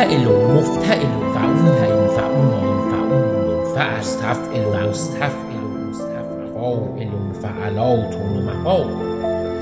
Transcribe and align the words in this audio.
مفتعل 0.00 0.28
مفتعل 0.28 1.34
فعول 1.34 2.08
فعول 2.08 2.90
فعول 2.90 3.74
فاستفعل 3.74 4.88
مستفعل 4.88 5.60
مستفعل 5.88 7.32
فعلات 7.42 8.14
مفعول 8.14 8.88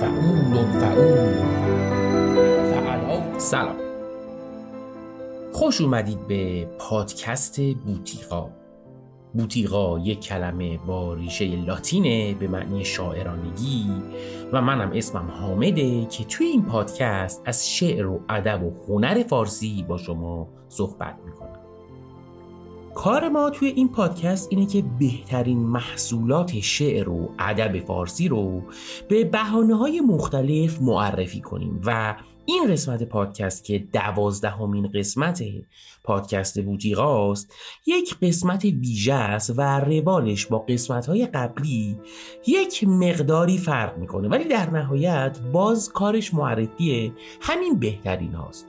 فعول 0.01 0.67
فعول. 0.81 1.35
فعلات. 2.71 3.39
سلام. 3.39 3.77
خوش 5.53 5.81
اومدید 5.81 6.27
به 6.27 6.69
پادکست 6.79 7.61
بوتیقا. 7.61 8.58
بوتیقا 9.35 9.99
یک 9.99 10.21
کلمه 10.21 10.79
با 10.79 11.15
ریشه 11.15 11.57
لاتینه 11.57 12.35
به 12.35 12.49
معنی 12.49 12.85
شاعرانگی 12.85 13.87
و 14.53 14.63
منم 14.63 14.91
اسمم 14.95 15.31
حامده 15.31 16.07
که 16.07 16.25
توی 16.25 16.47
این 16.47 16.63
پادکست 16.63 17.43
از 17.45 17.71
شعر 17.71 18.07
و 18.07 18.21
ادب 18.29 18.63
و 18.63 18.73
هنر 18.89 19.23
فارسی 19.23 19.85
با 19.89 19.99
شما 19.99 20.49
صحبت 20.69 21.19
می‌کنم. 21.27 21.59
کار 22.95 23.29
ما 23.29 23.51
توی 23.51 23.69
این 23.69 23.89
پادکست 23.89 24.49
اینه 24.51 24.67
که 24.67 24.85
بهترین 24.99 25.59
محصولات 25.59 26.61
شعر 26.61 27.09
و 27.09 27.31
ادب 27.39 27.81
فارسی 27.81 28.29
رو 28.29 28.63
به 29.09 29.25
بحانه 29.25 29.77
های 29.77 30.01
مختلف 30.01 30.83
معرفی 30.83 31.41
کنیم 31.41 31.81
و 31.87 32.17
این 32.51 32.67
قسمت 32.73 33.03
پادکست 33.03 33.65
که 33.65 33.79
دوازدهمین 33.79 34.89
قسمت 34.95 35.43
پادکست 36.05 36.61
بوتیقاست 36.63 37.53
یک 37.87 38.15
قسمت 38.23 38.65
ویژه 38.65 39.15
است 39.15 39.53
و 39.57 39.81
روالش 39.81 40.47
با 40.47 40.59
قسمت 40.59 41.07
های 41.07 41.27
قبلی 41.27 41.97
یک 42.47 42.85
مقداری 42.85 43.59
فرق 43.59 43.99
می‌کنه. 43.99 44.29
ولی 44.29 44.45
در 44.45 44.71
نهایت 44.71 45.39
باز 45.53 45.93
کارش 45.93 46.35
معرفی 46.35 47.13
همین 47.41 47.79
بهترین 47.79 48.35
هاست. 48.35 48.67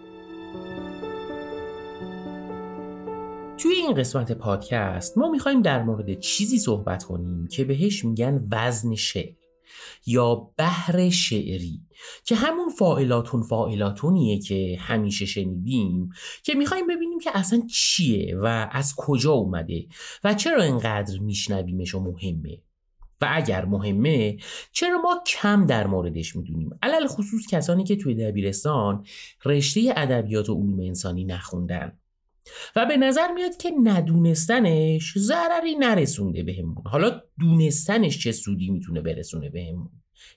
توی 3.58 3.74
این 3.74 3.94
قسمت 3.94 4.32
پادکست 4.32 5.18
ما 5.18 5.30
می‌خوایم 5.30 5.62
در 5.62 5.84
مورد 5.84 6.20
چیزی 6.20 6.60
صحبت 6.60 7.04
کنیم 7.04 7.48
که 7.48 7.64
بهش 7.64 8.06
میگن 8.06 8.48
وزن 8.52 8.96
شعر 8.96 9.34
یا 10.06 10.36
بحر 10.58 11.10
شعری. 11.10 11.82
که 12.24 12.36
همون 12.36 12.70
فائلاتون 12.70 13.42
فائلاتونیه 13.42 14.40
که 14.40 14.78
همیشه 14.80 15.26
شنیدیم 15.26 16.10
که 16.44 16.54
می‌خوایم 16.54 16.88
ببینیم 16.88 17.20
که 17.20 17.32
اصلا 17.34 17.62
چیه 17.72 18.38
و 18.38 18.70
از 18.72 18.94
کجا 18.98 19.32
اومده 19.32 19.86
و 20.24 20.34
چرا 20.34 20.64
اینقدر 20.64 21.20
میشنویمش 21.20 21.96
و 21.96 22.00
مهمه. 22.00 22.62
و 23.22 23.28
اگر 23.30 23.66
مهمه 23.66 24.38
چرا 24.72 25.02
ما 25.02 25.24
کم 25.28 25.66
در 25.66 25.88
موردش 25.88 26.36
می‌دونیم؟ 26.36 26.70
علل 26.82 27.08
خصوص 27.08 27.48
کسانی 27.50 27.84
که 27.84 27.96
توی 27.96 28.16
دبیرستان 28.16 29.06
رشته 29.46 29.94
ادبیات 29.98 30.50
و 30.50 30.54
علوم 30.54 30.80
انسانی 30.80 31.24
نخوندن. 31.24 32.00
و 32.76 32.86
به 32.86 32.98
نظر 32.98 33.32
میاد 33.32 33.58
که 33.58 33.72
ندونستنش 33.84 35.18
ضرری 35.18 35.76
نرسونده 35.76 36.44
بهمون. 36.44 36.84
حالا 36.86 37.22
دونستنش 37.40 38.24
چه 38.24 38.32
سودی 38.32 38.70
می‌تونه 38.70 39.02
برسونه 39.02 39.50
بهمون؟ 39.50 39.90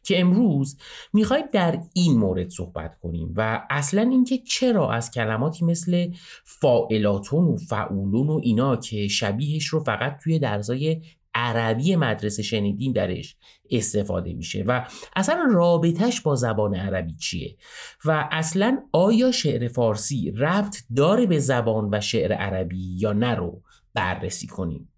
که 0.03 0.21
امروز 0.21 0.77
می‌خوایم 1.13 1.45
در 1.53 1.81
این 1.95 2.19
مورد 2.19 2.49
صحبت 2.49 2.99
کنیم 3.03 3.35
و 3.37 3.67
اصلا 3.71 4.03
اینکه 4.03 4.39
چرا 4.39 4.93
از 4.93 5.11
کلماتی 5.11 5.65
مثل 5.65 6.09
فائلاتون 6.45 7.45
و 7.45 7.57
فعولون 7.57 8.29
و 8.29 8.41
اینا 8.43 8.77
که 8.77 9.09
شبیهش 9.09 9.67
رو 9.67 9.81
فقط 9.81 10.19
توی 10.23 10.39
درزای 10.39 11.03
عربی 11.35 11.97
مدرسه 11.97 12.43
شنیدیم 12.43 12.93
درش 12.93 13.37
استفاده 13.71 14.33
میشه 14.33 14.65
و 14.67 14.87
اصلا 15.17 15.49
رابطش 15.53 16.21
با 16.21 16.35
زبان 16.35 16.75
عربی 16.75 17.15
چیه 17.15 17.57
و 18.05 18.29
اصلا 18.31 18.79
آیا 18.93 19.33
شعر 19.33 19.69
فارسی 19.69 20.31
ربط 20.31 20.77
داره 20.97 21.27
به 21.27 21.39
زبان 21.39 21.89
و 21.93 22.01
شعر 22.01 22.33
عربی 22.33 22.97
یا 22.99 23.13
نه 23.13 23.35
رو 23.35 23.63
بررسی 23.95 24.47
کنیم. 24.47 24.92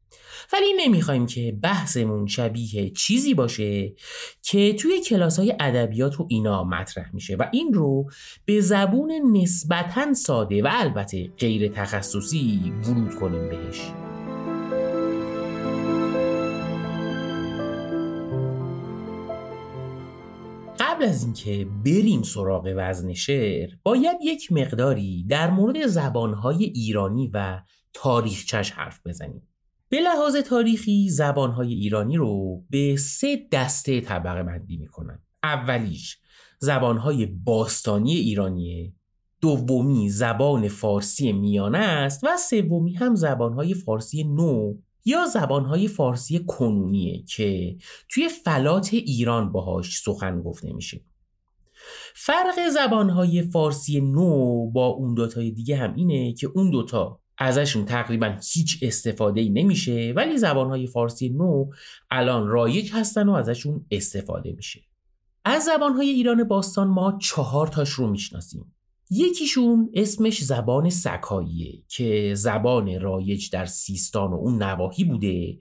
ولی 0.54 0.72
نمی‌خوایم 0.78 1.26
که 1.26 1.58
بحثمون 1.62 2.26
شبیه 2.26 2.90
چیزی 2.90 3.34
باشه 3.34 3.94
که 4.42 4.72
توی 4.72 5.00
کلاس 5.00 5.38
های 5.38 5.54
ادبیات 5.60 6.20
و 6.20 6.26
اینا 6.30 6.64
مطرح 6.64 7.14
میشه 7.14 7.36
و 7.36 7.44
این 7.52 7.72
رو 7.72 8.10
به 8.44 8.60
زبون 8.60 9.12
نسبتا 9.32 10.14
ساده 10.14 10.62
و 10.62 10.68
البته 10.70 11.30
غیر 11.38 11.68
تخصصی 11.68 12.72
ورود 12.84 13.14
کنیم 13.14 13.48
بهش. 13.48 13.80
قبل 20.80 21.04
از 21.04 21.24
اینکه 21.24 21.66
بریم 21.84 22.22
سراغ 22.22 22.72
وزن 22.76 23.14
شعر 23.14 23.70
باید 23.82 24.16
یک 24.22 24.52
مقداری 24.52 25.24
در 25.28 25.50
مورد 25.50 25.86
زبانهای 25.86 26.64
ایرانی 26.64 27.30
و 27.34 27.60
تاریخچش 27.92 28.70
حرف 28.70 29.00
بزنیم. 29.06 29.53
به 29.94 30.00
لحاظ 30.00 30.36
تاریخی 30.36 31.08
زبانهای 31.08 31.74
ایرانی 31.74 32.16
رو 32.16 32.62
به 32.70 32.96
سه 32.96 33.48
دسته 33.52 34.00
طبقه 34.00 34.42
بندی 34.42 34.76
می‌کنن. 34.76 35.22
اولیش 35.42 36.18
زبانهای 36.58 37.26
باستانی 37.26 38.14
ایرانیه 38.14 38.92
دومی 39.40 40.10
زبان 40.10 40.68
فارسی 40.68 41.32
میانه 41.32 41.78
است 41.78 42.24
و 42.24 42.36
سومی 42.36 42.94
هم 42.94 43.14
زبانهای 43.14 43.74
فارسی 43.74 44.24
نو 44.24 44.74
یا 45.04 45.26
زبانهای 45.26 45.88
فارسی 45.88 46.44
کنونیه 46.46 47.22
که 47.22 47.76
توی 48.08 48.28
فلات 48.28 48.94
ایران 48.94 49.52
باهاش 49.52 49.98
سخن 49.98 50.42
گفته 50.42 50.72
میشه. 50.72 51.00
فرق 52.14 52.68
زبانهای 52.68 53.42
فارسی 53.42 54.00
نو 54.00 54.70
با 54.70 54.86
اون 54.86 55.14
دوتای 55.14 55.50
دیگه 55.50 55.76
هم 55.76 55.94
اینه 55.94 56.32
که 56.32 56.50
اون 56.54 56.70
دوتا 56.70 57.20
ازشون 57.38 57.84
تقریبا 57.84 58.38
هیچ 58.52 58.78
استفاده 58.82 59.40
ای 59.40 59.50
نمیشه 59.50 60.12
ولی 60.16 60.38
زبانهای 60.38 60.86
فارسی 60.86 61.28
نو 61.28 61.70
الان 62.10 62.48
رایج 62.48 62.92
هستن 62.92 63.28
و 63.28 63.32
ازشون 63.32 63.86
استفاده 63.90 64.52
میشه. 64.52 64.80
از 65.44 65.64
زبانهای 65.64 66.08
ایران 66.08 66.44
باستان 66.44 66.88
ما 66.88 67.18
چهار 67.20 67.66
تاش 67.66 67.90
رو 67.90 68.10
می‌شناسیم. 68.10 68.74
یکیشون 69.10 69.90
اسمش 69.94 70.44
زبان 70.44 70.90
سکاییه 70.90 71.82
که 71.88 72.34
زبان 72.36 73.00
رایج 73.00 73.50
در 73.50 73.66
سیستان 73.66 74.30
و 74.30 74.34
اون 74.34 74.62
نواحی 74.62 75.04
بوده 75.04 75.58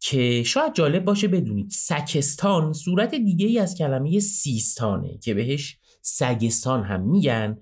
که 0.00 0.42
شاید 0.42 0.74
جالب 0.74 1.04
باشه 1.04 1.28
بدونید. 1.28 1.70
سکستان 1.70 2.72
صورت 2.72 3.14
دیگه 3.14 3.46
ای 3.46 3.58
از 3.58 3.74
کلمه 3.74 4.20
سیستانه 4.20 5.18
که 5.18 5.34
بهش 5.34 5.78
سگستان 6.02 6.84
هم 6.84 7.00
میگن. 7.00 7.58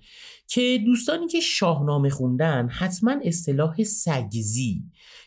که 0.48 0.82
دوستانی 0.86 1.28
که 1.28 1.40
شاهنامه 1.40 2.10
خوندن 2.10 2.68
حتما 2.68 3.14
اصطلاح 3.24 3.84
سگزی 3.84 4.82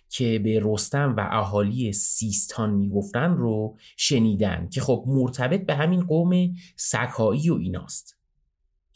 که 0.09 0.40
به 0.40 0.62
رستم 0.64 1.16
و 1.18 1.28
اهالی 1.32 1.94
سیستان 1.94 2.74
می‌گفتن 2.74 3.34
رو 3.34 3.78
شنیدن 3.98 4.70
که 4.70 4.82
خب 4.82 5.04
مرتبط 5.08 5.66
به 5.66 5.76
همین 5.76 6.04
قوم 6.04 6.54
سکایی 6.76 7.50
و 7.50 7.54
ایناست. 7.54 8.18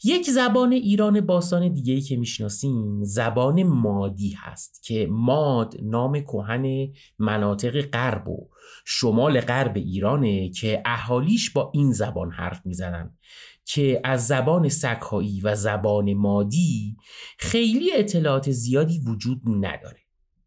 یک 0.04 0.30
زبان 0.30 0.72
ایران 0.72 1.20
باستان 1.20 1.72
دیگه 1.72 1.94
ای 1.94 2.00
که 2.00 2.16
می‌شناسیم 2.16 3.04
زبان 3.04 3.62
مادی 3.62 4.30
هست 4.30 4.82
که 4.82 5.06
ماد 5.10 5.76
نام 5.82 6.20
کهن 6.20 6.88
مناطق 7.18 7.80
غرب 7.80 8.28
و 8.28 8.48
شمال 8.84 9.40
غرب 9.40 9.76
ایرانه 9.76 10.50
که 10.50 10.82
اهالیش 10.84 11.50
با 11.50 11.70
این 11.74 11.92
زبان 11.92 12.30
حرف 12.30 12.66
می‌زنن. 12.66 13.16
که 13.66 14.00
از 14.04 14.26
زبان 14.26 14.68
سکایی 14.68 15.40
و 15.40 15.54
زبان 15.54 16.14
مادی 16.14 16.96
خیلی 17.38 17.92
اطلاعات 17.92 18.50
زیادی 18.50 18.98
وجود 18.98 19.40
نداره. 19.46 20.00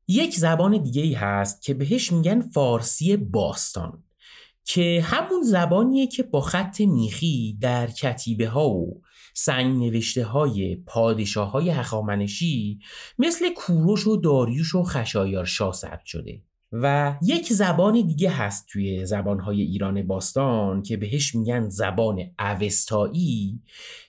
یک 0.08 0.36
زبان 0.36 0.84
دیگه 0.84 1.02
ای 1.02 1.14
هست 1.14 1.62
که 1.62 1.74
بهش 1.74 2.12
میگن 2.12 2.42
فارسی 2.42 3.18
باستان 3.18 4.04
که 4.64 5.02
همون 5.06 5.42
زبانیه 5.44 6.08
که 6.08 6.24
با 6.24 6.42
خط 6.42 6.82
میخی 6.82 7.58
در 7.62 7.88
کتیبه 7.88 8.48
ها 8.48 8.70
و 8.70 9.02
سنگ 9.34 9.84
نوشته 9.84 10.24
های 10.26 10.76
پادشاه 10.76 11.52
های 11.52 11.70
هخامنشی 11.70 12.80
مثل 13.20 13.54
کوروش 13.54 14.08
و 14.08 14.18
داریوش 14.18 14.76
و 14.76 14.84
خشایار 14.84 15.46
شاه 15.46 15.74
ثبت 15.74 16.06
شده. 16.06 16.42
و 16.72 17.18
یک 17.22 17.54
زبان 17.54 17.94
دیگه 17.94 18.30
هست 18.30 18.68
توی 18.70 19.06
زبانهای 19.06 19.62
ایران 19.62 20.08
باستان 20.08 20.82
که 20.82 20.98
بهش 20.98 21.36
میگن 21.36 21.70
زبان 21.70 22.32
اوستایی 22.40 23.62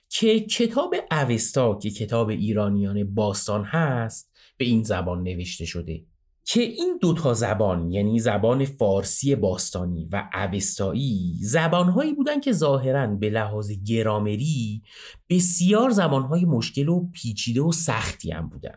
که 0.09 0.39
کتاب 0.39 0.95
اوستا 1.11 1.79
که 1.81 1.89
کتاب 1.89 2.29
ایرانیان 2.29 3.13
باستان 3.13 3.63
هست 3.63 4.31
به 4.57 4.65
این 4.65 4.83
زبان 4.83 5.23
نوشته 5.23 5.65
شده. 5.65 6.05
که 6.45 6.61
این 6.61 6.97
دوتا 7.01 7.33
زبان 7.33 7.91
یعنی 7.91 8.19
زبان 8.19 8.65
فارسی 8.65 9.35
باستانی 9.35 10.09
و 10.11 10.29
اوستایی 10.33 11.37
زبانهایی 11.41 12.13
بودن 12.13 12.39
که 12.39 12.51
ظاهرا 12.51 13.07
به 13.07 13.29
لحاظ 13.29 13.71
گرامری 13.71 14.81
بسیار 15.29 15.89
زبانهای 15.89 16.45
مشکل 16.45 16.89
و 16.89 17.09
پیچیده 17.13 17.61
و 17.61 17.71
سختی 17.71 18.31
هم 18.31 18.49
بودن. 18.49 18.75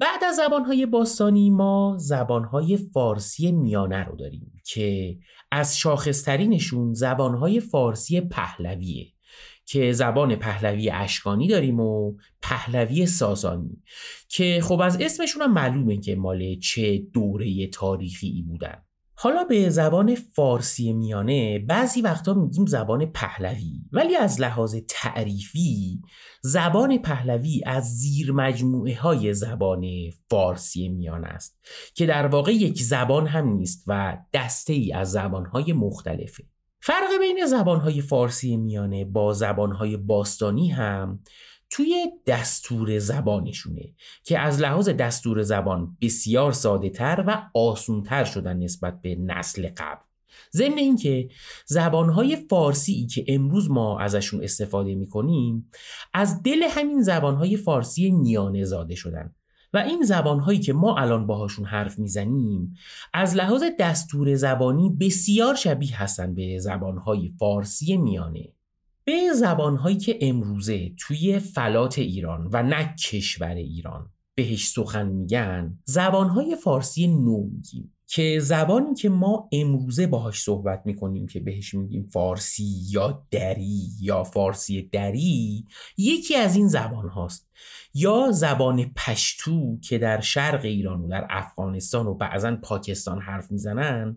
بعد 0.00 0.24
از 0.24 0.36
زبانهای 0.36 0.86
باستانی 0.86 1.50
ما 1.50 1.96
زبانهای 1.98 2.76
فارسی 2.76 3.52
میانه 3.52 4.04
رو 4.04 4.16
داریم 4.16 4.52
که 4.64 5.18
از 5.52 5.78
شاخصترینشون 5.78 6.92
زبانهای 6.92 7.60
فارسی 7.60 8.20
پهلویه 8.20 9.06
که 9.66 9.92
زبان 9.92 10.36
پهلوی 10.36 10.90
اشکانی 10.90 11.48
داریم 11.48 11.80
و 11.80 12.16
پهلوی 12.42 13.06
ساسانی 13.06 13.82
که 14.28 14.60
خب 14.62 14.80
از 14.80 15.00
اسمشون 15.00 15.42
هم 15.42 15.52
معلومه 15.52 15.96
که 15.96 16.16
مال 16.16 16.58
چه 16.58 16.98
دوره 16.98 17.66
تاریخی 17.66 18.44
بودن. 18.48 18.85
حالا 19.18 19.44
به 19.44 19.70
زبان 19.70 20.14
فارسی 20.14 20.92
میانه 20.92 21.58
بعضی 21.58 22.00
وقتا 22.00 22.34
میگیم 22.34 22.66
زبان 22.66 23.06
پهلوی 23.06 23.80
ولی 23.92 24.16
از 24.16 24.40
لحاظ 24.40 24.76
تعریفی 24.88 26.02
زبان 26.42 26.98
پهلوی 26.98 27.62
از 27.66 27.84
زیر 27.84 28.32
مجموعه 28.32 28.96
های 28.96 29.34
زبان 29.34 29.84
فارسی 30.30 30.88
میانه 30.88 31.26
است 31.26 31.58
که 31.94 32.06
در 32.06 32.26
واقع 32.26 32.52
یک 32.52 32.82
زبان 32.82 33.26
هم 33.26 33.48
نیست 33.48 33.84
و 33.86 34.18
دسته 34.32 34.72
ای 34.72 34.92
از 34.92 35.12
زبان 35.12 35.46
های 35.46 35.72
مختلفه. 35.72 36.44
فرق 36.80 37.18
بین 37.20 37.46
زبان 37.46 37.80
های 37.80 38.00
فارسی 38.00 38.56
میانه 38.56 39.04
با 39.04 39.32
زبان 39.32 39.72
های 39.72 39.96
باستانی 39.96 40.68
هم 40.68 41.20
توی 41.70 42.06
دستور 42.26 42.98
زبانشونه 42.98 43.94
که 44.24 44.38
از 44.38 44.60
لحاظ 44.60 44.88
دستور 44.88 45.42
زبان 45.42 45.96
بسیار 46.00 46.52
ساده 46.52 46.90
تر 46.90 47.24
و 47.26 47.42
آسون 47.54 48.02
تر 48.02 48.24
شدن 48.24 48.56
نسبت 48.56 49.00
به 49.00 49.14
نسل 49.14 49.68
قبل. 49.76 50.02
ضمن 50.52 50.78
اینکه 50.78 51.28
زبانهای 51.66 52.36
فارسی 52.36 53.06
که 53.06 53.24
امروز 53.28 53.70
ما 53.70 54.00
ازشون 54.00 54.44
استفاده 54.44 54.94
می‌کنیم 54.94 55.70
از 56.14 56.42
دل 56.42 56.62
همین 56.70 57.02
زبانهای 57.02 57.56
فارسی 57.56 58.10
میانه 58.10 58.64
زاده 58.64 58.94
شدن. 58.94 59.34
و 59.72 59.78
این 59.78 60.02
زبانهایی 60.02 60.58
که 60.58 60.72
ما 60.72 60.96
الان 60.96 61.26
باهاشون 61.26 61.64
حرف 61.64 61.98
می‌زنیم 61.98 62.74
از 63.14 63.36
لحاظ 63.36 63.62
دستور 63.78 64.34
زبانی 64.34 64.90
بسیار 65.00 65.54
شبیه 65.54 66.02
هستن 66.02 66.34
به 66.34 66.58
زبانهای 66.58 67.32
فارسی 67.38 67.96
میانه. 67.96 68.52
به 69.06 69.32
زبانهایی 69.34 69.96
که 69.96 70.18
امروزه 70.20 70.90
توی 70.98 71.38
فلات 71.38 71.98
ایران 71.98 72.48
و 72.52 72.62
نه 72.62 72.94
کشور 72.94 73.54
ایران 73.54 74.10
بهش 74.34 74.68
سخن 74.68 75.08
میگن 75.08 75.78
زبانهای 75.84 76.56
فارسی 76.56 77.06
نو 77.06 77.42
میگیم. 77.52 77.92
که 78.08 78.38
زبانی 78.40 78.94
که 78.94 79.08
ما 79.08 79.48
امروزه 79.52 80.06
باهاش 80.06 80.42
صحبت 80.42 80.82
می‌کنیم 80.84 81.26
که 81.26 81.40
بهش 81.40 81.74
میگیم 81.74 82.08
فارسی 82.12 82.80
یا 82.90 83.26
دری 83.30 83.88
یا 84.00 84.24
فارسی 84.24 84.82
دری 84.82 85.64
یکی 85.96 86.34
از 86.36 86.56
این 86.56 86.68
زبان 86.68 87.08
هاست 87.08 87.48
یا 87.94 88.32
زبان 88.32 88.92
پشتو 88.96 89.78
که 89.80 89.98
در 89.98 90.20
شرق 90.20 90.64
ایران 90.64 91.00
و 91.00 91.08
در 91.08 91.26
افغانستان 91.30 92.06
و 92.06 92.14
بعضا 92.14 92.56
پاکستان 92.56 93.20
حرف 93.20 93.50
می‌زنن 93.50 94.16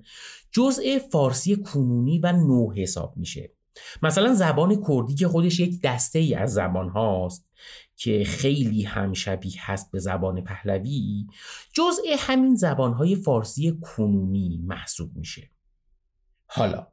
جزء 0.51 0.99
فارسی 1.11 1.55
کنونی 1.55 2.19
و 2.19 2.31
نو 2.31 2.73
حساب 2.73 3.13
میشه. 3.17 3.58
مثلا 4.03 4.33
زبان 4.33 4.83
کردی 4.87 5.15
که 5.15 5.27
خودش 5.27 5.59
یک 5.59 5.81
دسته 5.81 6.19
ای 6.19 6.35
از 6.35 6.53
زبان 6.53 6.89
هاست 6.89 7.49
که 7.95 8.23
خیلی 8.23 8.83
هم 8.83 9.13
شبیه 9.13 9.71
هست 9.71 9.91
به 9.91 9.99
زبان 9.99 10.43
پهلوی 10.43 11.27
جزء 11.73 12.01
همین 12.19 12.55
زبانهای 12.55 13.15
فارسی 13.15 13.79
کنونی 13.81 14.61
محسوب 14.63 15.11
میشه. 15.15 15.49
حالا 16.47 16.87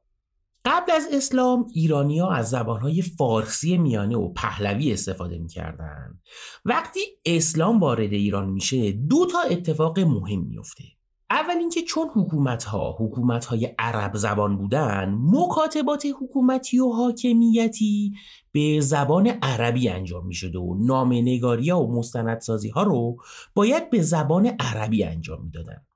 قبل 0.65 0.93
از 0.93 1.09
اسلام 1.13 1.67
ایرانی 1.75 2.19
ها 2.19 2.33
از 2.33 2.51
زبانهای 2.51 3.03
فارسی 3.03 3.79
میانه 3.79 4.17
و 4.17 4.33
پهلوی 4.33 4.93
استفاده 4.93 5.39
می‌کردن. 5.39 6.21
وقتی 6.65 7.01
اسلام 7.25 7.81
وارد 7.81 8.13
ایران 8.13 8.49
میشه 8.51 8.93
دو 8.93 9.27
تا 9.27 9.41
اتفاق 9.41 9.99
مهم 9.99 10.41
میفته 10.41 10.85
اول 11.31 11.57
اینکه 11.59 11.83
چون 11.83 12.09
حکومت 12.15 12.65
ها 12.65 12.97
حکومت 12.99 13.45
های 13.45 13.75
عرب 13.79 14.17
زبان 14.17 14.57
بودن 14.57 15.19
مکاتبات 15.23 16.07
حکومتی 16.21 16.79
و 16.79 16.89
حاکمیتی 16.89 18.13
به 18.53 18.81
زبان 18.81 19.27
عربی 19.27 19.89
انجام 19.89 20.27
می 20.27 20.35
شده 20.35 20.59
و 20.59 20.75
نامنگاری 20.79 21.71
ها 21.71 21.83
و 21.83 21.99
مستندسازی 21.99 22.69
ها 22.69 22.83
رو 22.83 23.17
باید 23.55 23.91
به 23.91 24.03
زبان 24.03 24.47
عربی 24.61 25.05
انجام 25.05 25.45
می 25.45 25.51
دادن. 25.51 25.87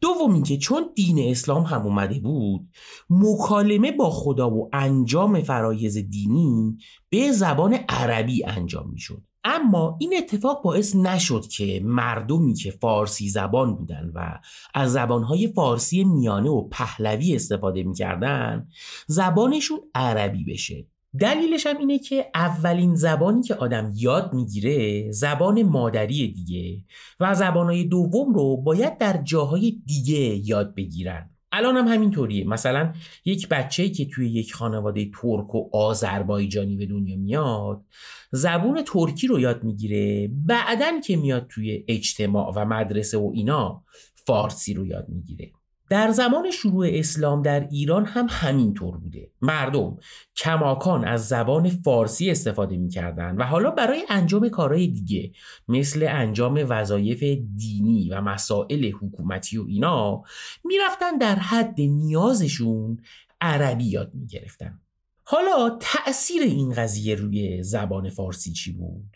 دوم 0.00 0.34
اینکه 0.34 0.56
چون 0.56 0.90
دین 0.94 1.30
اسلام 1.30 1.62
هم 1.62 1.82
اومده 1.82 2.20
بود 2.20 2.68
مکالمه 3.10 3.92
با 3.92 4.10
خدا 4.10 4.50
و 4.50 4.70
انجام 4.72 5.42
فرایز 5.42 5.96
دینی 5.96 6.78
به 7.10 7.32
زبان 7.32 7.74
عربی 7.88 8.44
انجام 8.44 8.90
می 8.90 8.98
شد 8.98 9.22
اما 9.44 9.96
این 10.00 10.14
اتفاق 10.18 10.62
باعث 10.62 10.96
نشد 10.96 11.46
که 11.46 11.80
مردمی 11.84 12.54
که 12.54 12.70
فارسی 12.70 13.28
زبان 13.28 13.74
بودن 13.74 14.12
و 14.14 14.38
از 14.74 14.92
زبانهای 14.92 15.48
فارسی 15.48 16.04
میانه 16.04 16.50
و 16.50 16.68
پهلوی 16.68 17.34
استفاده 17.34 17.82
می‌کردن 17.82 18.68
زبانشون 19.06 19.78
عربی 19.94 20.44
بشه. 20.44 20.86
دلیلش 21.20 21.66
هم 21.66 21.78
اینه 21.78 21.98
که 21.98 22.30
اولین 22.34 22.94
زبانی 22.94 23.42
که 23.42 23.54
آدم 23.54 23.92
یاد 23.96 24.34
می‌گیره 24.34 25.10
زبان 25.12 25.62
مادری 25.62 26.32
دیگه 26.32 26.84
و 27.20 27.34
زبانهای 27.34 27.84
دوم 27.84 28.34
رو 28.34 28.56
باید 28.56 28.98
در 28.98 29.22
جاهای 29.22 29.82
دیگه 29.86 30.48
یاد 30.48 30.74
بگیرن. 30.74 31.33
الان 31.56 31.76
هم 31.76 31.88
همینطوریه. 31.88 32.48
مثلا 32.48 32.92
یک 33.24 33.48
بچه 33.48 33.88
که 33.88 34.06
توی 34.06 34.30
یک 34.30 34.54
خانواده 34.54 35.10
ترک 35.20 35.54
و 35.54 35.68
آذربایجانی 35.72 36.76
به 36.76 36.86
دنیا 36.86 37.16
میاد 37.16 37.84
زبون 38.30 38.82
ترکی 38.82 39.26
رو 39.26 39.40
یاد 39.40 39.64
می‌گیره 39.64 40.30
بعدن 40.32 41.00
که 41.00 41.16
میاد 41.16 41.46
توی 41.46 41.84
اجتماع 41.88 42.52
و 42.56 42.64
مدرسه 42.64 43.18
و 43.18 43.30
اینا 43.34 43.84
فارسی 44.26 44.74
رو 44.74 44.86
یاد 44.86 45.08
می‌گیره. 45.08 45.52
در 45.88 46.10
زمان 46.10 46.50
شروع 46.50 46.86
اسلام 46.90 47.42
در 47.42 47.68
ایران 47.68 48.04
هم 48.04 48.26
همینطور 48.30 48.96
بوده 48.96 49.30
مردم 49.42 49.98
کماکان 50.36 51.04
از 51.04 51.28
زبان 51.28 51.68
فارسی 51.68 52.30
استفاده 52.30 52.76
می‌کردن 52.76 53.36
و 53.36 53.44
حالا 53.44 53.70
برای 53.70 54.02
انجام 54.08 54.48
کارهای 54.48 54.86
دیگه 54.86 55.32
مثل 55.68 56.06
انجام 56.08 56.66
وظایف 56.68 57.22
دینی 57.56 58.10
و 58.10 58.20
مسائل 58.20 58.92
حکومتی 58.92 59.58
و 59.58 59.64
اینا 59.68 60.22
می‌رفتن 60.64 61.18
در 61.18 61.36
حد 61.36 61.80
نیازشون 61.80 62.98
عربی 63.40 63.84
یاد 63.84 64.10
می‌گرفتن 64.14 64.80
حالا 65.24 65.78
تأثیر 65.80 66.42
این 66.42 66.72
قضیه 66.72 67.14
روی 67.14 67.62
زبان 67.62 68.10
فارسی 68.10 68.52
چی 68.52 68.72
بود؟ 68.72 69.13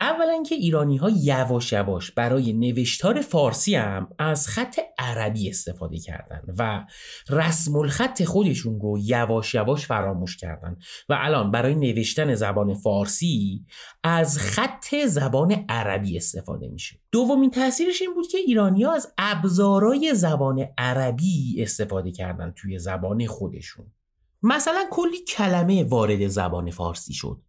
اولا 0.00 0.42
که 0.42 0.54
ایرانی 0.54 0.96
ها 0.96 1.10
یواش 1.10 1.72
یواش 1.72 2.10
برای 2.10 2.52
نوشتار 2.52 3.20
فارسی 3.20 3.74
هم 3.74 4.08
از 4.18 4.48
خط 4.48 4.78
عربی 4.98 5.50
استفاده 5.50 5.98
کردن 5.98 6.42
و 6.58 6.86
رسم 7.30 7.76
الخط 7.76 8.24
خودشون 8.24 8.80
رو 8.80 8.98
یواش 8.98 9.54
یواش 9.54 9.86
فراموش 9.86 10.36
کردن. 10.36 10.76
و 11.08 11.16
الان 11.20 11.50
برای 11.50 11.74
نوشتن 11.74 12.34
زبان 12.34 12.74
فارسی 12.74 13.64
از 14.04 14.38
خط 14.38 14.94
زبان 15.06 15.64
عربی 15.68 16.16
استفاده 16.16 16.68
میشه. 16.68 17.00
دومین 17.12 17.50
تاثیرش 17.50 18.02
این 18.02 18.14
بود 18.14 18.26
که 18.26 18.38
ایرانی 18.38 18.82
ها 18.82 18.94
از 18.94 19.12
ابزارای 19.18 20.14
زبان 20.14 20.68
عربی 20.78 21.62
استفاده 21.62 22.10
کردن 22.10 22.52
توی 22.56 22.78
زبان 22.78 23.26
خودشون. 23.26 23.86
مثلا 24.42 24.84
کلی 24.90 25.24
کلمه 25.28 25.84
وارد 25.84 26.26
زبان 26.26 26.70
فارسی 26.70 27.12
شد. 27.14 27.42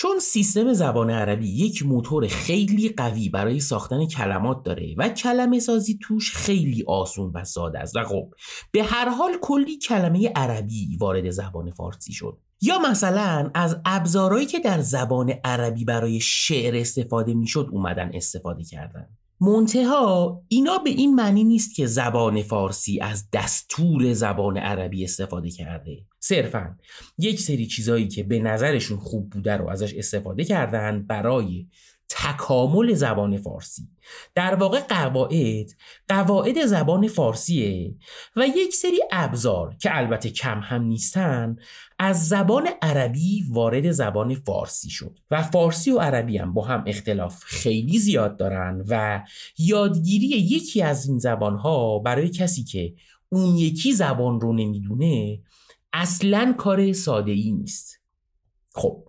چون 0.00 0.18
سیستم 0.18 0.72
زبان 0.72 1.10
عربی 1.10 1.48
یک 1.48 1.86
موتور 1.86 2.26
خیلی 2.26 2.88
قوی 2.88 3.28
برای 3.28 3.60
ساختن 3.60 4.06
کلمات 4.06 4.62
داره 4.62 4.94
و 4.98 5.08
کلمه 5.08 5.58
سازی 5.58 5.98
توش 6.02 6.36
خیلی 6.36 6.84
آسون 6.86 7.32
و 7.34 7.44
ساده 7.44 7.78
است. 7.78 7.96
و 7.96 8.04
خب 8.04 8.30
به 8.72 8.82
هر 8.82 9.08
حال 9.08 9.32
کلی 9.40 9.78
کلمه 9.78 10.28
عربی 10.36 10.96
وارد 11.00 11.30
زبان 11.30 11.70
فارسی 11.70 12.12
شد. 12.12 12.38
یا 12.62 12.78
مثلا 12.78 13.50
از 13.54 13.76
ابزارهایی 13.84 14.46
که 14.46 14.58
در 14.58 14.80
زبان 14.80 15.30
عربی 15.44 15.84
برای 15.84 16.20
شعر 16.20 16.76
استفاده 16.76 17.34
می‌شد 17.34 17.68
اومدن 17.72 18.10
استفاده 18.14 18.64
کردن. 18.64 19.08
منتها 19.40 20.42
اینا 20.48 20.78
به 20.78 20.90
این 20.90 21.14
معنی 21.14 21.44
نیست 21.44 21.74
که 21.74 21.86
زبان 21.86 22.42
فارسی 22.42 23.00
از 23.00 23.30
دستور 23.32 24.12
زبان 24.12 24.56
عربی 24.56 25.04
استفاده 25.04 25.50
کرده. 25.50 25.98
صرفا 26.18 26.76
یک 27.18 27.40
سری 27.40 27.66
چیزایی 27.66 28.08
که 28.08 28.22
به 28.22 28.38
نظرشون 28.38 28.98
خوب 28.98 29.30
بوده 29.30 29.56
رو 29.56 29.68
ازش 29.68 29.94
استفاده 29.94 30.44
کردن 30.44 31.02
برای 31.02 31.66
تکامل 32.08 32.94
زبان 32.94 33.38
فارسی. 33.38 33.88
در 34.34 34.54
واقع 34.54 34.80
قواعد 34.80 35.70
قواعد 36.08 36.66
زبان 36.66 37.08
فارسیه 37.08 37.94
و 38.36 38.46
یک 38.46 38.74
سری 38.74 39.00
ابزار 39.10 39.76
که 39.80 39.96
البته 39.98 40.30
کم 40.30 40.60
هم 40.60 40.82
نیستن 40.82 41.56
از 42.02 42.28
زبان 42.28 42.68
عربی 42.82 43.44
وارد 43.50 43.90
زبان 43.90 44.34
فارسی 44.34 44.90
شد 44.90 45.18
و 45.30 45.42
فارسی 45.42 45.90
و 45.90 45.98
عربی 45.98 46.38
هم 46.38 46.54
با 46.54 46.64
هم 46.64 46.84
اختلاف 46.86 47.44
خیلی 47.44 47.98
زیاد 47.98 48.36
دارن 48.36 48.84
و 48.88 49.24
یادگیری 49.58 50.26
یکی 50.26 50.82
از 50.82 51.08
این 51.08 51.18
زبان 51.18 51.56
ها 51.56 51.98
برای 51.98 52.28
کسی 52.28 52.64
که 52.64 52.94
اون 53.28 53.56
یکی 53.56 53.92
زبان 53.92 54.40
رو 54.40 54.52
نمی‌دونه 54.52 55.40
اصلا 55.92 56.54
کار 56.58 56.92
ساده 56.92 57.32
ای 57.32 57.52
نیست. 57.52 58.00
خب 58.74 59.08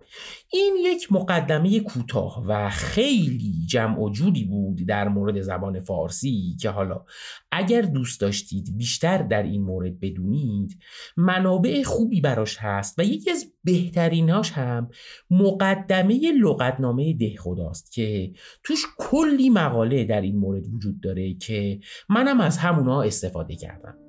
این 0.54 0.76
یک 0.80 1.12
مقدمه 1.12 1.80
کوتاه 1.80 2.44
و 2.46 2.70
خیلی 2.70 3.54
جمع 3.66 4.00
و 4.00 4.10
جوری 4.10 4.44
بود 4.44 4.86
در 4.86 5.08
مورد 5.08 5.40
زبان 5.40 5.80
فارسی 5.80 6.56
که 6.60 6.70
حالا 6.70 7.04
اگر 7.52 7.82
دوست 7.82 8.20
داشتید 8.20 8.76
بیشتر 8.76 9.18
در 9.18 9.42
این 9.42 9.62
مورد 9.62 10.00
بدونید 10.00 10.78
منابع 11.16 11.82
خوبی 11.82 12.20
براش 12.20 12.56
هست 12.60 12.98
و 12.98 13.02
یکی 13.02 13.30
از 13.30 13.52
بهتریناش 13.64 14.52
هم 14.52 14.90
مقدمه 15.30 16.20
لغتنامه 16.40 17.14
دهخداست 17.14 17.92
که 17.92 18.32
توش 18.64 18.86
کلی 18.98 19.50
مقاله 19.50 20.04
در 20.04 20.20
این 20.20 20.36
مورد 20.36 20.74
وجود 20.74 21.00
داره 21.00 21.34
که 21.34 21.80
منم 22.08 22.40
از 22.40 22.58
همونا 22.58 23.02
استفاده 23.02 23.56
کردم. 23.56 24.01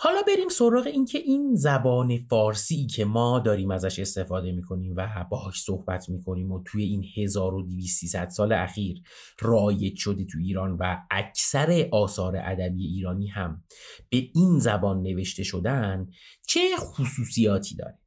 حالا 0.00 0.22
بریم 0.22 0.48
سراغ 0.48 0.86
اینکه 0.86 1.18
این 1.18 1.54
زبان 1.54 2.18
فارسی 2.18 2.86
که 2.86 3.04
ما 3.04 3.38
داریم 3.38 3.70
ازش 3.70 3.98
استفاده 3.98 4.52
می‌کنیم 4.52 4.94
و 4.96 5.24
باهاش 5.30 5.62
صحبت 5.62 6.08
می‌کنیم 6.08 6.52
و 6.52 6.62
توی 6.64 6.84
این 6.84 7.04
1200 7.16 8.28
سال 8.28 8.52
اخیر 8.52 9.02
رایج 9.40 9.96
شده 9.96 10.24
تو 10.24 10.38
ایران 10.38 10.76
و 10.80 10.96
اکثر 11.10 11.88
آثار 11.92 12.36
ادبی 12.36 12.86
ایرانی 12.86 13.26
هم 13.26 13.64
به 14.10 14.16
این 14.34 14.58
زبان 14.58 15.02
نوشته 15.02 15.42
شدن 15.42 16.08
چه 16.46 16.60
خصوصیاتی 16.76 17.76
داره؟ 17.76 17.98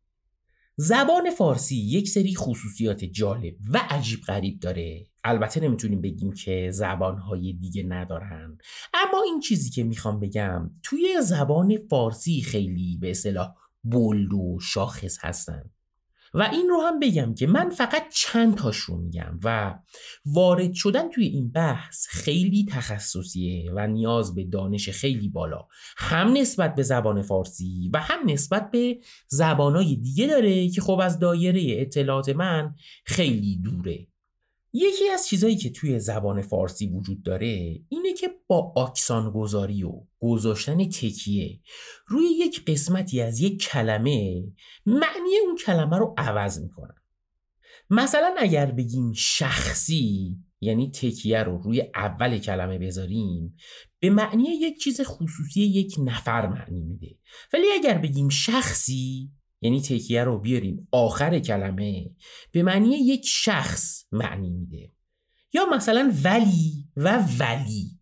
زبان 0.83 1.29
فارسی 1.29 1.75
یک 1.75 2.09
سری 2.09 2.35
خصوصیات 2.35 3.03
جالب 3.03 3.55
و 3.73 3.81
عجیب 3.89 4.19
غریب 4.21 4.59
داره. 4.59 5.07
البته 5.23 5.59
نمی‌تونیم 5.59 6.01
بگیم 6.01 6.33
که 6.33 6.71
زبانهای 6.71 7.53
دیگه 7.53 7.83
ندارن. 7.83 8.57
اما 8.93 9.23
این 9.25 9.39
چیزی 9.39 9.69
که 9.69 9.83
می‌خوام 9.83 10.19
بگم 10.19 10.71
توی 10.83 11.21
زبان 11.23 11.77
فارسی 11.89 12.41
خیلی 12.41 12.97
به 13.01 13.11
اصطلاح 13.11 13.53
بلد 13.83 14.33
و 14.33 14.59
شاخص 14.61 15.17
هستن. 15.21 15.69
و 16.33 16.41
این 16.51 16.69
رو 16.69 16.81
هم 16.81 16.99
بگم 16.99 17.33
که 17.33 17.47
من 17.47 17.69
فقط 17.69 18.03
چند 18.13 18.57
تاش 18.57 18.77
رو 18.77 18.97
میگم 18.97 19.39
و 19.43 19.79
وارد 20.25 20.73
شدن 20.73 21.09
توی 21.09 21.25
این 21.25 21.51
بحث 21.51 22.07
خیلی 22.07 22.65
تخصصیه 22.69 23.71
و 23.71 23.87
نیاز 23.87 24.35
به 24.35 24.43
دانش 24.43 24.89
خیلی 24.89 25.29
بالا. 25.29 25.67
هم 25.97 26.33
نسبت 26.37 26.75
به 26.75 26.83
زبان 26.83 27.21
فارسی 27.21 27.89
و 27.93 27.99
هم 27.99 28.19
نسبت 28.25 28.71
به 28.71 28.99
زبانهای 29.27 29.95
دیگه 29.95 30.27
داره 30.27 30.69
که 30.69 30.81
خب 30.81 30.99
از 31.03 31.19
دایره 31.19 31.81
اطلاعات 31.81 32.29
من 32.29 32.75
خیلی 33.05 33.57
دوره. 33.63 34.10
یکی 34.73 35.09
از 35.09 35.27
چیزهایی 35.27 35.55
که 35.55 35.69
توی 35.69 35.99
زبان 35.99 36.41
فارسی 36.41 36.87
وجود 36.87 37.23
داره 37.23 37.79
اینه 37.89 38.13
که 38.13 38.29
با 38.47 38.73
آکسان 38.75 39.31
گذاری 39.31 39.83
و 39.83 39.91
گذاشتن 40.19 40.89
تکیه 40.89 41.59
روی 42.07 42.25
یک 42.25 42.65
قسمتی 42.65 43.21
از 43.21 43.39
یک 43.39 43.61
کلمه 43.61 44.43
معنی 44.85 45.37
اون 45.45 45.55
کلمه 45.65 45.97
رو 45.97 46.13
عوض 46.17 46.59
می‌کنن. 46.59 46.95
مثلا 47.89 48.35
اگر 48.37 48.71
بگیم 48.71 49.13
شخصی 49.15 50.37
یعنی 50.61 50.91
تکیه 50.91 51.43
رو 51.43 51.57
روی 51.57 51.83
اول 51.95 52.37
کلمه 52.37 52.77
بذاریم 52.77 53.55
به 53.99 54.09
معنی 54.09 54.43
یک 54.43 54.79
چیز 54.79 55.01
خصوصی 55.01 55.61
یک 55.61 55.95
نفر 55.99 56.47
معنی 56.47 56.81
میده. 56.81 57.17
ولی 57.53 57.65
اگر 57.73 57.97
بگیم 57.97 58.29
شخصی 58.29 59.31
یعنی 59.61 59.81
تکیه 59.81 60.23
رو 60.23 60.39
بیاریم. 60.39 60.87
آخر 60.91 61.39
کلمه 61.39 62.11
به 62.51 62.63
معنی 62.63 62.89
یک 62.89 63.25
شخص 63.25 64.05
معنی 64.11 64.49
میده. 64.49 64.91
یا 65.53 65.65
مثلا 65.65 66.13
ولی 66.23 66.87
و 66.97 67.23
ولی 67.39 67.99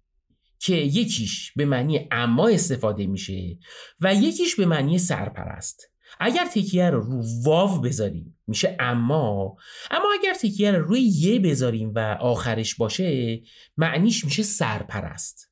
که 0.59 0.75
یکیش 0.75 1.51
به 1.55 1.65
معنی 1.65 2.07
اما 2.11 2.47
استفاده 2.47 3.07
میشه 3.07 3.57
و 3.99 4.15
یکیش 4.15 4.55
به 4.55 4.65
معنی 4.65 4.97
سرپرست. 4.97 5.91
اگر 6.19 6.45
تکیه 6.45 6.89
رو 6.89 7.01
رو 7.01 7.23
واو 7.43 7.81
بذاریم 7.81 8.39
میشه 8.47 8.77
اما. 8.79 9.55
اما 9.91 10.05
اگر 10.19 10.33
تکیه 10.33 10.71
رو 10.71 10.85
روی 10.85 11.01
یه 11.01 11.39
بذاریم 11.39 11.91
و 11.95 12.17
آخرش 12.19 12.75
باشه 12.75 13.41
معنیش 13.77 14.25
میشه 14.25 14.43
سرپرست. 14.43 15.51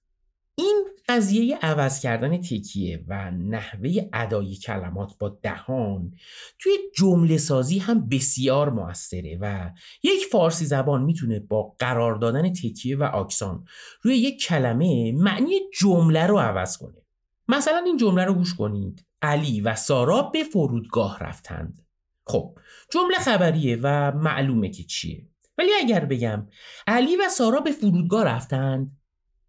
این 0.56 0.86
قضیه 1.10 1.58
عوض 1.58 2.00
کردن 2.00 2.38
تکیه 2.38 3.04
و 3.08 3.32
نحوه 3.32 4.10
ادای 4.14 4.56
کلمات 4.56 5.18
با 5.20 5.40
دهان 5.42 6.14
توی 6.60 6.72
جمله 6.96 7.38
سازی 7.38 7.80
هم 7.80 8.10
بسیار 8.10 8.70
موثره 8.70 9.38
و 9.42 9.72
یک 10.04 10.26
فارسی 10.32 10.66
زبان 10.66 11.04
می‌تونه 11.04 11.40
با 11.40 11.76
قرار 11.80 12.16
دادن 12.16 12.54
تکیه 12.54 12.98
و 12.98 13.04
آکسان 13.04 13.66
روی 14.02 14.18
یک 14.18 14.42
کلمه 14.42 15.12
معنی 15.12 15.60
جمله 15.80 16.28
رو 16.28 16.38
عوض 16.38 16.78
کنه. 16.78 17.02
مثلا 17.48 17.84
این 17.86 17.98
جمله 17.98 18.26
رو 18.26 18.34
گوش 18.34 18.56
کنید. 18.56 19.06
علی 19.22 19.62
و 19.62 19.76
سارا 19.76 20.22
به 20.22 20.44
فرودگاه 20.44 21.20
رفتند. 21.20 21.86
خب 22.26 22.58
جمله 22.92 23.18
خبریه 23.18 23.80
و 23.82 24.12
معلومه 24.12 24.70
که 24.70 24.84
چیه. 24.84 25.28
ولی 25.58 25.70
اگر 25.80 26.06
بگم 26.06 26.48
علی 26.88 27.16
و 27.16 27.30
سارا 27.30 27.60
به 27.60 27.72
فرودگاه 27.72 28.24
رفتند 28.24 28.98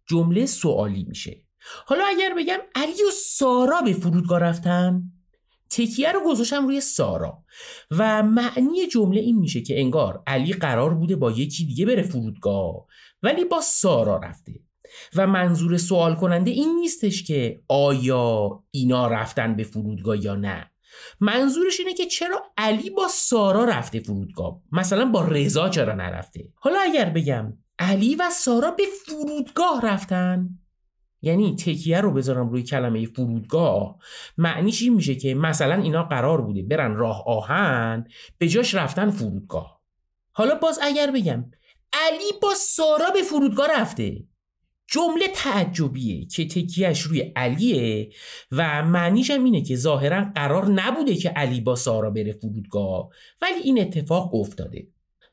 جمله 0.07 0.45
سوالی 0.45 1.03
میشه. 1.03 1.48
حالا 1.85 2.05
اگر 2.05 2.33
بگم 2.37 2.59
علی 2.75 3.03
و 3.03 3.11
سارا 3.11 3.81
به 3.81 3.93
فرودگاه 3.93 4.39
رفتن 4.39 5.03
تکیه 5.69 6.11
رو 6.11 6.21
گذاشتم 6.25 6.65
روی 6.65 6.81
سارا. 6.81 7.43
و 7.91 8.23
معنی 8.23 8.87
جمله 8.87 9.19
این 9.19 9.39
میشه 9.39 9.61
که 9.61 9.79
انگار 9.79 10.23
علی 10.27 10.53
قرار 10.53 10.93
بوده 10.93 11.15
با 11.15 11.31
یکی 11.31 11.65
دیگه 11.65 11.85
بره 11.85 12.01
فرودگاه 12.01 12.85
ولی 13.23 13.45
با 13.45 13.61
سارا 13.61 14.17
رفته. 14.17 14.53
و 15.15 15.27
منظور 15.27 15.77
سوال 15.77 16.15
کننده 16.15 16.51
این 16.51 16.75
نیستش 16.75 17.23
که 17.23 17.61
آیا 17.67 18.63
اینا 18.71 19.07
رفتن 19.07 19.55
به 19.55 19.63
فرودگاه 19.63 20.25
یا 20.25 20.35
نه. 20.35 20.71
منظورش 21.19 21.79
اینه 21.79 21.93
که 21.93 22.05
چرا 22.05 22.43
علی 22.57 22.89
با 22.89 23.07
سارا 23.07 23.65
رفته 23.65 23.99
فرودگاه؟ 23.99 24.61
مثلا 24.71 25.05
با 25.05 25.21
رضا 25.21 25.69
چرا 25.69 25.93
نرفته؟ 25.93 26.49
حالا 26.55 26.79
اگر 26.79 27.09
بگم 27.09 27.53
علی 27.79 28.15
و 28.15 28.29
سارا 28.31 28.71
به 28.71 28.83
فرودگاه 29.05 29.81
رفتن 29.83 30.49
یعنی 31.21 31.55
تکیه 31.55 32.01
رو 32.01 32.11
بذارم 32.11 32.49
روی 32.49 32.63
کلمه 32.63 33.05
فرودگاه. 33.05 33.97
معنیش 34.37 34.81
این 34.81 34.93
میشه 34.93 35.15
که 35.15 35.35
مثلا 35.35 35.81
اینا 35.81 36.03
قرار 36.03 36.41
بوده 36.41 36.63
برن 36.63 36.95
راه 36.95 37.23
آهن 37.27 38.07
به 38.37 38.47
جاش 38.47 38.75
رفتن 38.75 39.09
فرودگاه. 39.09 39.81
حالا 40.31 40.55
باز 40.55 40.79
اگر 40.81 41.11
بگم 41.11 41.51
علی 41.93 42.31
با 42.41 42.53
سارا 42.55 43.11
به 43.13 43.21
فرودگاه 43.21 43.67
رفته. 43.81 44.23
جمله 44.91 45.27
تعجبیه 45.35 46.25
که 46.25 46.47
تکیهش 46.47 47.01
روی 47.01 47.21
علیه 47.35 48.09
و 48.51 48.83
معنیش 48.83 49.31
هم 49.31 49.43
اینه 49.43 49.61
که 49.61 49.75
ظاهرا 49.75 50.25
قرار 50.35 50.65
نبوده 50.71 51.15
که 51.15 51.29
علی 51.29 51.61
با 51.61 51.75
سارا 51.75 52.09
بره 52.09 52.31
فرودگاه 52.31 53.09
ولی 53.41 53.59
این 53.63 53.81
اتفاق 53.81 54.35
افتاده. 54.35 54.87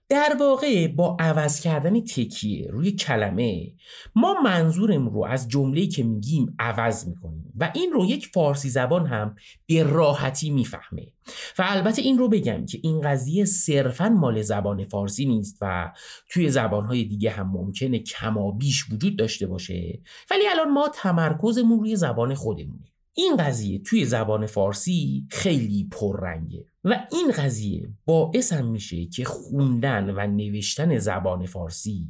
در 0.09 0.37
واقع 0.41 0.89
با 0.89 1.17
عوض 1.21 1.61
کردن 1.61 2.01
تکیه 2.01 2.69
روی 2.71 2.93
کلمه 2.93 3.73
ما 4.15 4.35
منظورم 4.45 5.09
رو 5.09 5.25
از 5.25 5.49
جمله 5.49 5.87
که 5.87 6.03
میگیم 6.03 6.57
عوض 6.59 7.09
می‌کنیم 7.09 7.53
و 7.57 7.73
این 7.75 7.93
رو 7.93 8.05
یک 8.05 8.27
فارسی 8.27 8.69
زبان 8.69 9.07
هم 9.07 9.37
به 9.67 9.83
راحتی 9.83 10.51
می‌فهمه. 10.51 11.13
و 11.59 11.65
البته 11.67 12.03
این 12.03 12.19
رو 12.19 12.29
بگم 12.29 12.67
که 12.67 12.79
این 12.83 13.01
قضیه 13.01 13.45
صرفا 13.45 14.09
مال 14.09 14.43
زبان 14.43 14.85
فارسی 14.85 15.27
نیست 15.27 15.59
و 15.61 15.93
توی 16.29 16.51
زبانهای 16.51 17.05
دیگه 17.05 17.31
هم 17.31 17.51
ممکنه 17.51 17.99
کمابیش 17.99 18.85
وجود 18.93 19.17
داشته 19.17 19.47
باشه. 19.47 20.01
ولی 20.31 20.49
الان 20.49 20.73
ما 20.73 20.89
تمرکزمون 20.95 21.79
روی 21.79 21.97
زبان 21.97 22.35
خودمونه. 22.35 22.96
این 23.19 23.37
قضیه 23.37 23.79
توی 23.79 24.05
زبان 24.05 24.47
فارسی 24.47 25.27
خیلی 25.31 25.89
پررنگه 25.91 26.65
و 26.85 27.07
این 27.13 27.31
قضیه 27.31 27.89
باعث 28.05 28.53
هم 28.53 28.67
میشه 28.67 29.07
که 29.07 29.25
خوندن 29.25 30.11
و 30.11 30.27
نوشتن 30.27 30.99
زبان 30.99 31.47
فارسی 31.47 32.09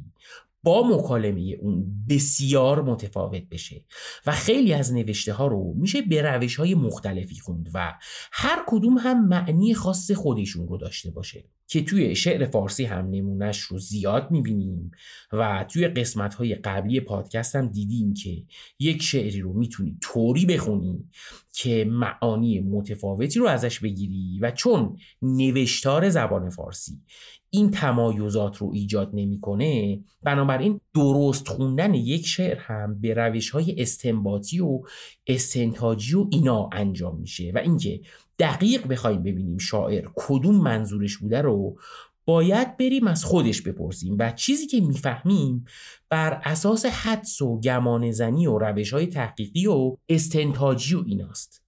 با 0.63 0.87
مکالمه 0.87 1.57
اون 1.59 2.05
بسیار 2.09 2.81
متفاوت 2.81 3.43
بشه 3.51 3.83
و 4.25 4.31
خیلی 4.31 4.73
از 4.73 4.93
نوشته 4.93 5.33
ها 5.33 5.47
رو 5.47 5.73
میشه 5.75 6.01
به 6.01 6.21
روش 6.21 6.55
های 6.55 6.75
مختلفی 6.75 7.39
خوند 7.39 7.69
و 7.73 7.93
هر 8.31 8.63
کدوم 8.67 8.97
هم 8.97 9.27
معنی 9.27 9.73
خاص 9.73 10.11
خودشون 10.11 10.67
رو 10.67 10.77
داشته 10.77 11.11
باشه. 11.11 11.43
که 11.67 11.81
توی 11.81 12.15
شعر 12.15 12.45
فارسی 12.45 12.85
هم 12.85 13.09
نمونش 13.09 13.59
رو 13.59 13.79
زیاد 13.79 14.31
می‌بینیم 14.31 14.91
و 15.31 15.65
توی 15.69 15.87
قسمت 15.87 16.33
های 16.33 16.55
قبلی 16.55 16.99
پادکست 16.99 17.55
هم 17.55 17.67
دیدیم 17.67 18.13
که 18.13 18.43
یک 18.79 19.01
شعری 19.01 19.39
رو 19.39 19.53
می‌تونی 19.53 19.97
طوری 20.01 20.45
بخونی 20.45 21.05
که 21.53 21.85
معانی 21.89 22.59
متفاوتی 22.59 23.39
رو 23.39 23.47
ازش 23.47 23.79
بگیری 23.79 24.39
و 24.41 24.51
چون 24.51 24.97
نوشتار 25.21 26.09
زبان 26.09 26.49
فارسی 26.49 27.01
این 27.49 27.71
تمایزات 27.71 28.57
رو 28.57 28.71
ایجاد 28.73 29.09
نمی‌کنه 29.13 29.99
بنابراین 30.23 30.79
درست 30.93 31.47
خوندن 31.47 31.93
یک 31.93 32.27
شعر 32.27 32.57
هم 32.59 33.01
به 33.01 33.13
روش 33.13 33.49
های 33.49 33.81
استنباطی 33.81 34.59
و 34.59 34.81
استنتاجی 35.27 36.15
و 36.15 36.27
اینا 36.31 36.69
انجام 36.71 37.19
میشه 37.19 37.51
و 37.55 37.57
اینکه 37.57 38.01
دقیق 38.39 38.87
بخوایم 38.87 39.23
ببینیم 39.23 39.57
شاعر 39.57 40.07
کدوم 40.15 40.55
منظورش 40.55 41.17
بوده 41.17 41.41
رو 41.41 41.79
باید 42.25 42.77
بریم 42.77 43.07
از 43.07 43.25
خودش 43.25 43.61
بپرسیم 43.61 44.15
و 44.19 44.31
چیزی 44.31 44.67
که 44.67 44.81
می‌فهمیم 44.81 45.65
بر 46.09 46.41
اساس 46.43 46.85
حدس 46.85 47.41
و 47.41 47.59
گمان 47.59 48.11
زنی 48.11 48.47
و 48.47 48.57
روش 48.57 48.93
های 48.93 49.07
تحقیقی 49.07 49.67
و 49.67 49.97
استنتاجی 50.09 50.95
و 50.95 51.03
ایناست. 51.05 51.67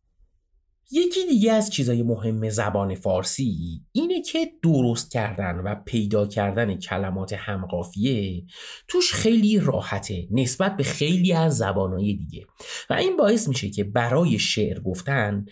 یکی 0.91 1.25
دیگه 1.29 1.51
از 1.51 1.69
چیزای 1.69 2.03
مهم 2.03 2.49
زبان 2.49 2.95
فارسی 2.95 3.81
اینه 3.91 4.21
که 4.21 4.51
درست 4.63 5.11
کردن 5.11 5.55
و 5.55 5.75
پیدا 5.85 6.27
کردن 6.27 6.75
کلمات 6.75 7.33
همقافیه 7.33 8.43
توش 8.88 9.13
خیلی 9.13 9.59
راحته 9.59 10.27
نسبت 10.31 10.77
به 10.77 10.83
خیلی 10.83 11.33
از 11.33 11.57
زبانهای 11.57 12.13
دیگه 12.13 12.45
و 12.89 12.93
این 12.93 13.17
باعث 13.17 13.47
میشه 13.47 13.69
که 13.69 13.83
برای 13.83 14.39
شعر 14.39 14.79
گفتن 14.79 15.45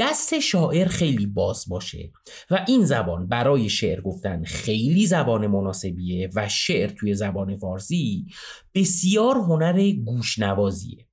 دست 0.00 0.38
شاعر 0.38 0.88
خیلی 0.88 1.26
باز 1.26 1.64
باشه 1.68 2.12
و 2.50 2.64
این 2.68 2.84
زبان 2.84 3.28
برای 3.28 3.68
شعر 3.68 4.00
گفتن 4.00 4.44
خیلی 4.44 5.06
زبان 5.06 5.46
مناسبیه 5.46 6.30
و 6.34 6.48
شعر 6.48 6.90
توی 6.90 7.14
زبان 7.14 7.56
فارسی 7.56 8.26
بسیار 8.74 9.36
هنر 9.36 9.90
گوشنوازیه. 9.90 11.06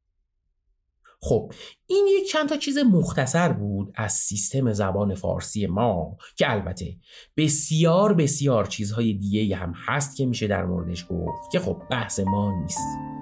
خب 1.22 1.54
این 1.88 2.08
یک 2.20 2.30
چند 2.30 2.50
تا 2.50 2.58
چیز 2.58 2.78
مختصر 2.78 3.54
بود 3.54 3.92
از 3.96 4.14
سیستم 4.14 4.74
زبان 4.74 5.16
فارسی 5.16 5.68
ما 5.68 6.18
که 6.36 6.52
البته 6.52 6.98
بسیار 7.38 8.14
بسیار 8.14 8.66
چیزهای 8.66 9.14
دیگه 9.14 9.56
هم 9.56 9.74
هست 9.76 10.18
که 10.18 10.26
میشه 10.26 10.48
در 10.48 10.66
موردش 10.66 11.06
گفت 11.10 11.52
که 11.52 11.60
خب 11.60 11.82
بحث 11.90 12.20
ما 12.20 12.62
نیست. 12.62 13.17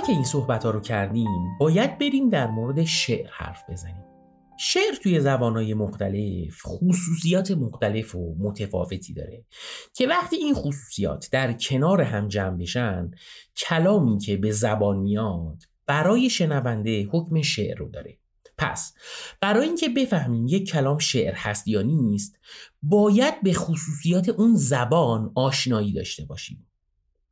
که 0.00 0.12
این 0.12 0.24
صحبت 0.24 0.64
ها 0.64 0.70
رو 0.70 0.80
کردیم 0.80 1.58
باید 1.60 1.98
بریم 1.98 2.30
در 2.30 2.46
مورد 2.46 2.84
شعر 2.84 3.30
حرف 3.30 3.70
بزنیم. 3.70 4.04
شعر 4.58 4.94
توی 5.02 5.20
زبانهای 5.20 5.74
مختلف 5.74 6.62
خصوصیات 6.66 7.50
مختلف 7.50 8.14
و 8.14 8.34
متفاوتی 8.38 9.14
داره 9.14 9.44
که 9.94 10.06
وقتی 10.06 10.36
این 10.36 10.54
خصوصیات 10.54 11.28
در 11.32 11.52
کنار 11.52 12.00
هم 12.00 12.28
جمع 12.28 12.56
بشن 12.56 13.10
کلامی 13.56 14.18
که 14.18 14.36
به 14.36 14.52
زبان 14.52 14.98
میاد 14.98 15.62
برای 15.86 16.30
شنونده 16.30 17.08
حکم 17.12 17.42
شعر 17.42 17.78
رو 17.78 17.88
داره. 17.88 18.18
پس 18.58 18.94
برای 19.40 19.66
اینکه 19.66 19.88
بفهمیم 19.88 20.46
یک 20.46 20.70
کلام 20.70 20.98
شعر 20.98 21.34
هست 21.34 21.68
یا 21.68 21.82
نیست 21.82 22.38
باید 22.82 23.42
به 23.42 23.52
خصوصیات 23.52 24.28
اون 24.28 24.54
زبان 24.54 25.32
آشنایی 25.34 25.92
داشته 25.92 26.24
باشیم. 26.24 26.69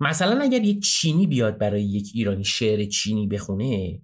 مثلا 0.00 0.40
اگر 0.40 0.64
یک 0.64 0.82
چینی 0.82 1.26
بیاد 1.26 1.58
برای 1.58 1.84
یک 1.84 2.10
ایرانی 2.14 2.44
شعر 2.44 2.84
چینی 2.84 3.26
بخونه 3.26 4.00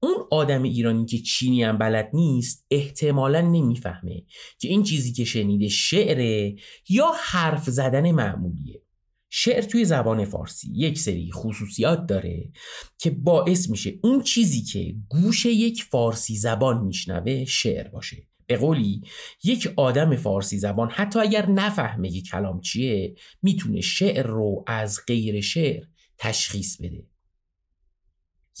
اون 0.00 0.14
آدم 0.30 0.62
ایرانی 0.62 1.06
که 1.06 1.18
چینی 1.18 1.62
هم 1.62 1.78
بلد 1.78 2.10
نیست 2.12 2.66
احتمالا 2.70 3.40
نمی‌فهمه 3.40 4.22
که 4.58 4.68
این 4.68 4.82
چیزی 4.82 5.12
که 5.12 5.24
شنیده 5.24 5.68
شعره 5.68 6.56
یا 6.88 7.12
حرف 7.24 7.70
زدن 7.70 8.10
معمولیه. 8.10 8.82
شعر 9.30 9.62
توی 9.62 9.84
زبان 9.84 10.24
فارسی 10.24 10.72
یک 10.74 10.98
سری 10.98 11.30
خصوصیات 11.32 12.06
داره 12.06 12.50
که 12.98 13.10
باعث 13.10 13.70
میشه 13.70 13.98
اون 14.02 14.22
چیزی 14.22 14.62
که 14.62 14.94
گوش 15.08 15.46
یک 15.46 15.82
فارسی 15.82 16.36
زبان 16.36 16.84
میشنوه 16.84 17.44
شعر 17.44 17.88
باشه. 17.88 18.16
به 18.46 18.56
قولی 18.56 19.02
یک 19.44 19.72
آدم 19.76 20.16
فارسی 20.16 20.58
زبان 20.58 20.90
حتی 20.90 21.18
اگر 21.18 21.50
نفهمه 21.50 22.10
یک 22.10 22.28
کلام 22.30 22.60
چیه 22.60 23.14
می‌تونه 23.42 23.80
شعر 23.80 24.26
رو 24.26 24.64
از 24.66 25.00
غیر 25.06 25.40
شعر 25.40 25.84
تشخیص 26.18 26.80
بده. 26.80 27.06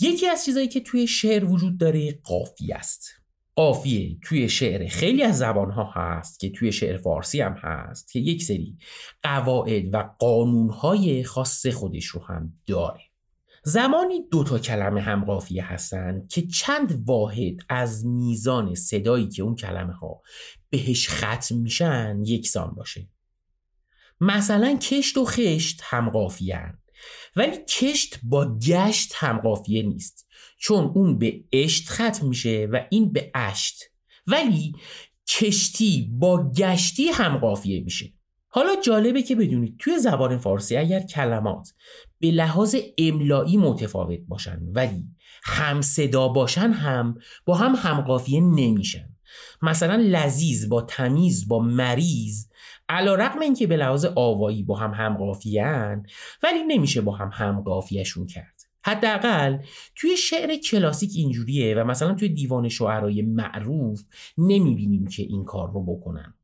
یکی 0.00 0.28
از 0.28 0.44
چیزایی 0.44 0.68
که 0.68 0.80
توی 0.80 1.06
شعر 1.06 1.44
وجود 1.44 1.78
داره 1.78 2.20
قافیه 2.22 2.76
است. 2.76 3.08
قافیه 3.54 4.18
توی 4.22 4.48
شعر 4.48 4.88
خیلی 4.88 5.22
از 5.22 5.38
زبانها 5.38 5.90
هست 5.94 6.40
که 6.40 6.50
توی 6.50 6.72
شعر 6.72 6.98
فارسی 6.98 7.40
هم 7.40 7.52
هست 7.52 8.12
که 8.12 8.20
یک 8.20 8.42
سری 8.42 8.78
قواعد 9.22 9.94
و 9.94 10.14
قانونهای 10.18 11.24
خاص 11.24 11.66
خودش 11.66 12.04
رو 12.04 12.24
هم 12.24 12.52
داره. 12.66 13.00
زمانی 13.68 14.28
دو 14.30 14.44
تا 14.44 14.58
کلمه 14.58 15.00
هم 15.00 15.24
قافیه 15.24 15.64
هستند 15.64 16.28
که 16.28 16.46
چند 16.46 17.02
واحد 17.04 17.56
از 17.68 18.06
میزان 18.06 18.74
صدایی 18.74 19.28
که 19.28 19.42
اون 19.42 19.54
کلمه 19.54 19.92
ها 19.92 20.22
بهش 20.70 21.08
ختم 21.08 21.56
میشن 21.56 22.22
یکسان 22.24 22.70
باشه. 22.70 23.08
مثلا 24.20 24.76
کشت 24.76 25.16
و 25.16 25.24
خشت 25.24 25.80
هم 25.84 26.10
قافیه 26.10 26.74
ولی 27.36 27.56
کشت 27.68 28.20
با 28.22 28.58
گشت 28.58 29.12
هم 29.16 29.38
قافیه 29.38 29.82
نیست 29.82 30.26
چون 30.58 30.84
اون 30.84 31.18
به 31.18 31.44
اشت 31.52 31.88
ختم 31.88 32.26
میشه 32.28 32.68
و 32.72 32.86
این 32.90 33.12
به 33.12 33.30
اشت. 33.34 33.82
ولی 34.26 34.72
کشتی 35.28 36.10
با 36.12 36.50
گشتی 36.50 37.08
هم 37.08 37.36
قافیه 37.36 37.80
میشه. 37.80 38.12
حالا 38.48 38.80
جالبه 38.80 39.22
که 39.22 39.36
بدونید 39.36 39.76
توی 39.78 39.98
زبان 39.98 40.38
فارسی 40.38 40.76
اگر 40.76 41.00
کلمات 41.00 41.72
به 42.18 42.30
لحاظ 42.30 42.76
املایی 42.98 43.56
متفاوت 43.56 44.20
باشن 44.28 44.62
ولی 44.74 45.04
هم 45.44 45.80
صدا 45.80 46.28
باشن 46.28 46.70
هم 46.70 47.18
با 47.44 47.54
هم 47.54 47.74
همقافیه 47.74 48.40
نمیشن. 48.40 49.08
مثلا 49.62 49.96
لذیذ 49.96 50.68
با 50.68 50.82
تمیز 50.82 51.48
با 51.48 51.58
مریض 51.58 52.46
علا 52.88 53.14
رقم 53.14 53.40
اینکه 53.40 53.66
به 53.66 53.76
لحاظ 53.76 54.04
آوایی 54.14 54.62
با 54.62 54.76
هم 54.76 54.94
همقافیهن 54.94 56.02
ولی 56.42 56.62
نمیشه 56.68 57.00
با 57.00 57.16
هم 57.16 57.30
همقافیهشون 57.32 58.26
کرد. 58.26 58.62
حداقل 58.84 59.58
توی 59.96 60.16
شعر 60.16 60.56
کلاسیک 60.56 61.10
اینجوریه 61.14 61.74
و 61.74 61.84
مثلا 61.84 62.14
توی 62.14 62.28
دیوان 62.28 62.68
شعرهای 62.68 63.22
معروف 63.22 64.02
نمی‌بینیم 64.38 65.06
که 65.06 65.22
این 65.22 65.44
کار 65.44 65.72
رو 65.72 65.84
بکنن. 65.84 66.34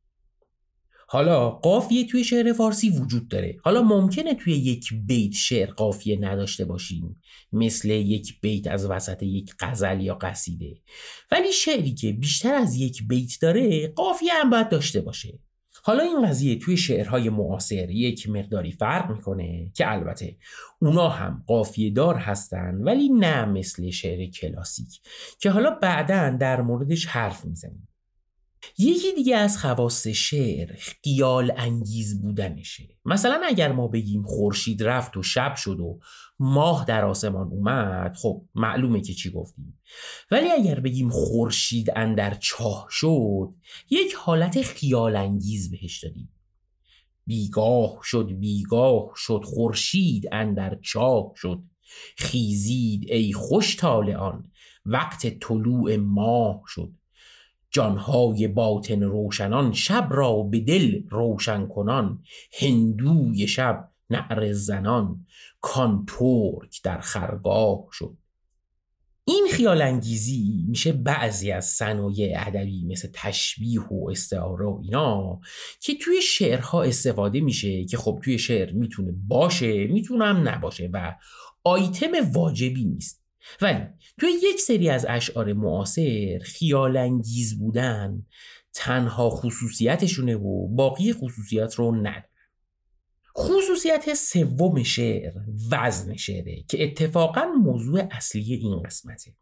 حالا 1.13 1.49
قافیه 1.49 2.07
توی 2.07 2.23
شعر 2.23 2.53
فارسی 2.53 2.89
وجود 2.89 3.27
داره. 3.27 3.57
حالا 3.63 3.81
ممکنه 3.81 4.33
توی 4.33 4.53
یک 4.53 4.93
بیت 4.93 5.33
شعر 5.33 5.71
قافیه 5.71 6.17
نداشته 6.21 6.65
باشیم. 6.65 7.21
مثل 7.51 7.89
یک 7.89 8.41
بیت 8.41 8.67
از 8.67 8.85
وسط 8.85 9.23
یک 9.23 9.53
غزل 9.59 10.01
یا 10.01 10.15
قصیده. 10.15 10.81
ولی 11.31 11.51
شعری 11.51 11.93
که 11.93 12.11
بیشتر 12.11 12.53
از 12.53 12.75
یک 12.75 13.07
بیت 13.07 13.31
داره 13.41 13.87
قافیه 13.87 14.33
هم 14.33 14.49
باید 14.49 14.69
داشته 14.69 15.01
باشه. 15.01 15.39
حالا 15.83 16.03
این 16.03 16.27
قضیه 16.27 16.59
توی 16.59 16.77
شعرهای 16.77 17.29
معاصر 17.29 17.89
یک 17.89 18.29
مقداری 18.29 18.71
فرق 18.71 19.11
می‌کنه 19.11 19.71
که 19.75 19.91
البته 19.91 20.37
اونا 20.81 21.09
هم 21.09 21.43
قافیه 21.47 21.89
دار 21.89 22.15
هستن 22.15 22.75
ولی 22.75 23.09
نه 23.09 23.45
مثل 23.45 23.89
شعر 23.89 24.25
کلاسیک 24.25 25.01
که 25.39 25.49
حالا 25.49 25.69
بعدا 25.69 26.37
در 26.39 26.61
موردش 26.61 27.05
حرف 27.05 27.45
می‌زنیم. 27.45 27.87
یکی 28.77 29.13
دیگه 29.15 29.37
از 29.37 29.57
خواص 29.57 30.07
شعر 30.07 30.75
خیال 30.75 31.53
انگیز 31.57 32.21
بودنشه 32.21 32.89
مثلا 33.05 33.41
اگر 33.45 33.71
ما 33.71 33.87
بگیم 33.87 34.23
خورشید 34.23 34.83
رفت 34.83 35.17
و 35.17 35.23
شب 35.23 35.55
شد 35.55 35.79
و 35.79 35.99
ماه 36.39 36.85
در 36.85 37.05
آسمان 37.05 37.47
اومد 37.47 38.15
خب 38.15 38.41
معلومه 38.55 39.01
که 39.01 39.13
چی 39.13 39.31
گفتیم. 39.31 39.79
ولی 40.31 40.51
اگر 40.51 40.79
بگیم 40.79 41.09
خورشید 41.09 41.91
اندر 41.95 42.33
چاه 42.33 42.87
شد 42.89 43.53
یک 43.89 44.13
حالت 44.13 44.61
خیال 44.61 45.15
انگیز 45.15 45.71
بهش 45.71 46.03
دادیم. 46.03 46.29
بیگاه 47.25 47.99
شد 48.03 48.27
بیگاه 48.39 49.11
شد 49.15 49.41
خورشید 49.45 50.27
اندر 50.31 50.79
چاه 50.81 51.31
شد. 51.35 51.63
خیزید 52.17 53.11
ای 53.11 53.33
خوش 53.33 53.83
آن 53.83 54.51
وقت 54.85 55.39
طلوع 55.39 55.95
ماه 55.95 56.61
شد. 56.67 56.91
جانهای 57.73 58.47
باطن 58.47 59.03
روشنان 59.03 59.73
شب 59.73 60.07
را 60.11 60.43
به 60.43 60.59
دل 60.59 61.01
روشن 61.09 61.67
کنان. 61.67 62.23
هندوی 62.59 63.47
شب 63.47 63.89
نعر 64.09 64.53
زنان. 64.53 65.25
کان 65.61 66.05
ترک 66.07 66.83
در 66.83 66.99
خرگاه 66.99 67.87
شد. 67.91 68.17
این 69.25 69.47
خیال 69.51 69.81
انگیزی 69.81 70.65
میشه 70.67 70.91
بعضی 70.91 71.51
از 71.51 71.65
صنایع 71.65 72.47
ادبی 72.47 72.85
مثل 72.85 73.07
تشبیه 73.13 73.81
و 73.81 74.09
استعاره 74.11 74.65
و 74.65 74.79
اینا 74.83 75.39
که 75.81 75.93
توی 75.95 76.21
شعرها 76.21 76.83
استفاده 76.83 77.41
میشه 77.41 77.85
که 77.85 77.97
خب 77.97 78.19
توی 78.23 78.39
شعر 78.39 78.71
می‌تونه 78.71 79.11
باشه 79.27 79.87
می‌تونه 79.87 80.25
هم 80.25 80.49
نباشه 80.49 80.89
و 80.93 81.15
آیتم 81.63 82.11
واجبی 82.33 82.85
نیست. 82.85 83.22
ولی 83.61 83.85
توی 84.19 84.29
یک 84.43 84.59
سری 84.59 84.89
از 84.89 85.05
اشعار 85.09 85.53
معاصر 85.53 86.39
خیال 86.43 86.97
انگیز 86.97 87.59
بودن 87.59 88.25
تنها 88.73 89.29
خصوصیتشونه 89.29 90.35
و 90.35 90.67
باقی 90.67 91.13
خصوصیات 91.13 91.75
رو 91.75 91.95
نداره 91.95 92.29
خصوصیت 93.37 94.13
سوم 94.13 94.83
شعر 94.83 95.33
وزن 95.71 96.15
شعره 96.15 96.63
که 96.67 96.83
اتفاقا 96.83 97.45
موضوع 97.45 98.07
اصلی 98.11 98.53
این 98.53 98.81
قسمته. 98.81 99.35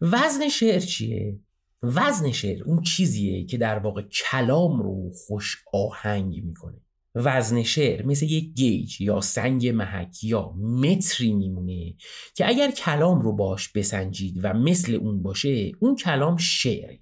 وزن 0.00 0.48
شعر 0.48 0.80
چیه؟ 0.80 1.38
وزن 1.82 2.32
شعر 2.32 2.64
اون 2.64 2.82
چیزیه 2.82 3.44
که 3.44 3.58
در 3.58 3.78
واقع 3.78 4.02
کلام 4.02 4.82
رو 4.82 5.12
خوش 5.26 5.64
آهنگ 5.72 6.44
می‌کنه. 6.44 6.85
وزن 7.16 7.62
شعر 7.62 8.06
مثل 8.06 8.26
یک 8.26 8.54
گیج 8.54 9.00
یا 9.00 9.20
سنگ 9.20 9.68
محک 9.68 10.24
یا 10.24 10.52
متری 10.52 11.32
میمونه 11.32 11.94
که 12.34 12.48
اگر 12.48 12.70
کلام 12.70 13.20
رو 13.20 13.32
باش 13.32 13.68
بسنجید 13.68 14.40
و 14.42 14.52
مثل 14.52 14.94
اون 14.94 15.22
باشه 15.22 15.72
اون 15.80 15.96
کلام 15.96 16.36
شعره. 16.36 17.00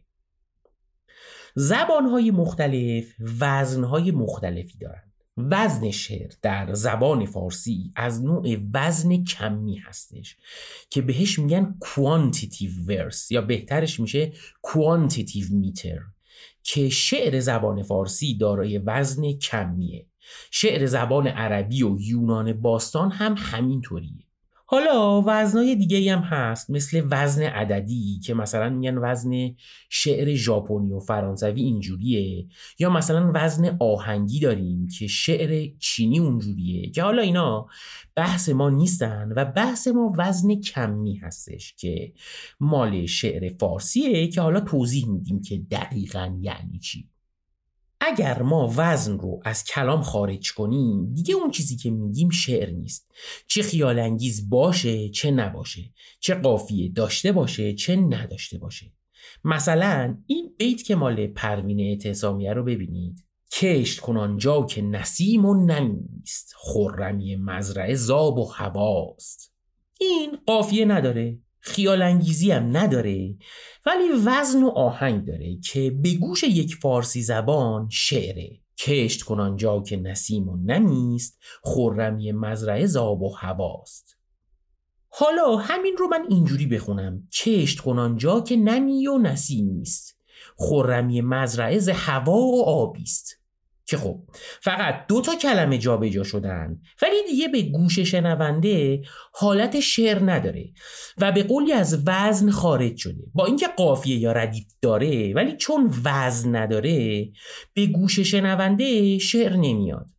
زبانهای 1.55 2.31
مختلف 2.31 3.15
وزنهای 3.41 4.11
مختلفی 4.11 4.79
دارند 4.79 5.13
وزن 5.37 5.91
شعر 5.91 6.31
در 6.43 6.75
زبان 6.75 7.27
فارسی 7.27 7.93
از 7.97 8.25
نوع 8.25 8.57
وزن 8.75 9.25
کمی 9.25 9.77
هستش 9.77 10.37
که 10.91 11.03
بهش 11.03 11.39
میگن 11.39 11.77
کوانتیتیو 11.81 12.71
ورس 12.87 13.31
یا 13.31 13.41
بهترش 13.41 14.01
میشه 14.01 14.33
کوانتیتیو 14.63 15.47
میتر 15.51 15.99
که 16.65 16.89
شعر 16.89 17.41
زبان 17.41 17.83
فارسی 17.83 18.37
دارای 18.37 18.79
وزن 18.79 19.33
کمیه. 19.33 20.07
شعر 20.51 20.87
زبان 20.87 21.27
عربی 21.27 21.83
و 21.83 21.97
یونان 22.01 22.53
باستان 22.53 23.11
هم 23.11 23.35
همینطوریه. 23.39 24.24
حالا 24.75 25.23
وزنای 25.27 25.77
دیگه 25.77 26.17
هم 26.17 26.23
هست 26.23 26.71
مثل 26.71 27.07
وزن 27.11 27.43
عددی 27.43 28.21
که 28.25 28.35
مثلا 28.35 28.71
میگن 28.71 28.99
وزن 28.99 29.55
شعر 29.89 30.35
ژاپنی 30.35 30.93
و 30.93 31.01
فرانسوی 31.01 31.63
اینجوریه 31.63 32.47
یا 32.79 32.91
مثلا 32.91 33.31
وزن 33.35 33.77
آهنگی 33.81 34.41
داریم 34.41 34.89
که 34.99 35.07
شعر 35.07 35.71
چینی 35.79 36.19
اونجوریه 36.19 36.91
که 36.91 37.03
حالا 37.03 37.23
اینا 37.23 37.67
بحث 38.17 38.49
ما 38.49 38.71
نیستن 38.71 39.33
و 39.37 39.45
بحث 39.45 39.89
ما 39.89 40.13
وزن 40.19 40.55
کمی 40.55 41.17
هستش 41.17 41.75
که 41.75 42.13
مال 42.61 43.07
شعر 43.07 43.53
فارسیه 43.61 44.29
که 44.29 44.41
حالا 44.41 44.61
توضیح 44.61 45.09
میدیم 45.09 45.43
که 45.43 45.59
دقیقا 45.71 46.39
یعنی 46.41 46.79
چی. 46.79 47.14
اگر 48.07 48.43
ما 48.43 48.73
وزن 48.77 49.19
رو 49.19 49.41
از 49.45 49.65
کلام 49.65 50.03
خارج 50.03 50.53
کنیم 50.53 51.13
دیگه 51.15 51.35
اون 51.35 51.51
چیزی 51.51 51.77
که 51.77 51.91
میگیم 51.91 52.31
شعر 52.31 52.71
نیست. 52.71 53.11
چه 53.49 53.63
خیال 53.63 53.99
انگیز 53.99 54.49
باشه 54.49 55.09
چه 55.09 55.31
نباشه. 55.31 55.93
چه 56.21 56.35
قافیه 56.35 56.89
داشته 56.89 57.33
باشه 57.33 57.75
چه 57.75 57.97
نداشته 57.97 58.59
باشه. 58.59 58.93
مثلا 59.45 60.19
این 60.27 60.55
بیت 60.59 60.83
که 60.83 60.95
مال 60.95 61.27
پروین 61.27 61.81
اعتصامیه 61.81 62.53
رو 62.53 62.65
ببینید. 62.65 63.25
کشت 63.53 64.01
کنان 64.01 64.39
جا 64.39 64.67
که 64.67 64.83
نسیم 64.83 65.47
و 65.47 65.67
نمیست 65.67 66.55
خرمی 66.57 67.37
مزرعه 67.37 67.95
زاب 67.95 68.39
و 68.39 68.45
هواست. 68.45 69.53
این 70.01 70.39
قافیه 70.47 70.85
نداره. 70.85 71.39
خیال 71.65 72.03
انگیزی 72.03 72.51
هم 72.51 72.77
نداره 72.77 73.37
ولی 73.87 74.05
وزن 74.27 74.63
و 74.63 74.69
آهنگ 74.69 75.25
داره 75.25 75.57
که 75.73 75.91
به 75.91 76.15
گوش 76.15 76.43
یک 76.43 76.75
فارسی 76.75 77.23
زبان 77.23 77.89
شعره. 77.91 78.61
کشت 78.79 79.23
کنان 79.23 79.57
جا 79.57 79.83
که 79.83 79.97
نسیم 79.97 80.49
و 80.49 80.57
نمیست 80.57 81.39
خرمی 81.63 82.33
مزرعه 82.33 82.87
زاب 82.87 83.23
و 83.23 83.35
هواست. 83.35 84.17
حالا 85.09 85.57
همین 85.57 85.97
رو 85.97 86.09
من 86.09 86.27
اینجوری 86.29 86.67
بخونم. 86.67 87.29
کشت 87.45 87.81
کنان 87.81 88.17
جا 88.17 88.41
که 88.41 88.57
نمی 88.57 89.07
و 89.07 89.19
نسیم 89.19 89.69
نیست 89.69 90.19
خرمی 90.57 91.21
مزرعه 91.21 91.79
ز 91.79 91.89
هوا 91.89 92.39
و 92.39 92.65
آبیست. 92.65 93.44
که 93.87 93.97
خب 93.97 94.21
فقط 94.63 95.07
دو 95.09 95.21
تا 95.21 95.35
کلمه 95.35 95.79
جابجا 95.79 96.23
شدن. 96.23 96.81
ولی 97.03 97.17
دیگه 97.31 97.49
به 97.49 97.63
گوش 97.63 97.99
شنونده 97.99 99.03
حالت 99.33 99.81
شعر 99.81 100.19
نداره 100.31 100.73
و 101.19 101.33
به 101.33 101.43
قولی 101.43 101.73
از 101.73 102.03
وزن 102.07 102.51
خارج 102.51 102.97
شده. 102.97 103.23
با 103.35 103.47
اینکه 103.47 103.67
قافیه 103.77 104.19
یا 104.19 104.33
ردیف 104.33 104.67
داره 104.83 105.35
ولی 105.35 105.57
چون 105.57 105.95
وزن 106.05 106.57
نداره 106.57 107.29
به 107.75 107.87
گوش 107.87 108.21
شنونده 108.21 109.19
شعر 109.19 109.57
نمیاد. 109.57 110.14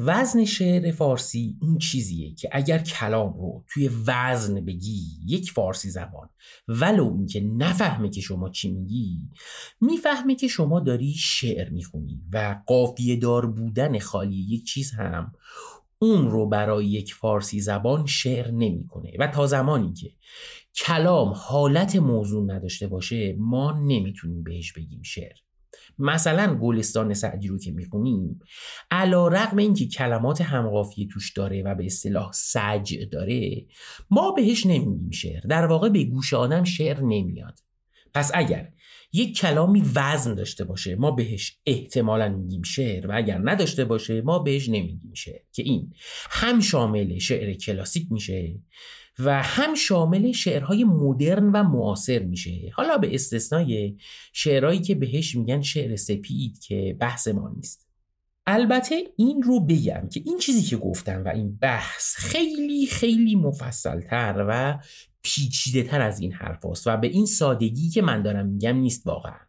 وزن 0.00 0.44
شعر 0.44 0.90
فارسی 0.90 1.56
این 1.62 1.78
چیزیه 1.78 2.34
که 2.34 2.48
اگر 2.52 2.78
کلام 2.78 3.32
رو 3.32 3.64
توی 3.68 3.90
وزن 4.06 4.54
بگی 4.64 5.02
یک 5.26 5.50
فارسی 5.50 5.90
زبان 5.90 6.28
ولو 6.68 7.14
اینکه 7.16 7.40
نفهمه 7.40 8.08
که 8.10 8.20
شما 8.20 8.50
چی 8.50 8.70
میگی 8.72 9.20
می‌فهمه 9.80 10.34
که 10.34 10.48
شما 10.48 10.80
داری 10.80 11.12
شعر 11.12 11.70
می‌خونی 11.70 12.22
و 12.32 12.60
قافیه 12.66 13.16
دار 13.16 13.46
بودن 13.46 13.98
خالی 13.98 14.36
یک 14.36 14.64
چیز 14.64 14.90
هم 14.90 15.32
اون 15.98 16.30
رو 16.30 16.48
برای 16.48 16.86
یک 16.86 17.14
فارسی 17.14 17.60
زبان 17.60 18.06
شعر 18.06 18.50
نمی‌کنه. 18.50 19.12
و 19.18 19.26
تا 19.26 19.46
زمانی 19.46 19.92
که 19.92 20.12
کلام 20.76 21.32
حالت 21.36 21.96
موضوع 21.96 22.52
نداشته 22.52 22.86
باشه 22.86 23.36
ما 23.38 23.72
نمی‌تونیم 23.72 24.42
بهش 24.42 24.72
بگیم 24.72 25.02
شعر. 25.02 25.36
مثلا 25.98 26.54
گلستان 26.54 27.14
سعدی 27.14 27.48
رو 27.48 27.58
که 27.58 27.72
می‌خونیم 27.72 28.40
علا 28.90 29.28
رقم 29.28 29.56
اینکه 29.56 29.86
کلمات 29.86 30.40
همقافیه 30.40 31.08
توش 31.08 31.32
داره 31.32 31.62
و 31.62 31.74
به 31.74 31.86
اصطلاح 31.86 32.30
سجع 32.32 33.04
داره 33.04 33.66
ما 34.10 34.32
بهش 34.32 34.66
نمیگیم 34.66 35.10
شعر. 35.10 35.40
در 35.40 35.66
واقع 35.66 35.88
به 35.88 36.04
گوش 36.04 36.34
آدم 36.34 36.64
شعر 36.64 37.00
نمیاد. 37.00 37.58
پس 38.14 38.30
اگر 38.34 38.72
یک 39.12 39.36
کلامی 39.36 39.82
وزن 39.94 40.34
داشته 40.34 40.64
باشه. 40.64 40.96
ما 40.96 41.10
بهش 41.10 41.58
احتمالا 41.66 42.28
میگیم 42.28 42.62
شعر 42.62 43.06
و 43.06 43.10
اگر 43.14 43.40
نداشته 43.44 43.84
باشه 43.84 44.20
ما 44.20 44.38
بهش 44.38 44.68
نمیگیم 44.68 45.14
شعر. 45.14 45.40
که 45.52 45.62
این 45.62 45.92
هم 46.30 46.60
شامل 46.60 47.18
شعر 47.18 47.52
کلاسیک 47.52 48.06
میشه 48.10 48.60
و 49.18 49.42
هم 49.42 49.74
شامل 49.74 50.32
شعرهای 50.32 50.84
مدرن 50.84 51.52
و 51.52 51.62
معاصر 51.62 52.18
میشه. 52.18 52.70
حالا 52.74 52.98
به 52.98 53.14
استثنای 53.14 53.96
شعرهایی 54.32 54.80
که 54.80 54.94
بهش 54.94 55.36
میگن 55.36 55.62
شعر 55.62 55.96
سپید 55.96 56.58
که 56.58 56.96
بحث 57.00 57.28
ما 57.28 57.52
نیست. 57.56 57.88
البته 58.50 59.04
این 59.16 59.42
رو 59.42 59.60
بگم 59.60 60.08
که 60.12 60.22
این 60.26 60.38
چیزی 60.38 60.62
که 60.62 60.76
گفتم 60.76 61.24
و 61.24 61.28
این 61.28 61.56
بحث 61.56 62.16
خیلی 62.16 62.86
خیلی 62.86 63.36
مفصلتر 63.36 64.44
و 64.48 64.78
پیچیده 65.22 65.82
تر 65.82 66.00
از 66.00 66.20
این 66.20 66.32
حرف 66.32 66.86
و 66.86 66.96
به 66.96 67.06
این 67.06 67.26
سادگی 67.26 67.88
که 67.88 68.02
من 68.02 68.22
دارم 68.22 68.46
میگم 68.46 68.76
نیست 68.76 69.06
واقعا. 69.06 69.48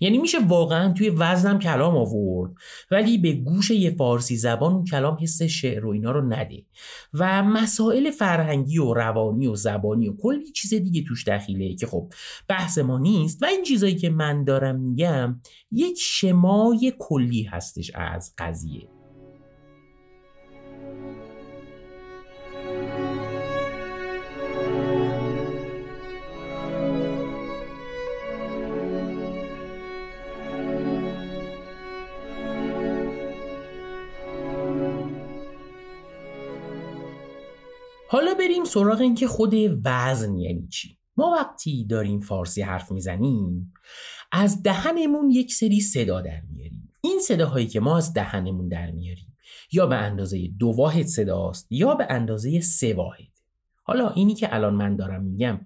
یعنی 0.00 0.18
میشه 0.18 0.38
واقعا 0.46 0.92
توی 0.92 1.10
وزنم 1.10 1.58
کلام 1.58 1.96
آورد 1.96 2.52
ولی 2.90 3.18
به 3.18 3.32
گوش 3.32 3.70
یه 3.70 3.90
فارسی 3.90 4.36
زبان 4.36 4.72
اون 4.72 4.84
کلام 4.84 5.18
حس 5.20 5.42
شعر 5.42 5.86
و 5.86 5.90
اینا 5.90 6.10
رو 6.10 6.34
نده 6.34 6.64
و 7.12 7.42
مسائل 7.42 8.10
فرهنگی 8.10 8.78
و 8.78 8.94
روانی 8.94 9.46
و 9.46 9.54
زبانی 9.54 10.08
و 10.08 10.16
کلی 10.16 10.52
چیز 10.52 10.74
دیگه 10.74 11.04
توش 11.08 11.28
دخیله 11.28 11.74
که 11.74 11.86
خب 11.86 12.12
بحث 12.48 12.78
ما 12.78 12.98
نیست. 12.98 13.42
و 13.42 13.46
این 13.46 13.62
چیزایی 13.62 13.96
که 13.96 14.10
من 14.10 14.44
دارم 14.44 14.80
میگم 14.80 15.40
یک 15.72 15.98
شمای 16.00 16.92
کلی 16.98 17.42
هستش 17.42 17.90
از 17.94 18.34
قضیه. 18.38 18.93
بریم 38.44 38.64
سراغ 38.64 39.00
اینکه 39.00 39.26
خود 39.26 39.54
وزن 39.84 40.38
یعنی 40.38 40.68
چی. 40.68 40.98
ما 41.16 41.30
وقتی 41.30 41.84
داریم 41.84 42.20
فارسی 42.20 42.62
حرف 42.62 42.92
می‌زنیم 42.92 43.72
از 44.32 44.62
دهنمون 44.62 45.30
یک 45.30 45.54
سری 45.54 45.80
صدا 45.80 46.20
در 46.20 46.40
میاریم. 46.40 46.92
این 47.00 47.20
صداهایی 47.20 47.66
که 47.66 47.80
ما 47.80 47.96
از 47.96 48.14
دهنمون 48.14 48.68
در 48.68 48.90
میاریم 48.90 49.36
یا 49.72 49.86
به 49.86 49.96
اندازه 49.96 50.48
دو 50.58 50.66
واحد 50.66 51.06
صداست 51.06 51.66
یا 51.70 51.94
به 51.94 52.06
اندازه 52.10 52.60
سه 52.60 52.94
واحد. 52.94 53.33
حالا 53.86 54.08
اینی 54.10 54.34
که 54.34 54.54
الان 54.54 54.74
من 54.74 54.96
دارم 54.96 55.22
میگم 55.22 55.60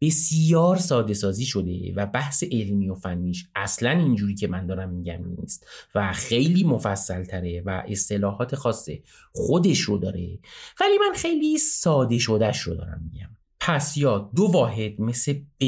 بسیار 0.00 0.76
ساده 0.76 1.14
سازی 1.14 1.44
شده 1.44 1.92
و 1.96 2.06
بحث 2.06 2.42
علمی 2.42 2.88
و 2.88 2.94
فنیش 2.94 3.48
اصلا 3.54 3.90
اینجوری 3.90 4.34
که 4.34 4.48
من 4.48 4.66
دارم 4.66 4.90
میگم 4.90 5.24
نیست 5.40 5.66
و 5.94 6.12
خیلی 6.12 6.64
مفصل 6.64 7.24
تره 7.24 7.62
و 7.66 7.82
اصطلاحات 7.88 8.54
خاصه 8.54 9.02
خودش 9.32 9.80
رو 9.80 9.98
داره. 9.98 10.38
ولی 10.80 10.98
من 10.98 11.14
خیلی 11.14 11.58
ساده 11.58 12.18
شدهش 12.18 12.60
رو 12.60 12.74
دارم 12.74 13.10
میگم. 13.12 13.30
پس 13.60 13.96
یا 13.96 14.30
دو 14.36 14.42
واحد 14.42 15.00
مثل 15.00 15.34
ب 15.60 15.64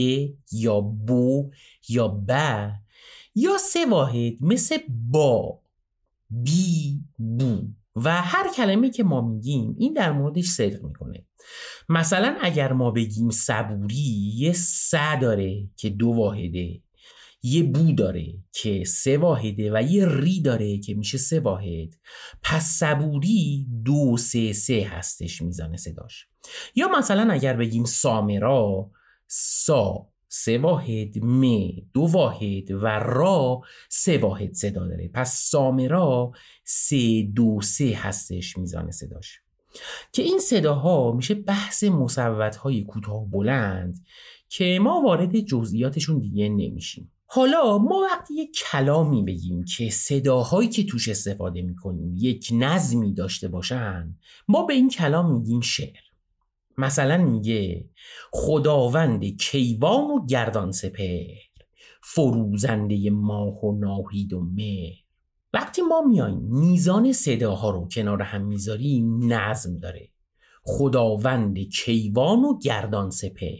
یا 0.53 0.81
بو 0.81 1.51
یا 1.89 2.09
ب 2.09 2.31
یا 3.35 3.59
سه 3.59 3.87
واحد 3.87 4.33
مثل 4.41 4.79
با 5.11 5.61
بی 6.31 7.01
بو 7.19 7.61
و 7.97 8.23
هر 8.23 8.55
کلمه 8.57 8.91
که 8.91 9.05
ما 9.05 9.21
میگیم 9.21 9.77
این 9.79 9.93
در 9.93 10.13
موردش 10.13 10.45
صدق 10.45 10.83
می‌کنه. 10.83 11.27
مثلا 11.89 12.37
اگر 12.41 12.73
ما 12.73 12.91
بگیم 12.91 13.31
صبوری 13.31 14.33
یه 14.37 14.53
س 14.53 14.95
داره 15.21 15.69
که 15.77 15.91
دو 15.91 16.09
واحده 16.09 16.81
یه 17.43 17.63
بو 17.63 17.93
داره 17.93 18.35
که 18.53 18.85
سه 18.85 19.19
واحده 19.19 19.71
و 19.75 19.83
یه 19.83 20.07
ری 20.09 20.43
داره 20.43 20.79
که 20.79 20.95
میشه 20.95 21.19
سه 21.19 21.41
واحد. 21.41 21.95
پس 22.43 22.65
صبوری 22.65 23.67
دو 23.85 24.17
سه 24.17 24.53
سه 24.53 24.87
هستش 24.91 25.43
میزانه 25.43 25.77
صداش. 25.77 26.27
یا 26.75 26.89
مثلا 26.89 27.33
اگر 27.33 27.57
بگیم 27.57 27.85
سامرا 27.85 28.91
سا. 29.27 30.14
سه 30.37 30.59
واحد 30.59 31.25
م 31.25 31.69
دو 31.93 32.01
واحد 32.01 32.71
و 32.71 32.87
را 32.87 33.61
سه 33.89 34.19
واحد 34.19 34.53
صدا 34.53 34.87
داره. 34.87 35.11
پس 35.15 35.51
سامرا 35.51 36.33
سه 36.65 37.23
دو 37.23 37.61
سه 37.61 37.93
هستش 37.97 38.59
میزان 38.59 38.91
صداش. 38.91 39.41
که 40.13 40.23
این 40.23 40.39
صداها 40.39 41.13
میشه 41.13 41.35
بحث 41.35 41.85
مصوت 41.85 42.57
های 42.57 42.85
کوتاه 42.85 43.31
بلند 43.31 44.05
که 44.49 44.79
ما 44.83 45.01
وارد 45.01 45.41
جزئیاتشون 45.41 46.19
دیگه 46.19 46.49
نمیشیم. 46.49 47.13
حالا 47.27 47.79
ما 47.79 48.03
وقتی 48.11 48.35
یک 48.35 48.65
کلامی 48.71 49.23
بگیم 49.23 49.65
که 49.65 49.91
صداهایی 49.91 50.69
که 50.69 50.85
توش 50.85 51.09
استفاده 51.09 51.63
می‌کنیم 51.63 52.15
یک 52.17 52.49
نظمی 52.53 53.15
داشته 53.15 53.49
باشن 53.49 54.15
ما 54.49 54.63
به 54.63 54.75
این 54.75 54.89
کلام 54.89 55.35
میگیم 55.35 55.61
شعر. 55.61 56.04
مثلا 56.79 57.17
میگه 57.17 57.89
خداوند 58.33 59.25
کیوان 59.25 60.11
و 60.11 60.27
گردان 60.27 60.73
سپر 60.73 61.25
فروزنده 62.03 63.11
ماه 63.11 63.65
و 63.65 63.79
ناهید 63.79 64.33
و 64.33 64.41
مهر. 64.41 65.05
وقتی 65.53 65.83
ما 65.83 66.01
میایم 66.01 66.39
میزان 66.39 67.13
صداها 67.13 67.71
رو 67.71 67.89
کنار 67.89 68.23
هم 68.23 68.45
می‌ذاریم 68.45 69.33
نظم 69.33 69.79
داره. 69.79 70.09
خداوند 70.63 71.59
کیوان 71.59 72.45
و 72.45 72.59
گردان 72.59 73.11
سپر 73.11 73.57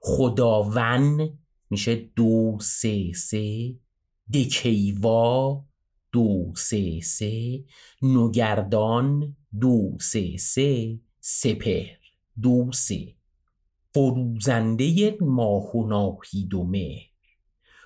خداوند 0.00 1.38
میشه 1.70 1.94
دو 2.16 2.58
سه 2.60 3.12
سه. 3.12 3.74
دکیوا 4.34 5.64
دو 6.12 6.52
سه 6.56 7.00
سه. 7.00 7.64
نوگردان 8.02 9.36
دو 9.60 9.96
سه 10.00 10.36
سه. 10.36 10.98
سپر 11.20 11.99
دو 12.42 12.72
سه 12.72 13.14
فروزنده 13.94 15.16
ماه 15.20 15.76
و 15.76 15.86
ناهید 15.88 16.54
و 16.54 16.64
مهر. 16.64 17.10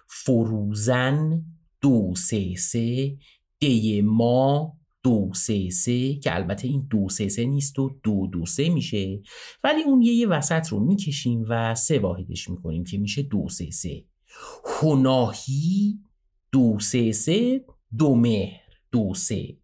فروزن 0.08 1.44
دو 1.80 2.14
سه 2.16 2.56
سه 2.56 3.16
دی 3.58 4.02
ما 4.02 4.76
دو 5.02 5.30
سه 5.34 5.70
سه 5.70 6.14
که 6.14 6.34
البته 6.34 6.68
این 6.68 6.86
دو 6.90 7.08
سه 7.08 7.28
سه 7.28 7.44
نیست 7.44 7.78
و 7.78 7.98
دو 8.02 8.26
دو 8.26 8.46
سه 8.46 8.68
میشه. 8.68 9.22
ولی 9.64 9.82
اون 9.82 10.02
یه, 10.02 10.12
یه 10.12 10.28
وسط 10.28 10.68
رو 10.68 10.80
می‌کشیم 10.80 11.44
و 11.48 11.74
سه 11.74 11.98
واحدش 11.98 12.48
می‌کنیم 12.48 12.84
که 12.84 12.98
میشه 12.98 13.22
دو 13.22 13.48
سه. 13.48 13.70
سه 13.70 14.04
هناهی 14.82 15.98
دو 16.52 16.78
سه 16.80 17.12
سه 17.12 17.64
دو 17.98 18.14
مهر 18.14 18.60
دو 18.92 19.14
سه 19.14 19.56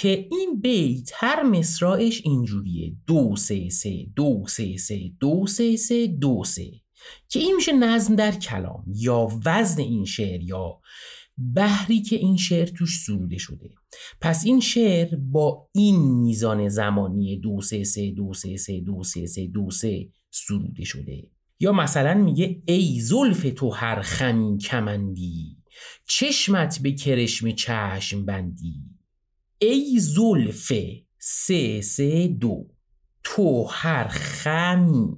که 0.00 0.28
این 0.30 0.60
بیت 0.60 1.10
هر 1.14 1.42
مصرعش 1.42 2.20
اینجوریه. 2.24 2.96
دو 3.06 3.36
سه 3.36 3.68
سه 3.68 4.06
دو 4.16 4.44
سه 4.48 4.76
سه 4.76 5.12
دو 5.20 5.46
سه 5.46 5.76
سه 5.76 6.06
دو 6.06 6.44
سه. 6.44 6.70
که 7.28 7.38
این 7.38 7.56
میشه 7.56 7.72
نظم 7.72 8.16
در 8.16 8.32
کلام 8.32 8.84
یا 8.86 9.28
وزن 9.44 9.80
این 9.80 10.04
شعر 10.04 10.42
یا 10.42 10.80
بحری 11.54 12.02
که 12.02 12.16
این 12.16 12.36
شعر 12.36 12.66
توش 12.66 12.98
سروده 12.98 13.38
شده. 13.38 13.70
پس 14.20 14.44
این 14.44 14.60
شعر 14.60 15.16
با 15.16 15.68
این 15.74 15.96
میزان 16.00 16.68
زمانی 16.68 17.38
دو 17.38 17.60
سه 17.60 17.84
سه 17.84 18.10
دو 18.10 18.34
سه 18.34 18.56
سه 18.56 18.80
دو 18.80 19.02
سه 19.02 19.26
سه 19.26 19.46
دو 19.46 19.70
سه 19.70 20.08
سروده 20.30 20.84
شده. 20.84 21.30
یا 21.60 21.72
مثلا 21.72 22.14
میگه 22.14 22.62
ای 22.66 23.00
زلف 23.00 23.46
تو 23.56 23.70
هر 23.70 24.02
خمی 24.02 24.58
کمندی 24.58 25.56
چشمت 26.08 26.78
به 26.82 26.92
کرشم 26.92 27.50
چشم 27.50 28.24
بندی. 28.24 28.87
ای 29.58 29.98
زلف 29.98 30.72
سه 31.18 31.80
سه 31.80 32.28
دو 32.28 32.66
تو 33.24 33.64
هر 33.64 34.08
خمی. 34.08 35.16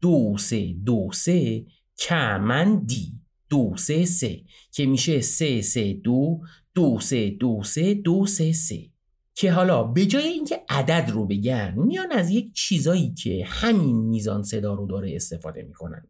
دو 0.00 0.36
سه 0.38 0.72
دو 0.72 1.10
سه 1.12 1.66
کمندی. 1.98 3.12
دو 3.50 3.74
سه 3.76 4.04
سه 4.04 4.40
که 4.72 4.86
میشه 4.86 5.20
سه 5.20 5.62
سه 5.62 5.92
دو 5.92 6.40
دو 6.74 7.00
سه 7.00 7.30
دو 7.30 7.62
سه 7.64 7.94
دو 7.94 8.26
سه 8.26 8.52
سه. 8.52 8.90
که 9.34 9.52
حالا 9.52 9.82
به 9.82 10.06
جای 10.06 10.28
اینکه 10.28 10.60
عدد 10.68 11.10
رو 11.10 11.26
بگن 11.26 11.74
میان 11.76 12.12
از 12.12 12.30
یک 12.30 12.52
چیزایی 12.52 13.14
که 13.14 13.44
همین 13.46 13.96
میزان 13.96 14.42
صدا 14.42 14.74
رو 14.74 14.86
داره 14.86 15.16
استفاده 15.16 15.62
می‌کنن. 15.62 16.08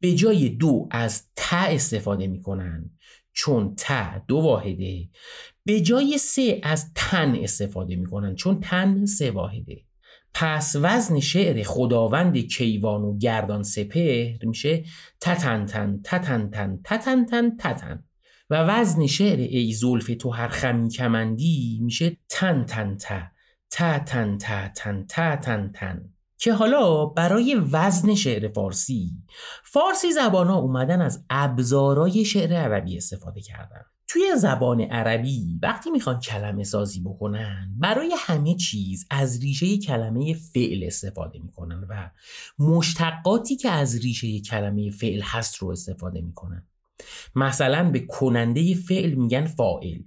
به 0.00 0.14
جای 0.14 0.48
دو 0.48 0.88
از 0.90 1.22
ت 1.36 1.52
استفاده 1.52 2.26
می‌کنن. 2.26 2.90
چون 3.32 3.74
ت 3.74 3.86
دو 4.26 4.36
واحده. 4.36 5.08
به 5.64 5.80
جای 5.80 6.18
سه 6.18 6.60
از 6.62 6.92
تن 6.94 7.34
استفاده 7.34 7.96
می‌کنن 7.96 8.34
چون 8.34 8.60
تن 8.60 9.06
سه 9.06 9.30
واحده. 9.30 9.84
پس 10.34 10.76
وزن 10.80 11.20
شعر 11.20 11.62
خداوند 11.62 12.36
کیوان 12.36 13.02
و 13.02 13.18
گردان 13.18 13.62
سپهر 13.62 14.44
میشه 14.46 14.84
تتنتن 15.20 16.00
تتنتن 16.04 16.80
تتنتن 16.84 17.56
تتن 17.56 18.04
و 18.50 18.62
وزن 18.62 19.06
شعر 19.06 19.38
ای 19.38 19.72
زلف 19.72 20.10
تو 20.20 20.30
هر 20.30 20.48
خمی 20.48 20.88
کمندی 20.88 21.80
میشه 21.82 22.16
تن 22.28 22.64
تن 22.64 22.96
تا 23.70 23.98
تن 23.98 24.38
تا 24.38 24.68
تن 24.68 25.06
تا 25.06 25.36
تن 25.36 25.72
تن. 25.74 26.12
که 26.38 26.52
حالا 26.52 27.06
برای 27.06 27.54
وزن 27.54 28.14
شعر 28.14 28.48
فارسی 28.48 29.12
فارسی 29.64 30.12
زبان 30.12 30.46
ها 30.46 30.56
اومدن 30.56 31.00
از 31.00 31.24
ابزارای 31.30 32.24
شعر 32.24 32.52
عربی 32.52 32.96
استفاده 32.96 33.40
کردن. 33.40 33.82
توی 34.06 34.22
زبان 34.36 34.80
عربی 34.80 35.58
وقتی 35.62 35.90
می‌خوان 35.90 36.20
کلمه 36.20 36.64
سازی 36.64 37.00
بکنن 37.00 37.74
برای 37.78 38.14
همه 38.18 38.54
چیز 38.54 39.06
از 39.10 39.40
ریشه 39.40 39.78
کلمه 39.78 40.34
فعل 40.34 40.84
استفاده 40.86 41.38
می‌کنن 41.38 41.86
و 41.90 42.10
مشتقاتی 42.58 43.56
که 43.56 43.70
از 43.70 43.98
ریشه 43.98 44.40
کلمه 44.40 44.90
فعل 44.90 45.20
هست 45.20 45.56
رو 45.56 45.68
استفاده 45.68 46.20
می‌کنن. 46.20 46.66
مثلا 47.34 47.90
به 47.90 48.00
کننده 48.00 48.74
فعل 48.74 49.14
میگن 49.14 49.46
فائل 49.46 50.02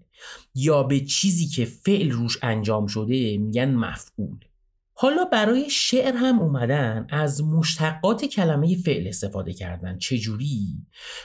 یا 0.56 0.84
به 0.84 1.00
چیزی 1.00 1.48
که 1.48 1.66
فعل 1.66 2.12
روش 2.12 2.38
انجام 2.42 2.88
شده 2.88 3.38
میگن 3.38 3.74
مفعول. 3.74 4.38
حالا 5.02 5.26
برای 5.26 5.70
شعر 5.70 6.16
هم 6.16 6.40
اومدن 6.40 7.08
از 7.10 7.44
مشتقات 7.44 8.26
کلمه 8.26 8.76
فعل 8.76 9.08
استفاده 9.08 9.54
کردن. 9.54 9.98
چجوری؟ 9.98 10.68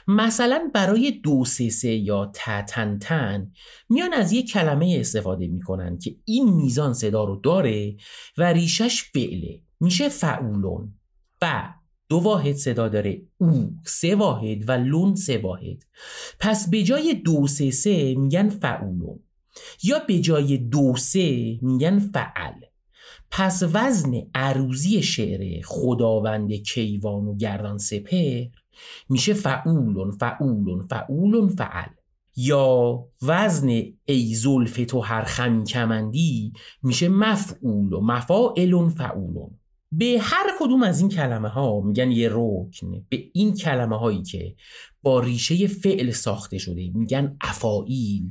مثلا 0.09 0.71
برای 0.75 1.11
دو 1.11 1.45
سه 1.45 1.71
سه 1.71 1.95
یا 1.95 2.33
تن 2.69 2.99
تن 2.99 3.53
میان 3.89 4.13
از 4.13 4.33
یک 4.33 4.53
کلمه 4.53 4.97
استفاده 5.01 5.49
می‌کنن 5.49 5.99
که 5.99 6.17
این 6.25 6.53
میزان 6.55 6.95
صدا 6.95 7.25
رو 7.25 7.37
داره 7.37 7.97
و 8.39 8.53
ریشش 8.53 9.03
فعله. 9.03 9.61
میشه 9.81 10.09
فعولون. 10.09 10.95
و 11.43 11.75
دو 12.09 12.17
واحد 12.17 12.55
صدا 12.57 12.89
داره. 12.89 13.23
او 13.39 13.77
سه 13.85 14.15
واحد 14.15 14.69
و 14.69 14.73
لون 14.73 15.15
سه 15.15 15.39
واحد. 15.39 15.83
پس 16.41 16.71
به 16.71 16.83
جای 16.83 17.15
دو 17.15 17.47
سه 17.47 17.71
سه 17.71 18.15
میگن 18.15 18.49
فعولون. 18.49 19.21
یا 19.83 19.99
به 19.99 20.19
جای 20.19 20.59
دو 20.59 20.97
سه 20.97 21.59
میگن 21.63 21.99
فعل. 21.99 22.53
پس 23.31 23.63
وزن 23.73 24.13
عروزی 24.35 25.03
شعر 25.03 25.63
خداوند 25.65 26.53
کیوان 26.53 27.25
و 27.25 27.37
گردان 27.37 27.79
سپر 27.79 28.45
میشه 29.09 29.35
فعولون 29.35 30.11
فعولون 30.11 30.87
فعولون 30.87 31.49
فعل. 31.49 31.89
یا 32.37 32.99
وزن 33.23 33.69
ای 34.05 34.35
زلف 34.35 34.81
تو 34.89 35.01
هر 35.01 35.25
خمی 35.25 35.65
کمندی 35.65 36.53
میشه 36.83 37.09
مفعول 37.09 37.93
و 37.93 38.01
مفاعلون 38.01 38.89
فعولون 38.89 39.59
به 39.93 40.19
هر 40.21 40.47
کدوم 40.61 40.83
از 40.83 41.01
این 41.01 41.09
کلمه 41.09 41.49
ها 41.49 41.81
میگن 41.81 42.11
یه 42.11 42.29
رکن. 42.33 43.07
به 43.09 43.31
این 43.33 43.55
کلمه 43.55 43.99
هایی 43.99 44.23
که 44.23 44.55
با 45.03 45.21
ریشه 45.21 45.67
فعل 45.67 46.11
ساخته 46.11 46.59
شده 46.59 46.91
میگن 46.95 47.37
افائیل 47.41 48.23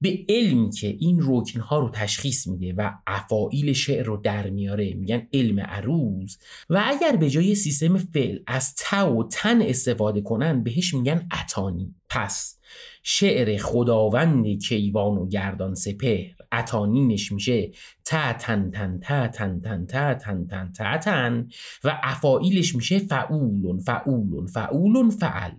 به 0.00 0.24
علمی 0.28 0.70
که 0.70 0.96
این 1.00 1.20
رکن 1.22 1.60
ها 1.60 1.78
رو 1.78 1.90
تشخیص 1.90 2.46
میده 2.46 2.72
و 2.72 2.92
افائیل 3.06 3.72
شعر 3.72 4.04
رو 4.04 4.16
در 4.16 4.50
میاره 4.50 4.94
میگن 4.94 5.28
علم 5.32 5.60
عروض. 5.60 6.36
و 6.70 6.82
اگر 6.86 7.16
به 7.16 7.30
جای 7.30 7.54
سیستم 7.54 7.98
فعل 7.98 8.38
از 8.46 8.74
تا 8.74 9.14
و 9.16 9.28
تن 9.28 9.62
استفاده 9.62 10.20
کنن 10.20 10.62
بهش 10.62 10.94
میگن 10.94 11.28
اتانی 11.42 11.94
پس 12.08 12.58
شعر 13.02 13.56
خداوند 13.56 14.46
کیوان 14.46 15.18
و 15.18 15.28
گردان 15.28 15.74
سپهر. 15.74 16.41
اتانینش 16.52 17.32
میشه. 17.32 17.70
تا 18.04 18.32
تن 18.32 18.70
تن 18.70 19.00
تا 19.00 19.28
تن 19.28 19.60
تن 19.60 19.86
تا 19.86 20.14
تن 20.14 20.46
تن 20.46 20.72
تا 20.72 20.98
تن. 20.98 21.48
و 21.84 22.00
افائیلش 22.02 22.74
میشه 22.74 22.98
فعولون 22.98 23.78
فعولون 23.78 24.46
فعولون 24.46 25.10
فعل. 25.10 25.52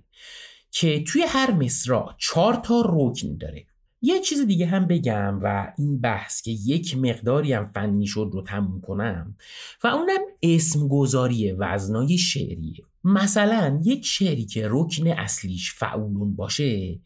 که 0.71 1.03
توی 1.03 1.23
هر 1.27 1.51
مصرع 1.51 2.05
چهار 2.17 2.55
تا 2.55 2.83
رکن 2.85 3.37
داره. 3.37 3.65
یه 4.05 4.19
چیز 4.19 4.41
دیگه 4.47 4.65
هم 4.65 4.87
بگم 4.87 5.39
و 5.43 5.73
این 5.77 6.01
بحث 6.01 6.41
که 6.41 6.51
یک 6.51 6.97
مقداری 6.97 7.53
هم 7.53 7.71
فنی 7.71 8.07
شد 8.07 8.29
رو 8.33 8.41
تموم 8.41 8.81
کنم 8.81 9.35
و 9.83 9.87
اونم 9.87 10.19
اسم 10.41 10.87
گذاری 10.87 11.51
وزنای 11.51 12.17
شعریه. 12.17 12.85
مثلا 13.03 13.81
یک 13.83 14.05
شعری 14.05 14.45
که 14.45 14.67
رکن 14.69 15.07
اصلیش 15.07 15.73
فعولون 15.73 16.35
باشه 16.35 16.99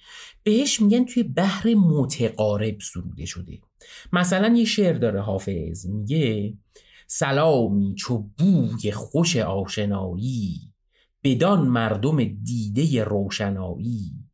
بهش 0.44 0.82
میگن 0.82 1.06
توی 1.06 1.24
بحر 1.24 1.74
متقارب 1.74 2.78
سروده 2.80 3.26
شده. 3.26 3.60
مثلا 4.14 4.56
یه 4.56 4.66
شعر 4.66 4.98
داره 4.98 5.22
حافظ 5.22 5.86
میگه 5.86 6.54
سلامی 7.08 7.96
چو 7.96 8.30
بوی 8.38 8.92
خوش 8.92 9.38
آشنایی 9.38 10.62
بدان 11.24 11.68
مردم 11.68 12.24
دیده 12.24 13.04
روشنایی 13.04 14.27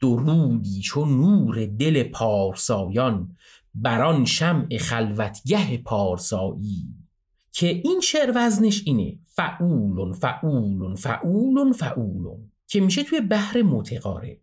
درودی 0.00 0.80
چو 0.80 1.04
نور 1.04 1.66
دل 1.66 2.02
پارسایان 2.02 3.36
بران 3.74 4.24
شمع 4.24 4.78
خلوتگه 4.78 5.78
پارسایی. 5.78 6.86
که 7.52 7.66
این 7.66 8.00
شعر 8.00 8.32
وزنش 8.36 8.82
اینه 8.86 9.18
فعولون 9.24 10.12
فعولون 10.12 10.94
فعولون 10.94 11.72
فعولون 11.72 12.52
که 12.66 12.80
میشه 12.80 13.02
توی 13.02 13.20
بحر 13.20 13.62
متقارب. 13.62 14.36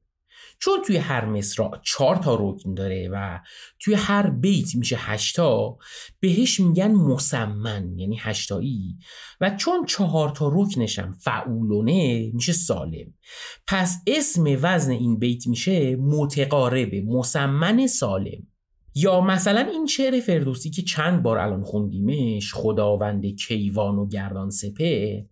چون 0.59 0.81
توی 0.85 0.97
هر 0.97 1.25
مصرع 1.25 1.69
چهار 1.83 2.15
تا 2.15 2.37
رکن 2.41 2.73
داره 2.73 3.09
و 3.11 3.39
توی 3.79 3.93
هر 3.93 4.29
بیت 4.29 4.75
میشه 4.75 4.97
هشتا 4.99 5.77
بهش 6.19 6.59
میگن 6.59 6.91
مسمن 6.91 7.99
یعنی 7.99 8.17
هشتایی. 8.21 8.97
و 9.41 9.49
چون 9.49 9.85
چهار 9.85 10.29
تا 10.29 10.51
رکنشم 10.53 11.11
فعولونه 11.11 12.31
میشه 12.33 12.53
سالم. 12.53 13.13
پس 13.67 13.97
اسم 14.07 14.43
وزن 14.61 14.91
این 14.91 15.19
بیت 15.19 15.47
میشه 15.47 15.95
متقارب 15.95 16.95
مسمن 16.95 17.87
سالم. 17.87 18.47
یا 18.95 19.21
مثلا 19.21 19.61
این 19.61 19.85
شعر 19.85 20.19
فردوسی 20.19 20.69
که 20.69 20.81
چند 20.81 21.23
بار 21.23 21.37
الان 21.37 21.63
خوندیمش 21.63 22.53
خداوند 22.53 23.25
کیوان 23.25 23.95
و 23.95 24.07
گردان 24.07 24.49
سپه 24.49 25.25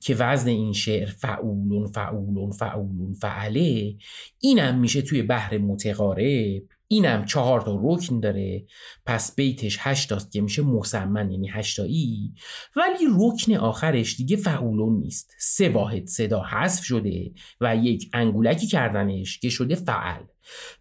که 0.00 0.14
وزن 0.14 0.48
این 0.48 0.72
شعر 0.72 1.06
فعولون 1.06 1.86
فعولون 1.86 2.50
فعولون 2.50 3.12
فعله. 3.12 3.96
اینم 4.38 4.78
میشه 4.78 5.02
توی 5.02 5.22
بحر 5.22 5.58
متقارب. 5.58 6.62
اینم 6.90 7.24
چهار 7.24 7.60
تا 7.60 7.80
رکن 7.82 8.20
داره. 8.20 8.66
پس 9.06 9.34
بیتش 9.34 9.76
هشتاست 9.80 10.32
که 10.32 10.40
میشه 10.40 10.62
مسمن 10.62 11.30
یعنی 11.30 11.48
هشتایی 11.48 12.34
ولی 12.76 13.06
رکن 13.18 13.54
آخرش 13.54 14.16
دیگه 14.16 14.36
فعولون 14.36 15.00
نیست. 15.00 15.34
سه 15.38 15.68
واحد 15.68 16.06
صدا 16.06 16.42
حذف 16.42 16.84
شده 16.84 17.32
و 17.60 17.76
یک 17.76 18.10
انگولکی 18.12 18.66
کردنش 18.66 19.38
که 19.38 19.48
شده 19.48 19.74
فعل. 19.74 20.22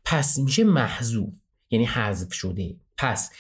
پس 0.06 0.38
میشه 0.38 0.64
محذوف 0.64 1.34
یعنی 1.72 1.86
حذف 1.86 2.34
شده. 2.34 2.76
پس 2.98 3.32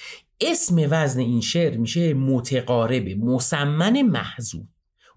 اسم 0.42 0.88
وزن 0.90 1.20
این 1.20 1.42
شعر 1.42 1.78
میشه 1.78 2.13
متقارب 2.13 3.08
مسمن 3.08 4.02
محذوف. 4.02 4.66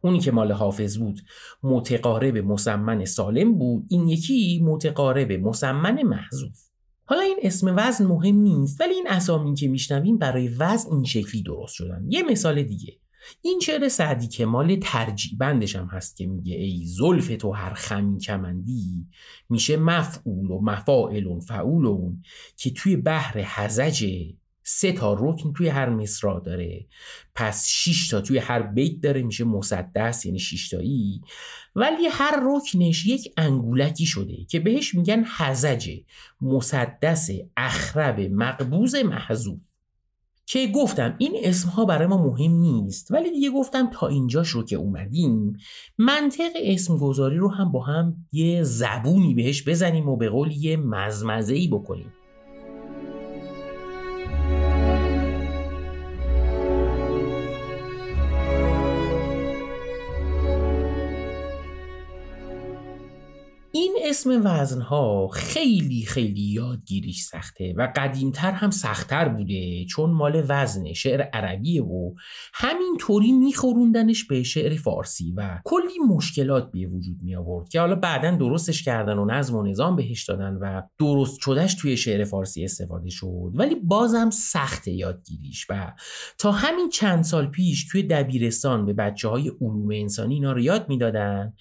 اونی 0.00 0.20
که 0.20 0.32
مال 0.32 0.52
حافظ 0.52 0.98
بود 0.98 1.20
متقارب 1.62 2.38
مسمن 2.38 3.04
سالم 3.04 3.58
بود 3.58 3.86
این 3.88 4.08
یکی 4.08 4.60
متقارب 4.64 5.32
مسمن 5.32 6.02
محذوف. 6.02 6.58
حالا 7.04 7.22
این 7.22 7.38
اسم 7.42 7.74
وزن 7.76 8.06
مهم 8.06 8.36
نیست 8.36 8.80
ولی 8.80 8.94
این 8.94 9.08
اسامی 9.08 9.54
که 9.54 9.68
میشنویم 9.68 10.18
برای 10.18 10.48
وزن 10.48 10.92
این 10.92 11.04
شکلی 11.04 11.42
درست 11.42 11.74
شدن. 11.74 12.04
یه 12.08 12.22
مثال 12.22 12.62
دیگه. 12.62 13.00
این 13.42 13.60
شعر 13.60 13.88
سعدی 13.88 14.28
کمال 14.28 14.76
ترجیع 14.76 15.38
بندش 15.38 15.76
هم 15.76 15.86
هست 15.86 16.16
که 16.16 16.26
میگه 16.26 16.54
ای 16.56 16.84
زلف 16.86 17.36
تو 17.36 17.52
هر 17.52 17.74
خمی 17.74 18.18
کمندی 18.18 19.06
میشه 19.48 19.76
مفعول 19.76 20.50
و 20.50 20.60
مفاعل 20.60 21.40
فعولون 21.40 22.22
که 22.56 22.70
توی 22.70 22.96
بحر 22.96 23.40
هزجه 23.44 24.34
سه 24.72 24.92
تا 24.92 25.16
رکن 25.20 25.52
توی 25.52 25.68
هر 25.68 25.88
مصرع 25.88 26.40
داره. 26.40 26.86
پس 27.34 27.68
6 27.68 28.08
تا 28.08 28.20
توی 28.20 28.38
هر 28.38 28.62
بیت 28.62 29.00
داره 29.00 29.22
میشه 29.22 29.44
مسدس 29.44 30.26
یعنی 30.26 30.38
6 30.38 30.68
تایی. 30.68 31.20
ولی 31.74 32.06
هر 32.10 32.42
رکنش 32.42 33.06
یک 33.06 33.32
انگولکی 33.36 34.06
شده 34.06 34.44
که 34.44 34.60
بهش 34.60 34.94
میگن 34.94 35.24
حزجه 35.38 36.04
مسدس 36.40 37.30
اخرب 37.56 38.20
مقبوز 38.20 38.94
محذوف. 38.94 39.60
که 40.46 40.66
گفتم 40.66 41.14
این 41.18 41.32
اسم 41.42 41.68
ها 41.68 41.84
برای 41.84 42.06
ما 42.06 42.22
مهم 42.26 42.52
نیست. 42.52 43.10
ولی 43.10 43.30
دیگه 43.30 43.50
گفتم 43.50 43.90
تا 43.92 44.08
اینجاش 44.08 44.48
رو 44.48 44.64
که 44.64 44.76
اومدیم 44.76 45.56
منطق 45.98 46.50
اسم 46.54 46.96
گذاری 46.96 47.36
رو 47.36 47.48
هم 47.50 47.72
با 47.72 47.82
هم 47.82 48.26
یه 48.32 48.62
زبونی 48.62 49.34
بهش 49.34 49.68
بزنیم 49.68 50.08
و 50.08 50.16
به 50.16 50.28
قول 50.28 50.52
یه 50.52 50.76
مزمزه 50.76 51.54
ای 51.54 51.68
بکنیم. 51.68 52.12
اسم 64.20 64.40
وزنها 64.44 65.28
خیلی 65.28 66.02
خیلی 66.02 66.40
یادگیریش 66.40 67.22
سخته 67.22 67.74
و 67.76 67.92
قدیمتر 67.96 68.50
هم 68.50 68.70
سختتر 68.70 69.28
بوده 69.28 69.84
چون 69.84 70.10
مال 70.10 70.44
وزن 70.48 70.92
شعر 70.92 71.22
عربیه 71.22 71.82
و 71.82 72.14
همینطوری 72.54 73.32
میخوروندنش 73.32 74.24
به 74.24 74.42
شعر 74.42 74.76
فارسی 74.76 75.32
و 75.36 75.60
کلی 75.64 75.98
مشکلات 76.08 76.70
به 76.72 76.86
وجود 76.86 77.22
می 77.22 77.36
آورد 77.36 77.68
که 77.68 77.80
حالا 77.80 77.94
بعدا 77.94 78.30
درستش 78.30 78.82
کردن 78.82 79.18
و 79.18 79.24
نظم 79.24 79.56
و 79.56 79.62
نظام 79.62 79.96
بهش 79.96 80.24
دادن 80.24 80.54
و 80.54 80.82
درست 80.98 81.40
شدهش 81.40 81.74
توی 81.74 81.96
شعر 81.96 82.24
فارسی 82.24 82.64
استفاده 82.64 83.10
شد. 83.10 83.52
ولی 83.54 83.74
بازم 83.74 84.30
سخت 84.30 84.88
یادگیریش 84.88 85.66
و 85.70 85.92
تا 86.38 86.52
همین 86.52 86.88
چند 86.88 87.24
سال 87.24 87.46
پیش 87.46 87.88
توی 87.88 88.02
دبیرستان 88.02 88.86
به 88.86 88.92
بچه 88.92 89.28
های 89.28 89.48
علوم 89.60 89.88
انسانی 89.92 90.34
اینا 90.34 90.52
رو 90.52 90.60
یاد 90.60 90.88
می‌دادن 90.88 91.52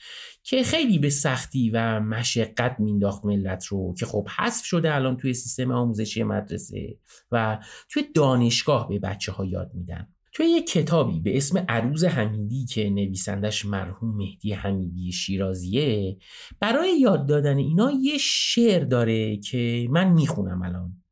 که 0.49 0.63
خیلی 0.63 0.99
به 0.99 1.09
سختی 1.09 1.69
و 1.69 1.99
مشقت 1.99 2.79
مینداخت 2.79 3.25
ملت 3.25 3.65
رو 3.65 3.93
که 3.99 4.05
خب 4.05 4.27
حذف 4.38 4.65
شده 4.65 4.95
الان 4.95 5.17
توی 5.17 5.33
سیستم 5.33 5.71
آموزشی 5.71 6.23
مدرسه 6.23 6.97
و 7.31 7.59
توی 7.89 8.03
دانشگاه 8.15 8.89
به 8.89 8.99
بچه 8.99 9.31
ها 9.31 9.45
یاد 9.45 9.71
میدن. 9.73 10.07
توی 10.33 10.45
یک 10.45 10.71
کتابی 10.71 11.19
به 11.19 11.38
اسم 11.38 11.65
عروض 11.69 12.03
حمیدی 12.03 12.65
که 12.65 12.89
نویسندش 12.89 13.65
مرحوم 13.65 14.17
مهدی 14.17 14.53
حمیدی 14.53 15.12
شیرازیه 15.12 16.17
برای 16.59 16.99
یاد 16.99 17.27
دادن 17.27 17.57
اینا 17.57 17.91
یه 18.01 18.17
شعر 18.17 18.83
داره 18.83 19.38
که 19.38 19.88
من 19.89 20.12
می‌خونم 20.12 20.62
الان. 20.62 21.03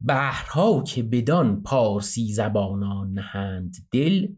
بحرها 0.00 0.82
که 0.82 1.02
بدان 1.02 1.62
پارسی 1.62 2.32
زبانان 2.32 3.12
نهند 3.12 3.74
دل 3.92 4.28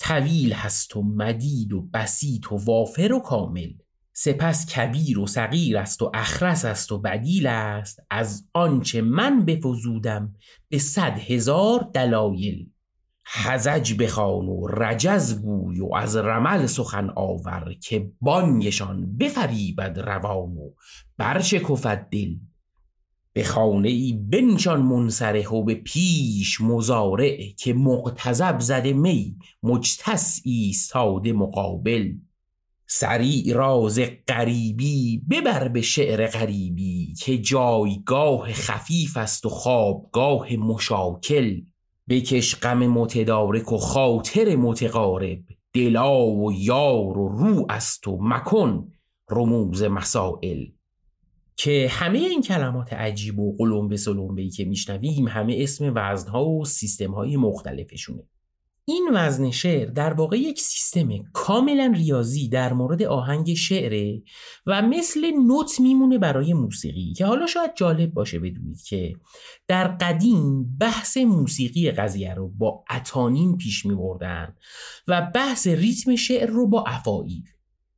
طویل 0.00 0.52
هست 0.52 0.96
و 0.96 1.02
مدید 1.02 1.72
و 1.72 1.88
بسیط 1.94 2.52
و 2.52 2.56
وافر 2.56 3.12
و 3.12 3.20
کامل. 3.20 3.72
سپس 4.12 4.66
کبیر 4.66 5.18
و 5.18 5.26
صغیر 5.26 5.78
است 5.78 6.02
و 6.02 6.10
اخرس 6.14 6.64
است 6.64 6.92
و 6.92 6.98
بدیل 6.98 7.46
است. 7.46 8.02
از 8.10 8.48
آنچه 8.54 9.02
من 9.02 9.44
بفزودم 9.44 10.34
به 10.68 10.78
صد 10.78 11.18
هزار 11.18 11.90
دلایل. 11.94 12.66
حزج 13.32 13.94
بخوان 14.02 14.48
و 14.48 14.66
رجز 14.66 15.42
گوی 15.42 15.80
و 15.80 15.94
از 15.94 16.16
رمل 16.16 16.66
سخن 16.66 17.10
آور 17.16 17.74
که 17.82 18.10
بانگشان 18.20 19.16
بفریبد 19.16 19.98
روان 19.98 20.56
و 20.56 20.70
برشکفد 21.16 22.08
دل. 22.10 22.34
به 23.38 23.44
خانه 23.44 23.88
ای 23.88 24.12
بنشان 24.12 24.82
منصره 24.82 25.48
و 25.48 25.62
به 25.62 25.74
پیش 25.74 26.60
مزارع 26.60 27.50
که 27.56 27.74
مقتضب 27.74 28.60
زده 28.60 28.92
می 28.92 29.36
مجتس 29.62 30.40
ایستاده 30.44 31.32
مقابل. 31.32 32.12
سریع 32.86 33.54
راز 33.54 34.00
غریبی 34.28 35.22
ببر 35.30 35.68
به 35.68 35.80
شعر 35.80 36.26
غریبی 36.26 37.14
که 37.14 37.38
جایگاه 37.38 38.52
خفیف 38.52 39.16
است 39.16 39.46
و 39.46 39.48
خوابگاه 39.48 40.56
مشاکل. 40.56 41.60
بکش 42.08 42.56
غم 42.56 42.86
متدارک 42.86 43.72
و 43.72 43.76
خاطر 43.76 44.56
متقارب 44.56 45.40
دلا 45.72 46.26
و 46.26 46.52
یار 46.52 47.18
و 47.18 47.28
رو 47.28 47.66
است 47.70 48.08
و 48.08 48.18
مکن 48.20 48.92
رموز 49.30 49.82
مسائل. 49.82 50.66
که 51.58 51.88
همه 51.90 52.18
این 52.18 52.42
کلمات 52.42 52.92
عجیب 52.92 53.38
و 53.38 53.56
قلمبه 53.56 53.96
سلمبه 53.96 54.48
که 54.48 54.64
میشنویم 54.64 55.28
همه 55.28 55.56
اسم 55.58 55.92
وزنها 55.94 56.46
و 56.46 56.64
سیستمهای 56.64 57.36
مختلفشونه. 57.36 58.22
این 58.84 59.08
وزن 59.14 59.50
شعر 59.50 59.90
در 59.90 60.12
واقع 60.12 60.38
یک 60.38 60.60
سیستم 60.60 61.08
کاملا 61.32 61.92
ریاضی 61.96 62.48
در 62.48 62.72
مورد 62.72 63.02
آهنگ 63.02 63.54
شعره 63.54 64.22
و 64.66 64.82
مثل 64.82 65.30
نوت 65.30 65.80
میمونه 65.80 66.18
برای 66.18 66.54
موسیقی 66.54 67.12
که 67.12 67.26
حالا 67.26 67.46
شاید 67.46 67.70
جالب 67.76 68.12
باشه 68.12 68.38
بدونید 68.38 68.82
که 68.82 69.14
در 69.68 69.88
قدیم 69.88 70.76
بحث 70.78 71.16
موسیقی 71.16 71.90
قضیه 71.90 72.34
رو 72.34 72.48
با 72.48 72.84
اتانین 72.90 73.56
پیش 73.56 73.86
می 73.86 73.94
بردن 73.94 74.54
و 75.08 75.30
بحث 75.34 75.66
ریتم 75.66 76.16
شعر 76.16 76.50
رو 76.50 76.68
با 76.68 76.84
افایل 76.86 77.42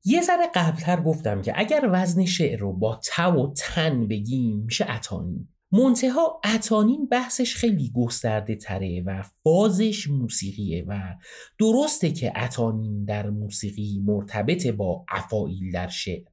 یه 0.04 0.22
ذره 0.22 0.46
قبلتر 0.54 1.00
گفتم 1.00 1.42
که 1.42 1.52
اگر 1.56 1.88
وزن 1.92 2.24
شعر 2.24 2.58
رو 2.58 2.72
با 2.72 3.00
تو 3.04 3.22
و 3.22 3.52
تن 3.56 4.08
بگیم 4.08 4.58
میشه 4.58 4.90
اتانین 4.90 5.48
منتها 5.72 6.40
اتانین 6.54 7.06
بحثش 7.06 7.54
خیلی 7.54 7.92
گسترده 7.94 8.56
تره 8.56 9.02
و 9.06 9.22
فازش 9.44 10.10
موسیقیه 10.10 10.84
و 10.88 11.14
درسته 11.58 12.12
که 12.12 12.32
اتانین 12.44 13.04
در 13.04 13.30
موسیقی 13.30 14.02
مرتبط 14.04 14.66
با 14.66 15.04
افایل 15.08 15.72
در 15.72 15.88
شعر. 15.88 16.24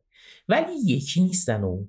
ولی 0.48 0.74
یکی 0.86 1.22
نیستن 1.22 1.64
و 1.64 1.86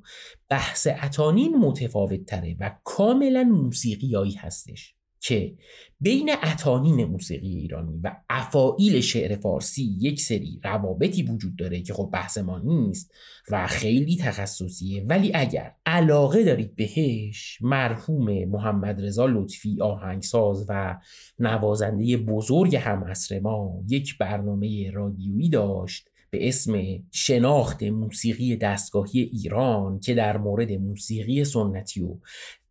بحث 0.49 0.87
اتانین 1.03 1.57
متفاوت 1.57 2.25
تره 2.25 2.57
و 2.61 2.71
کاملا 2.85 3.43
موسیقیایی 3.43 4.33
هستش. 4.35 4.98
که 5.21 5.55
بین 6.01 6.31
اتانین 6.43 7.05
موسیقی 7.05 7.49
ایرانی 7.49 8.01
و 8.05 8.17
افائیل 8.31 9.01
شعر 9.01 9.37
فارسی 9.37 9.97
یک 10.01 10.21
سری 10.21 10.61
روابطی 10.65 11.23
وجود 11.23 11.57
داره 11.57 11.81
که 11.81 11.95
خب 11.95 12.11
بحث 12.13 12.39
ما 12.39 12.59
نیست 12.59 13.13
و 13.51 13.67
خیلی 13.67 14.17
تخصصیه. 14.17 15.05
ولی 15.05 15.31
اگر 15.35 15.75
علاقه 15.87 16.45
دارید 16.45 16.77
بهش 16.77 17.59
مرحوم 17.61 18.45
محمد 18.45 19.05
رضا 19.05 19.27
لطفی 19.27 19.81
آهنگساز 19.81 20.67
و 20.69 20.99
نوازنده 21.39 22.17
بزرگ 22.17 22.77
هم 22.77 23.13
ما 23.43 23.83
یک 23.89 24.19
برنامه 24.19 24.91
رادیویی 24.91 25.49
داشت 25.49 26.09
به 26.31 26.49
اسم 26.49 26.83
شناخت 27.11 27.83
موسیقی 27.83 28.57
دستگاهی 28.57 29.21
ایران 29.21 30.01
که 30.01 30.15
در 30.15 30.37
مورد 30.37 30.73
موسیقی 30.73 31.45
سنتی 31.45 32.03
و 32.03 32.17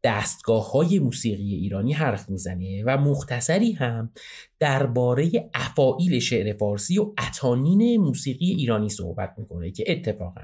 دستگاه 0.08 0.72
های 0.72 1.00
موسیقی 1.00 1.56
ایرانی 1.56 1.94
حرف 1.94 2.30
می‌زنه 2.30 2.84
و 2.86 2.98
مختصری 2.98 3.72
هم 3.72 4.12
درباره 4.60 5.50
افائیل 5.54 6.20
شعر 6.20 6.54
فارسی 6.54 7.00
و 7.00 7.14
اتانین 7.28 7.98
موسیقی 7.98 8.46
ایرانی 8.46 8.90
صحبت 8.90 9.34
می‌کنه 9.38 9.72
که 9.72 9.84
اتفاقا 9.88 10.42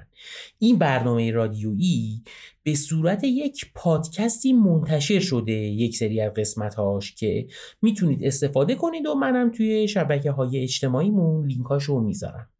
این 0.60 0.78
برنامه 0.78 1.32
رادیویی 1.32 2.24
به 2.64 2.76
صورت 2.76 3.24
یک 3.24 3.72
پادکستی 3.76 4.54
منتشر 4.54 5.20
شده 5.20 5.54
یک 5.54 5.98
سری 5.98 6.22
از 6.22 6.34
قسمتهاش 6.34 7.16
که 7.16 7.48
می‌تونید 7.82 8.24
استفاده 8.24 8.76
کنید 8.76 9.06
و 9.06 9.16
منم 9.16 9.52
توی 9.52 9.88
شبکه 9.88 10.32
های 10.32 10.64
اجتماعیمون 10.64 11.48
لینکاشو 11.48 12.00
می‌ذارم. 12.00 12.53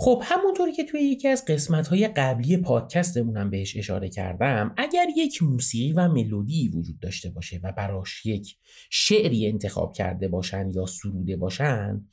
خب 0.00 0.22
همونطوری 0.24 0.72
که 0.72 0.84
توی 0.84 1.00
یکی 1.00 1.28
از 1.28 1.44
قسمت 1.44 1.92
قبلی 1.92 2.56
پادکستمونم 2.56 3.50
بهش 3.50 3.76
اشاره 3.76 4.08
کردم 4.08 4.74
اگر 4.76 5.06
یک 5.16 5.42
موسیقی 5.42 5.92
و 5.92 6.08
ملودی 6.08 6.68
وجود 6.68 7.00
داشته 7.00 7.30
باشه 7.30 7.60
و 7.62 7.72
براش 7.72 8.26
یک 8.26 8.56
شعری 8.90 9.46
انتخاب 9.46 9.92
کرده 9.92 10.28
باشن 10.28 10.70
یا 10.74 10.86
سروده 10.86 11.36
باشن 11.36 12.04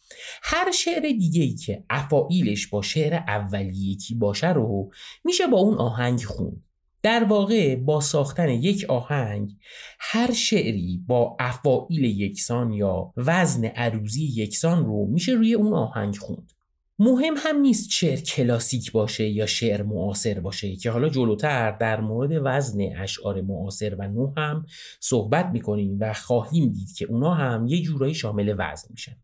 هر 0.44 0.72
شعر 0.72 1.00
دیگه 1.02 1.44
ای 1.44 1.56
که 1.56 1.84
افائیلش 1.90 2.68
با 2.68 2.82
شعر 2.82 3.14
اولی 3.14 3.78
یکی 3.78 4.16
باشه 4.16 4.54
رو 4.54 4.92
میشه 5.26 5.48
با 5.48 5.58
اون 5.58 5.78
آهنگ 5.78 6.24
خوند. 6.24 6.64
در 7.04 7.24
واقع 7.24 7.76
با 7.76 8.02
ساختن 8.02 8.50
یک 8.50 8.86
آهنگ 8.90 9.52
هر 10.00 10.34
شعری 10.34 11.04
با 11.08 11.38
افائیل 11.40 12.04
یکسان 12.04 12.74
یا 12.74 13.14
وزن 13.18 13.66
عروزی 13.66 14.24
یکسان 14.36 14.86
رو 14.86 15.06
میشه 15.06 15.32
روی 15.32 15.54
اون 15.54 15.74
آهنگ 15.74 16.18
خوند. 16.18 16.55
مهم 17.00 17.34
هم 17.38 17.60
نیست 17.60 17.90
شعر 17.90 18.20
کلاسیک 18.20 18.92
باشه 18.92 19.30
یا 19.30 19.46
شعر 19.46 19.84
معاصر 19.84 20.40
باشه 20.40 20.76
که 20.76 20.92
حالا 20.92 21.10
جلوتر 21.10 21.72
در 21.72 22.02
مورد 22.02 22.42
وزن 22.44 22.82
اشعار 22.82 23.42
معاصر 23.42 23.96
و 23.96 24.08
نو 24.08 24.34
هم 24.38 24.66
صحبت 25.00 25.46
می‌کنیم 25.46 25.98
و 26.00 26.14
خواهیم 26.14 26.74
دید 26.74 26.94
که 26.94 27.06
اونا 27.06 27.34
هم 27.34 27.68
یه 27.68 27.82
جورایی 27.82 28.14
شامل 28.14 28.56
وزن 28.58 28.88
میشن. 28.90 29.16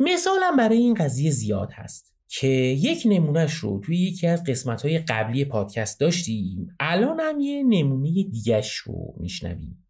مثالم 0.00 0.56
برای 0.56 0.78
این 0.78 0.94
قضیه 0.94 1.30
زیاد 1.30 1.72
هست 1.72 2.12
که 2.28 2.48
یک 2.48 3.02
نمونهش 3.06 3.54
رو 3.54 3.80
توی 3.84 3.98
یکی 3.98 4.26
از 4.26 4.44
قسمت 4.44 4.82
های 4.82 4.98
قبلی 4.98 5.44
پادکست 5.44 6.00
داشتیم. 6.00 6.76
الان 6.80 7.20
هم 7.20 7.40
یه 7.40 7.62
نمونه 7.62 8.22
دیگهش 8.22 8.74
رو 8.74 9.14
میشنویم. 9.20 9.84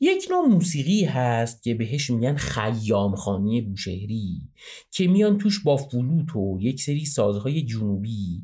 یک 0.00 0.28
نوع 0.30 0.46
موسیقی 0.46 1.04
هست 1.04 1.62
که 1.62 1.74
بهش 1.74 2.10
میگن 2.10 2.36
خیام 2.36 3.14
خانی 3.14 3.60
بوشهری 3.60 4.40
که 4.90 5.08
میان 5.08 5.38
توش 5.38 5.62
با 5.62 5.76
فلوت 5.76 6.36
و 6.36 6.58
یک 6.60 6.82
سری 6.82 7.04
سازهای 7.04 7.62
جنوبی 7.62 8.42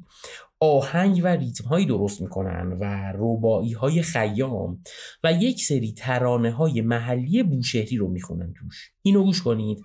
آهنگ 0.60 1.20
و 1.24 1.26
ریتم 1.26 1.64
هایی 1.64 1.86
درست 1.86 2.20
می‌کنن 2.20 2.76
و 2.80 3.12
روبایی 3.12 3.72
های 3.72 4.02
خیام 4.02 4.82
و 5.24 5.32
یک 5.32 5.64
سری 5.64 5.92
ترانه 5.92 6.50
های 6.50 6.80
محلی 6.80 7.42
بوشهری 7.42 7.96
رو 7.96 8.08
می‌خونن 8.08 8.52
توش. 8.52 8.90
اینو 9.02 9.24
گوش 9.24 9.42
کنید. 9.42 9.78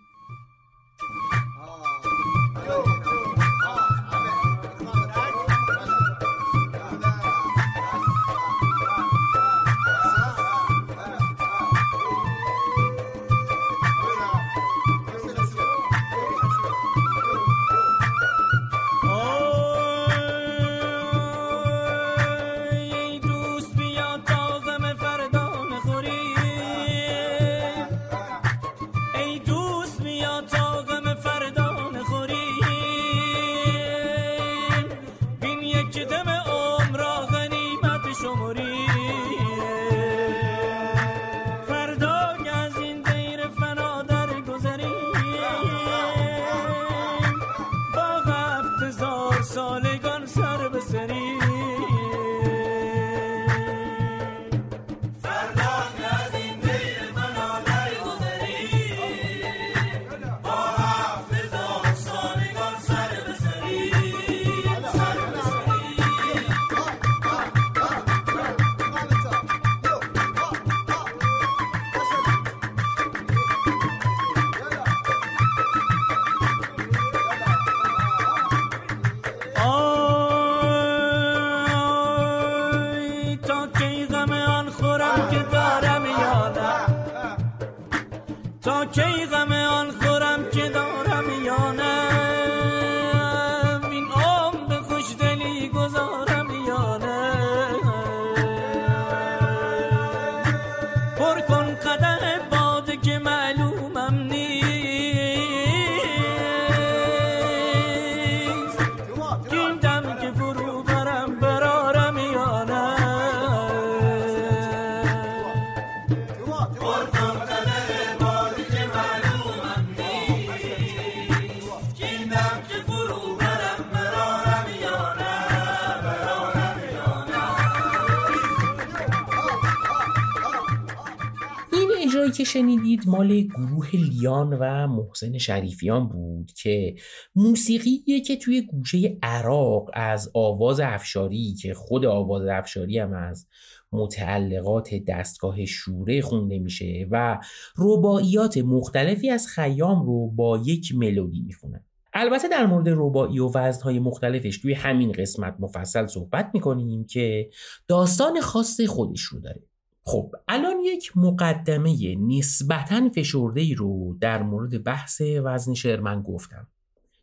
مال 133.09 133.41
گروه 133.41 133.95
لیان 133.95 134.53
و 134.53 134.87
محسن 134.87 135.37
شریفیان 135.37 136.07
بود 136.09 136.51
که 136.51 136.95
موسیقیه 137.35 138.21
که 138.21 138.35
توی 138.35 138.61
گوشه 138.61 139.17
عراق 139.23 139.89
از 139.93 140.31
آواز 140.33 140.79
افشاری 140.79 141.53
که 141.53 141.73
خود 141.73 142.05
آواز 142.05 142.47
افشاری 142.47 142.99
هم 142.99 143.13
از 143.13 143.47
متعلقات 143.91 144.93
دستگاه 145.07 145.65
شوره 145.65 146.21
خونده 146.21 146.59
میشه 146.59 147.07
و 147.11 147.39
رباعیات 147.77 148.57
مختلفی 148.57 149.29
از 149.29 149.47
خیام 149.47 150.05
رو 150.05 150.31
با 150.31 150.57
یک 150.65 150.95
ملودی 150.95 151.41
می‌خونن. 151.41 151.85
البته 152.13 152.47
در 152.47 152.65
مورد 152.65 152.89
رباعی 152.89 153.39
و 153.39 153.51
وزنهای 153.55 153.99
مختلفش 153.99 154.57
توی 154.57 154.73
همین 154.73 155.11
قسمت 155.11 155.55
مفصل 155.59 156.07
صحبت 156.07 156.51
می‌کنیم 156.53 157.05
که 157.05 157.49
داستان 157.87 158.41
خاص 158.41 158.81
خودش 158.81 159.21
رو 159.21 159.39
داره. 159.39 159.68
خب 160.05 160.35
الان 160.47 160.79
یک 160.79 161.17
مقدمه 161.17 162.15
نسبتا 162.15 163.09
فشرده 163.09 163.61
ای 163.61 163.75
رو 163.75 164.17
در 164.21 164.43
مورد 164.43 164.83
بحث 164.83 165.21
وزن 165.43 165.73
شعر 165.73 165.99
من 165.99 166.21
گفتم. 166.21 166.67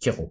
که 0.06 0.12
خب 0.12 0.30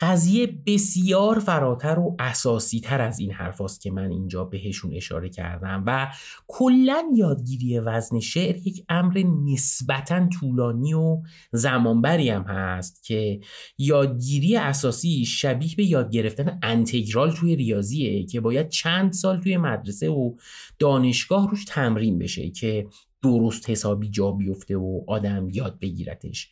قضیه 0.00 0.46
بسیار 0.66 1.38
فراتر 1.38 1.98
و 1.98 2.16
اساسی 2.18 2.80
تر 2.80 3.00
از 3.00 3.18
این 3.18 3.32
حرف 3.32 3.78
که 3.78 3.90
من 3.90 4.10
اینجا 4.10 4.44
بهشون 4.44 4.94
اشاره 4.94 5.28
کردم 5.28 5.84
و 5.86 6.12
کلا 6.46 7.02
یادگیری 7.16 7.78
وزن 7.78 8.20
شعر 8.20 8.56
یک 8.56 8.84
امر 8.88 9.24
نسبتا 9.44 10.28
طولانی 10.28 10.94
و 10.94 11.20
زمانبری 11.52 12.30
هم 12.30 12.42
هست 12.42 13.04
که 13.04 13.40
یادگیری 13.78 14.56
اساسی 14.56 15.24
شبیه 15.24 15.76
به 15.76 15.84
یاد 15.84 16.10
گرفتن 16.10 16.58
انتگرال 16.62 17.32
توی 17.32 17.56
ریاضیه 17.56 18.26
که 18.26 18.40
باید 18.40 18.68
چند 18.68 19.12
سال 19.12 19.40
توی 19.40 19.56
مدرسه 19.56 20.08
و 20.08 20.34
دانشگاه 20.78 21.50
روش 21.50 21.64
تمرین 21.64 22.18
بشه 22.18 22.50
که 22.50 22.86
درست 23.24 23.70
حسابی 23.70 24.10
جا 24.10 24.30
بیفته 24.32 24.76
و 24.76 25.00
آدم 25.08 25.48
یاد 25.52 25.78
بگیرتش. 25.78 26.50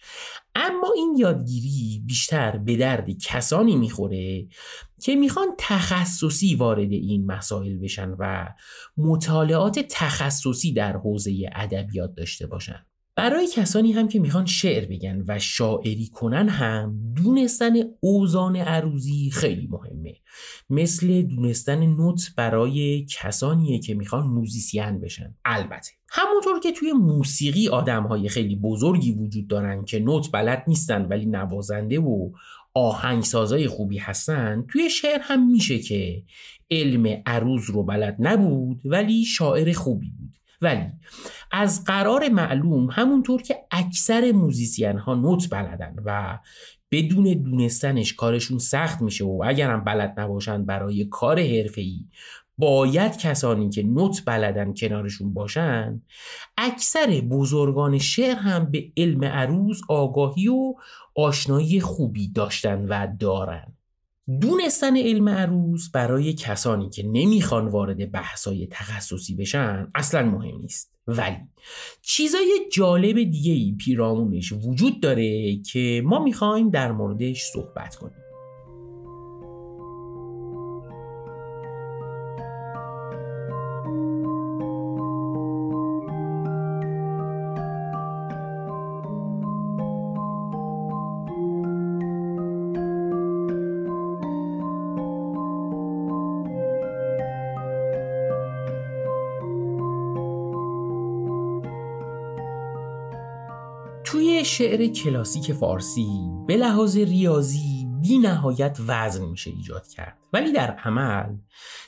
اما 0.54 0.92
این 0.96 1.16
یادگیری 1.18 2.02
بیشتر 2.06 2.58
به 2.58 2.76
درد 2.76 3.10
کسانی 3.10 3.76
می‌خوره 3.76 4.46
که 5.02 5.16
می‌خوان 5.16 5.48
تخصصی 5.58 6.54
وارد 6.54 6.92
این 6.92 7.26
مسائل 7.26 7.78
بشن 7.78 8.16
و 8.18 8.48
مطالعات 8.96 9.78
تخصصی 9.78 10.72
در 10.72 10.96
حوزه 10.96 11.50
ادبیات 11.54 12.14
داشته 12.14 12.46
باشن. 12.46 12.86
برای 13.16 13.48
کسانی 13.54 13.92
هم 13.92 14.08
که 14.08 14.20
می‌خوان 14.20 14.46
شعر 14.46 14.84
بگن 14.84 15.24
و 15.28 15.38
شاعری 15.38 16.08
کنن 16.12 16.48
هم 16.48 17.14
دونستن 17.16 17.74
اوزان 18.00 18.56
عروضی 18.56 19.30
خیلی 19.30 19.68
مهمه. 19.70 20.14
مثل 20.70 21.22
دونستن 21.22 21.86
نت 21.86 22.34
برای 22.36 23.06
کسانیه 23.20 23.78
که 23.78 23.94
می‌خوان 23.94 24.26
موزیسین 24.26 25.00
بشن. 25.00 25.34
البته. 25.44 25.90
همونطور 26.08 26.60
که 26.60 26.72
توی 26.72 26.92
موسیقی 26.92 27.68
آدم 27.68 28.02
های 28.02 28.28
خیلی 28.28 28.56
بزرگی 28.56 29.12
وجود 29.12 29.46
دارن 29.46 29.84
که 29.84 29.98
نت 29.98 30.32
بلد 30.32 30.64
نیستن 30.68 31.04
ولی 31.04 31.26
نوازنده 31.26 31.98
و 31.98 32.30
آهنگسازای 32.74 33.68
خوبی 33.68 33.98
هستن 33.98 34.64
توی 34.68 34.90
شعر 34.90 35.20
هم 35.22 35.52
میشه 35.52 35.78
که 35.78 36.22
علم 36.70 37.22
عروض 37.26 37.70
رو 37.70 37.82
بلد 37.82 38.16
نبود 38.18 38.80
ولی 38.84 39.24
شاعر 39.24 39.72
خوبی 39.72 40.10
بود. 40.10 40.32
ولی 40.62 40.86
از 41.50 41.84
قرار 41.84 42.28
معلوم 42.28 42.90
همونطور 42.90 43.42
که 43.42 43.56
اکثر 43.70 44.32
موزیسین 44.32 44.98
ها 44.98 45.14
نت 45.14 45.48
بلدن 45.50 45.94
و 46.04 46.38
بدون 46.90 47.24
دونستنش 47.24 48.14
کارشون 48.14 48.58
سخت 48.58 49.02
میشه 49.02 49.24
و 49.24 49.42
اگرم 49.46 49.84
بلد 49.84 50.20
نباشن 50.20 50.64
برای 50.64 51.04
کار 51.04 51.40
حرفه‌ای 51.40 52.04
باید 52.58 53.16
کسانی 53.16 53.70
که 53.70 53.82
نوت 53.82 54.22
بلدن 54.26 54.74
کنارشون 54.74 55.34
باشن 55.34 56.02
اکثر 56.56 57.06
بزرگان 57.30 57.98
شعر 57.98 58.36
هم 58.36 58.70
به 58.70 58.92
علم 58.96 59.24
عروض 59.24 59.80
آگاهی 59.88 60.48
و 60.48 60.74
آشنایی 61.16 61.80
خوبی 61.80 62.28
داشتن 62.28 62.84
و 62.88 63.16
دارن. 63.18 63.76
دونستن 64.40 64.96
علم 64.96 65.28
عروض 65.28 65.90
برای 65.90 66.32
کسانی 66.32 66.90
که 66.90 67.02
نمی‌خوان 67.02 67.68
وارد 67.68 68.12
بحثای 68.12 68.66
تخصصی 68.70 69.34
بشن 69.34 69.88
اصلا 69.94 70.30
مهم 70.30 70.60
نیست. 70.60 70.92
ولی 71.06 71.36
چیزای 72.02 72.68
جالب 72.72 73.22
دیگه 73.22 73.52
ای 73.52 73.76
پیرامونش 73.78 74.52
وجود 74.52 75.00
داره 75.00 75.56
که 75.56 76.02
ما 76.04 76.24
می‌خوایم 76.24 76.70
در 76.70 76.92
موردش 76.92 77.42
صحبت 77.42 77.96
کنیم. 77.96 78.21
شعر 104.57 104.86
کلاسیک 104.86 105.53
فارسی 105.53 106.07
به 106.46 106.57
لحاظ 106.57 106.96
ریاضی 106.96 107.86
بی 108.03 108.18
نهایت 108.18 108.78
وزن 108.86 109.24
میشه 109.24 109.50
ایجاد 109.50 109.88
کرد. 109.88 110.18
ولی 110.32 110.53
در 110.53 110.70
عمل 110.70 111.36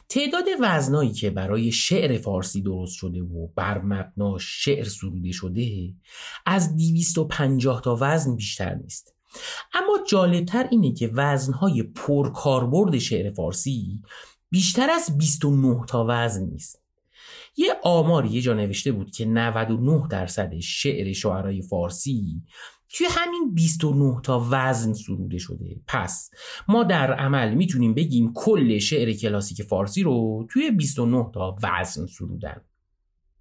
تعداد 0.08 0.44
وزنایی 0.60 1.12
که 1.12 1.30
برای 1.30 1.72
شعر 1.72 2.18
فارسی 2.18 2.62
درست 2.62 2.94
شده 2.94 3.22
و 3.22 3.46
بر 3.46 3.78
مبنا 3.78 4.38
شعر 4.38 4.84
سروده 4.84 5.32
شده 5.32 5.94
از 6.46 6.76
250 6.76 7.80
تا 7.80 7.98
وزن 8.00 8.36
بیشتر 8.36 8.74
نیست. 8.74 9.14
اما 9.74 9.98
جالبتر 10.08 10.68
اینه 10.70 10.92
که 10.92 11.10
وزنهای 11.14 11.82
پرکاربرد 11.82 12.98
شعر 12.98 13.30
فارسی 13.30 14.02
بیشتر 14.50 14.90
از 14.90 15.18
29 15.18 15.86
تا 15.88 16.06
وزن 16.08 16.44
نیست. 16.44 16.83
یه 17.56 17.74
آماری 17.82 18.28
یه 18.28 18.40
جا 18.40 18.54
نوشته 18.54 18.92
بود 18.92 19.10
که 19.10 19.24
99 19.24 20.08
درصد 20.10 20.58
شعر 20.58 21.12
شعرهای 21.12 21.62
فارسی 21.62 22.42
توی 22.88 23.06
همین 23.10 23.54
29 23.54 24.20
تا 24.22 24.46
وزن 24.50 24.92
سروده 24.92 25.38
شده. 25.38 25.80
پس 25.86 26.30
ما 26.68 26.84
در 26.84 27.12
عمل 27.12 27.54
می‌تونیم 27.54 27.94
بگیم 27.94 28.32
کل 28.34 28.78
شعر 28.78 29.12
کلاسیک 29.12 29.62
فارسی 29.62 30.02
رو 30.02 30.46
توی 30.50 30.70
29 30.70 31.30
تا 31.34 31.56
وزن 31.62 32.06
سرودن. 32.06 32.60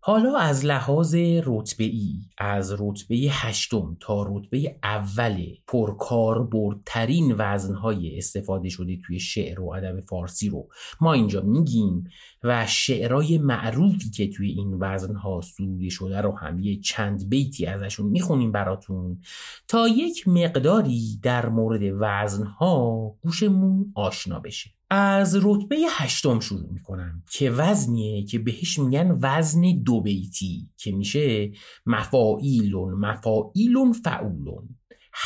حالا 0.05 0.37
از 0.37 0.65
لحاظ 0.65 1.15
رتبه 1.45 1.83
ای 1.83 2.15
از 2.37 2.75
رتبه 2.79 3.15
هشتم 3.15 3.97
تا 3.99 4.23
رتبه 4.29 4.75
اول 4.83 5.45
پرکاربردترین 5.67 7.35
وزنهای 7.37 8.17
استفاده 8.17 8.69
شده 8.69 8.97
توی 9.05 9.19
شعر 9.19 9.61
و 9.61 9.69
ادب 9.69 9.99
فارسی 9.99 10.49
رو 10.49 10.69
ما 11.01 11.13
اینجا 11.13 11.41
میگیم 11.41 12.03
و 12.43 12.65
شعرهای 12.67 13.37
معروفی 13.37 14.09
که 14.09 14.27
توی 14.27 14.49
این 14.49 14.77
وزنها 14.79 15.41
سروده 15.41 15.89
شده 15.89 16.21
رو 16.21 16.37
هم 16.37 16.59
یه 16.59 16.79
چند 16.79 17.29
بیتی 17.29 17.65
ازشون 17.65 18.05
می‌خونیم 18.05 18.51
براتون 18.51 19.21
تا 19.67 19.87
یک 19.87 20.27
مقداری 20.27 21.19
در 21.21 21.49
مورد 21.49 21.81
وزنها 21.99 23.15
گوشمون 23.21 23.91
آشنا 23.95 24.39
بشه. 24.39 24.69
از 24.95 25.35
رتبه 25.35 25.75
هشتم 25.89 26.39
شروع 26.39 26.71
می‌کنم 26.71 27.23
که 27.31 27.51
وزنیه 27.51 28.23
که 28.23 28.39
بهش 28.39 28.79
میگن 28.79 29.17
وزن 29.21 29.61
دو 29.61 30.01
بیتی 30.01 30.69
که 30.77 30.91
میشه 30.91 31.51
مفاعیلون 31.85 32.93
مفاعیلون 32.93 33.91
فعولون. 33.91 34.69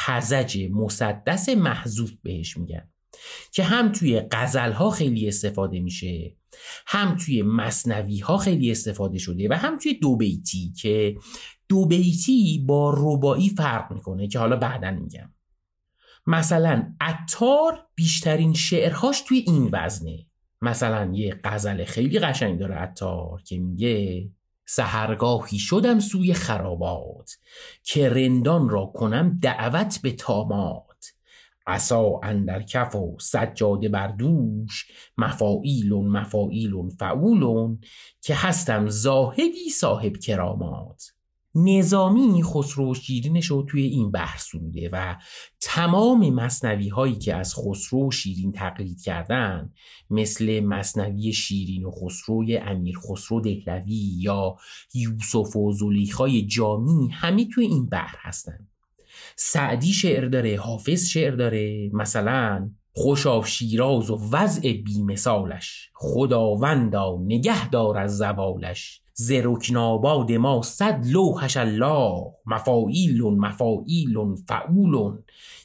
حزج 0.06 0.68
مسدس 0.72 1.50
محذوف 1.50 2.12
بهش 2.24 2.58
میگن. 2.58 2.90
که 3.52 3.64
هم 3.64 3.92
توی 3.92 4.22
غزل 4.32 4.72
ها 4.72 4.90
خیلی 4.90 5.28
استفاده 5.28 5.80
میشه 5.80 6.36
هم 6.88 7.16
توی 7.16 7.42
مصنوی 7.42 8.20
ها 8.20 8.38
خیلی 8.38 8.72
استفاده 8.72 9.18
شده 9.18 9.50
و 9.50 9.54
هم 9.54 9.78
توی 9.78 9.94
دو 9.94 10.16
بیتی 10.16 10.74
که 10.82 11.16
دو 11.70 11.86
بیتی 11.86 12.64
با 12.68 12.94
ربایی 12.98 13.50
فرق 13.50 13.94
می‌کنه 13.94 14.28
که 14.28 14.40
حالا 14.40 14.56
بعدا 14.56 14.92
میگم. 14.92 15.34
مثلا 16.28 16.94
اتار 17.02 17.88
بیشترین 17.96 18.54
شعرهاش 18.54 19.22
توی 19.22 19.38
این 19.48 19.70
وزنه. 19.74 20.26
مثلا 20.62 21.12
یه 21.14 21.40
غزل 21.44 21.86
خیلی 21.86 22.20
قشنگ 22.20 22.60
داره 22.60 22.82
اتار 22.82 23.42
که 23.42 23.60
میگه 23.60 24.30
سهرگاهی 24.66 25.60
شدم 25.60 26.00
سوی 26.00 26.34
خرابات 26.34 27.38
که 27.84 28.10
رندان 28.10 28.70
را 28.70 28.86
کنم 28.86 29.40
دعوت 29.42 30.00
به 30.02 30.12
تامات 30.12 31.14
عصا 31.68 32.20
اندر 32.24 32.62
کف 32.62 32.96
و 32.96 33.18
سجاده 33.20 33.90
بر 33.90 34.08
دوش 34.08 34.92
مفاعیلون 35.18 36.08
مفاعیلون 36.08 36.90
فعولون 36.90 37.80
که 38.22 38.36
هستم 38.36 38.88
زاهدی 38.88 39.70
صاحب 39.70 40.18
کرامات. 40.18 41.17
نظامی 41.58 42.44
خسرو 42.44 42.94
شیرینش 42.94 43.46
رو 43.46 43.64
توی 43.64 43.84
این 43.84 44.12
بحث 44.12 44.48
سروده 44.48 44.90
و 44.94 45.16
تمام 45.62 46.30
مصنوی 46.30 46.90
هایی 46.90 47.16
که 47.16 47.36
از 47.36 47.56
خسرو 47.56 48.08
و 48.08 48.12
شیرین 48.12 48.52
تقلید 48.52 49.02
کردن 49.02 49.74
مثل 50.10 50.60
مصنوی 50.60 51.34
شیرین 51.34 51.86
و 51.86 51.92
خسروی 51.92 52.58
امیر 52.58 52.98
خسرو 53.00 53.42
دهلوی 53.42 54.12
یا 54.20 54.56
یوسف 54.94 55.56
و 55.56 55.72
زلیخای 55.72 56.42
جامی 56.42 57.10
همه 57.10 57.46
توی 57.46 57.66
این 57.66 57.90
بحر 57.90 58.16
هستن. 58.20 58.68
سعدی 59.36 59.94
شعر 59.94 60.26
داره 60.26 60.58
حافظ 60.58 61.06
شعر 61.06 61.36
داره 61.36 61.90
مثلا 61.94 62.70
خوشاف 62.94 63.48
شیراز 63.48 64.10
و 64.10 64.30
وضع 64.32 64.74
بیمثالش 64.74 65.90
خداوندا 65.94 67.18
نگه 67.22 67.70
دار 67.70 67.98
از 67.98 68.18
زوالش. 68.18 69.02
زرکناباد 69.20 70.32
ما 70.32 70.62
صد 70.62 71.06
لوحش 71.06 71.58
الله 71.58 72.34
مفاعیلون 72.46 73.40
مفاعیلون 73.40 74.36
فعولون 74.36 75.24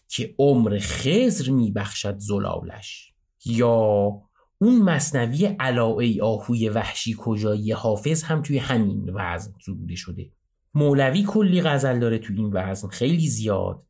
که 0.08 0.34
عمر 0.38 0.78
خزر 0.78 1.50
میبخشد 1.50 2.18
زلالش. 2.18 3.12
یا 3.44 4.12
اون 4.58 4.82
مصنوی 4.82 5.46
علاعی 5.46 6.20
آهوی 6.20 6.68
وحشی 6.68 7.16
کجایی؟ 7.18 7.72
حافظ 7.72 8.22
هم 8.22 8.42
توی 8.42 8.58
همین 8.58 9.10
وزن 9.14 9.52
سروده 9.60 9.94
شده. 9.94 10.30
مولوی 10.74 11.22
کلی 11.22 11.62
غزل 11.62 11.98
داره 11.98 12.18
تو 12.18 12.32
این 12.36 12.50
وزن 12.52 12.88
خیلی 12.88 13.28
زیاد. 13.28 13.82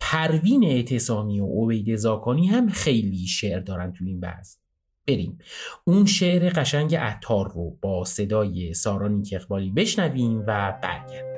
پروین 0.00 0.64
اعتصامی 0.64 1.40
و 1.40 1.46
عبید 1.46 1.96
زاکانی 1.96 2.46
هم 2.46 2.68
خیلی 2.68 3.26
شعر 3.26 3.60
دارن 3.60 3.92
تو 3.92 4.04
این 4.04 4.18
وزن. 4.18 4.63
بریم. 5.08 5.38
اون 5.84 6.06
شعر 6.06 6.52
قشنگ 6.60 6.94
عطار 6.94 7.52
رو 7.52 7.76
با 7.80 8.04
صدای 8.04 8.74
سارانی 8.74 9.22
اقبالی 9.32 9.70
بشنویم 9.70 10.40
و 10.46 10.78
برگردیم. 10.82 11.34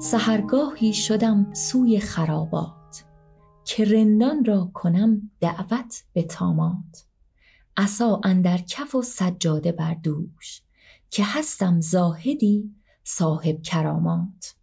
سهرگاهی 0.00 0.94
شدم 0.94 1.52
سوی 1.52 2.00
خرابات 2.00 3.04
که 3.64 3.84
رندان 3.84 4.44
را 4.44 4.70
کنم 4.74 5.30
دعوت 5.40 6.04
به 6.12 6.22
تامات 6.22 7.06
عصا 7.76 8.20
اندر 8.24 8.58
کف 8.58 8.94
و 8.94 9.02
سجاده 9.02 9.72
بر 9.72 9.94
دوش 9.94 10.62
که 11.10 11.24
هستم 11.26 11.80
زاهدی 11.80 12.74
صاحب 13.04 13.62
کرامات. 13.62 14.57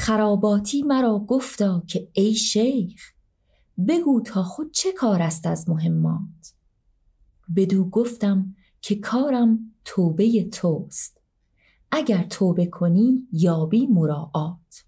خراباتی 0.00 0.82
مرا 0.82 1.18
گفتا 1.18 1.82
که 1.86 2.08
ای 2.12 2.34
شیخ 2.34 3.12
بگو 3.88 4.20
تا 4.20 4.42
خود 4.42 4.72
چه 4.72 4.92
کار 4.92 5.22
است 5.22 5.46
از 5.46 5.68
مهمات؟ 5.68 6.54
بدو 7.56 7.84
گفتم 7.84 8.54
که 8.80 8.94
کارم 8.94 9.58
توبه 9.84 10.44
توست 10.52 11.20
اگر 11.90 12.22
توبه 12.22 12.66
کنی 12.66 13.28
یابی 13.32 13.86
مراعات. 13.86 14.84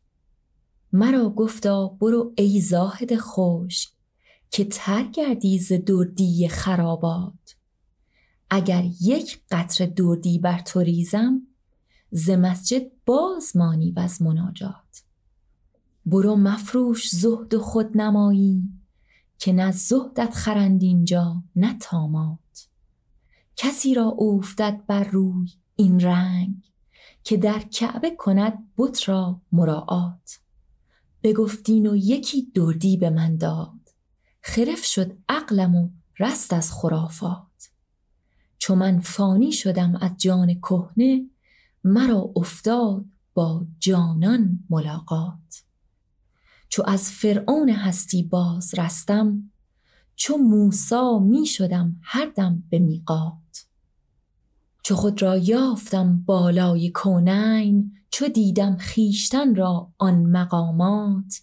مرا 0.93 1.31
گفتا 1.31 1.89
برو 1.89 2.33
ای 2.37 2.61
زاهد 2.61 3.17
خوش 3.17 3.89
که 4.51 4.65
تر 4.65 5.03
گردی 5.03 5.59
ز 5.59 5.73
دردی 5.73 6.49
خرابات. 6.49 7.57
اگر 8.51 8.85
یک 9.01 9.41
قطر 9.51 9.87
دردی 9.87 10.39
بر 10.39 10.59
تو 10.59 10.81
ریزم 10.81 11.43
ز 12.11 12.31
مسجد 12.31 12.91
باز 13.07 13.57
مانی 13.57 13.93
و 13.93 14.01
از 14.01 14.23
مناجات. 14.23 14.82
برو 16.07 16.37
مفروش 16.37 17.09
زهد 17.09 17.55
و 17.55 17.61
خود 17.61 17.97
نمایی 17.97 18.63
که 19.39 19.53
نه 19.53 19.73
زهدت 19.73 20.35
خرند 20.35 20.83
اینجا 20.83 21.43
نه 21.57 21.79
تامات 21.81 22.69
کسی 23.57 23.95
را 23.95 24.05
اوفتد 24.05 24.81
بر 24.87 25.05
روی 25.05 25.49
این 25.77 26.01
رنگ 26.01 26.73
که 27.25 27.37
در 27.37 27.59
کعبه 27.59 28.11
کند 28.11 28.69
بت 28.79 29.09
را 29.09 29.41
مراعات. 29.53 30.39
بگفتین 31.23 31.87
و 31.87 31.97
یکی 31.97 32.43
دردی 32.55 32.97
به 32.97 33.11
من 33.11 33.37
داد 33.37 33.81
خرف 34.41 34.85
شد 34.85 35.19
عقلم 35.29 35.75
و 35.75 35.89
رست 36.19 36.53
از 36.53 36.73
خرافات. 36.73 37.71
چو 38.59 38.75
من 38.75 39.01
فانی 39.01 39.53
شدم 39.53 39.97
از 39.97 40.11
جان 40.17 40.55
کهنه 40.55 41.27
مرا 41.85 42.33
افتاد 42.37 43.05
با 43.35 43.67
جانان 43.79 44.65
ملاقات. 44.71 45.63
چو 46.73 46.83
از 46.87 47.11
فرعون 47.11 47.69
هستی 47.69 48.23
باز 48.23 48.75
رستم 48.79 49.51
چو 50.17 50.37
موسا 50.37 51.19
می 51.19 51.47
شدم 51.47 51.97
هر 52.03 52.33
دم 52.37 52.63
به 52.71 52.79
میقات. 52.79 53.67
چو 54.83 54.95
خود 54.95 55.23
را 55.23 55.37
یافتم 55.37 56.23
بالای 56.27 56.91
کونین 56.91 57.93
چو 58.11 58.29
دیدم 58.29 58.77
خیشتن 58.77 59.55
را 59.55 59.93
آن 59.99 60.27
مقامات. 60.27 61.43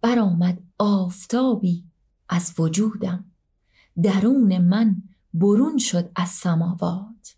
برآمد 0.00 0.58
آفتابی 0.78 1.84
از 2.28 2.54
وجودم 2.58 3.24
درون 4.02 4.58
من 4.58 5.02
برون 5.34 5.78
شد 5.78 6.10
از 6.16 6.28
سماوات. 6.28 7.36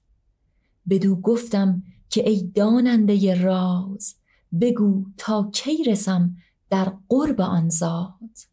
بدو 0.88 1.16
گفتم 1.16 1.82
که 2.10 2.28
ای 2.28 2.50
داننده 2.54 3.42
راز 3.42 4.14
بگو 4.60 5.06
تا 5.16 5.50
کی 5.52 5.84
رسم 5.84 6.36
در 6.72 6.96
قرب 7.08 7.40
آن 7.40 7.68
ذات. 7.68 8.48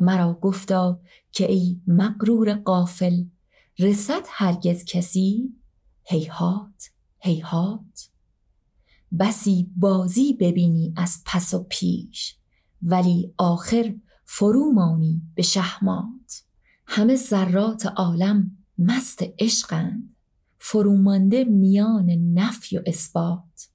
مرا 0.00 0.34
گفتا 0.34 1.00
که 1.32 1.50
ای 1.50 1.80
مغرور 1.86 2.54
قافل 2.54 3.24
رسد 3.78 4.22
هرگز 4.28 4.84
کسی؟ 4.84 5.54
هیهات 6.02 6.90
هیهات. 7.18 8.10
بسی 9.18 9.72
بازی 9.76 10.32
ببینی 10.32 10.94
از 10.96 11.22
پس 11.26 11.54
و 11.54 11.66
پیش 11.68 12.36
ولی 12.82 13.34
آخر 13.38 13.94
فرومانی 14.24 15.22
به 15.34 15.42
شهمات. 15.42 16.44
همه 16.86 17.16
ذرات 17.16 17.86
عالم 17.86 18.58
مست 18.78 19.24
عشقند 19.38 20.16
فرومانده 20.58 21.44
میان 21.44 22.10
نفی 22.10 22.78
و 22.78 22.82
اثبات. 22.86 23.68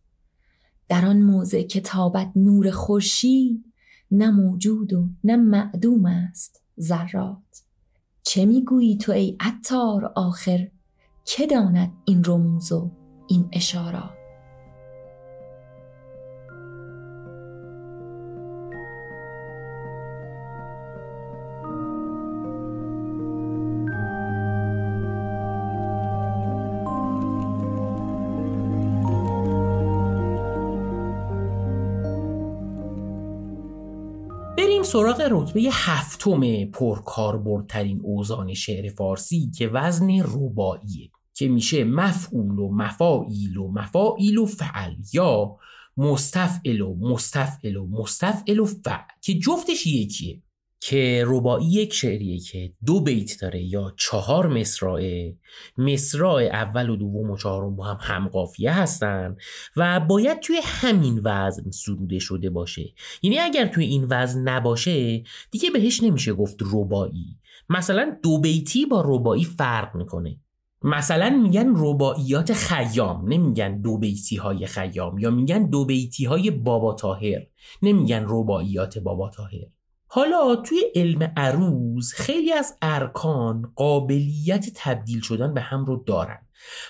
در 0.89 1.05
آن 1.05 1.21
موضع 1.21 1.61
که 1.61 1.81
تابد 1.81 2.31
نور 2.35 2.71
خورشید 2.71 3.65
نه 4.11 4.31
موجود 4.31 4.93
و 4.93 5.07
نه 5.23 5.35
معدوم 5.35 6.05
است 6.05 6.61
ذرات. 6.79 7.63
چه 8.23 8.45
می‌گویی 8.45 8.97
تو 8.97 9.11
ای 9.11 9.37
عطار 9.39 10.11
آخر؟ 10.15 10.67
که 11.25 11.47
داند 11.47 11.91
این 12.05 12.23
رموز 12.25 12.71
و 12.71 12.91
این 13.27 13.49
اشارات؟ 13.53 14.18
سراغ 34.91 35.21
رتبه 35.31 35.69
هفتم 35.71 36.65
پرکاربردترین 36.65 38.01
اوزان 38.03 38.53
شعر 38.53 38.89
فارسی 38.89 39.51
که 39.57 39.67
وزن 39.67 40.09
رباییه 40.19 41.11
که 41.33 41.47
میشه 41.47 41.83
مفعول 41.83 42.59
و 42.59 42.71
مفاعیل 42.71 43.57
و 43.57 43.71
مفاعیل 43.71 44.37
و 44.37 44.45
فعل 44.45 44.95
یا 45.13 45.57
مستفعل 45.97 46.81
و 46.81 46.95
مستفعل 46.95 47.75
و 47.75 47.87
مستفعل 47.87 48.59
و 48.59 48.65
فعل 48.65 49.03
که 49.21 49.33
جفتش 49.33 49.87
یکیه. 49.87 50.41
که 50.81 51.23
ربایی 51.27 51.67
یک 51.67 51.93
شعریه 51.93 52.39
که 52.39 52.73
دو 52.85 53.01
بیت 53.01 53.41
داره 53.41 53.61
یا 53.61 53.93
چهار 53.97 54.47
مصرعه 54.47 55.37
مصرع 55.77 56.49
اول 56.51 56.89
و 56.89 56.95
دوم 56.95 57.29
و 57.29 57.37
چهارم 57.37 57.75
با 57.75 57.83
هم 57.83 57.97
همقافیه 58.01 58.71
هستن 58.71 59.35
و 59.75 59.99
باید 59.99 60.39
توی 60.39 60.59
همین 60.63 61.21
وزن 61.23 61.71
سروده 61.71 62.19
شده 62.19 62.49
باشه. 62.49 62.93
یعنی 63.21 63.39
اگر 63.39 63.67
توی 63.67 63.85
این 63.85 64.07
وزن 64.09 64.39
نباشه 64.49 65.23
دیگه 65.51 65.69
بهش 65.69 66.03
نمیشه 66.03 66.33
گفت 66.33 66.57
ربایی 66.71 67.37
مثلا 67.69 68.17
دو 68.23 68.39
بیتی 68.39 68.85
با 68.85 69.03
ربایی 69.05 69.43
فرق 69.43 69.95
می‌کنه. 69.95 70.39
مثلا 70.83 71.29
میگن 71.29 71.73
رباعیات 71.75 72.53
خیام 72.53 73.33
نمیگن 73.33 73.81
دو 73.81 73.97
بیتی 73.97 74.35
های 74.35 74.65
خیام 74.65 75.17
یا 75.17 75.31
میگن 75.31 75.69
دو 75.69 75.85
بیتی 75.85 76.25
های 76.25 76.51
بابا 76.51 76.93
تاهر 76.93 77.47
نمیگن 77.81 78.25
رباعیات 78.27 78.97
بابا 78.97 79.29
تاهر 79.29 79.67
حالا 80.11 80.55
توی 80.55 80.81
علم 80.95 81.33
عروض 81.37 82.13
خیلی 82.13 82.53
از 82.53 82.77
ارکان 82.81 83.71
قابلیت 83.75 84.69
تبدیل 84.75 85.21
شدن 85.21 85.53
به 85.53 85.61
هم 85.61 85.85
رو 85.85 86.03
دارن 86.07 86.39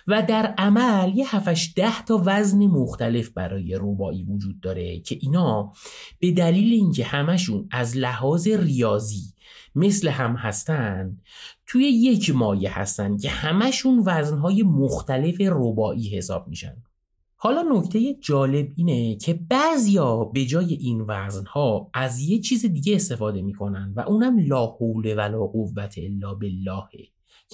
و 0.07 0.23
در 0.23 0.53
عمل 0.57 1.17
یه 1.17 1.35
هفش 1.35 1.73
ده 1.75 2.05
تا 2.05 2.21
وزن 2.25 2.65
مختلف 2.65 3.29
برای 3.29 3.75
روبایی 3.75 4.23
وجود 4.23 4.59
داره 4.59 4.99
که 4.99 5.17
اینا 5.21 5.73
به 6.19 6.31
دلیل 6.31 6.73
اینکه 6.73 7.03
همشون 7.03 7.69
از 7.71 7.97
لحاظ 7.97 8.47
ریاضی 8.47 9.33
مثل 9.75 10.09
هم 10.09 10.35
هستن 10.35 11.17
توی 11.67 11.83
یک 11.83 12.35
مایه 12.35 12.79
هستن 12.79 13.17
که 13.17 13.29
همشون 13.29 14.03
وزنهای 14.05 14.63
مختلف 14.63 15.41
روبایی 15.41 16.17
حساب 16.17 16.47
میشن. 16.47 16.75
حالا 17.41 17.61
نکته 17.61 18.13
جالب 18.13 18.71
اینه 18.75 19.15
که 19.15 19.33
بعضیا 19.33 20.15
به 20.23 20.45
جای 20.45 20.73
این 20.73 21.05
وزنها 21.07 21.89
از 21.93 22.19
یه 22.19 22.39
چیز 22.39 22.65
دیگه 22.65 22.95
استفاده 22.95 23.41
می‌کنن 23.41 23.93
و 23.95 23.99
اونم 23.99 24.39
لا 24.39 24.65
حول 24.65 25.13
ولا 25.17 25.47
قوت 25.47 25.95
الا 25.97 26.33
بالله. 26.33 26.87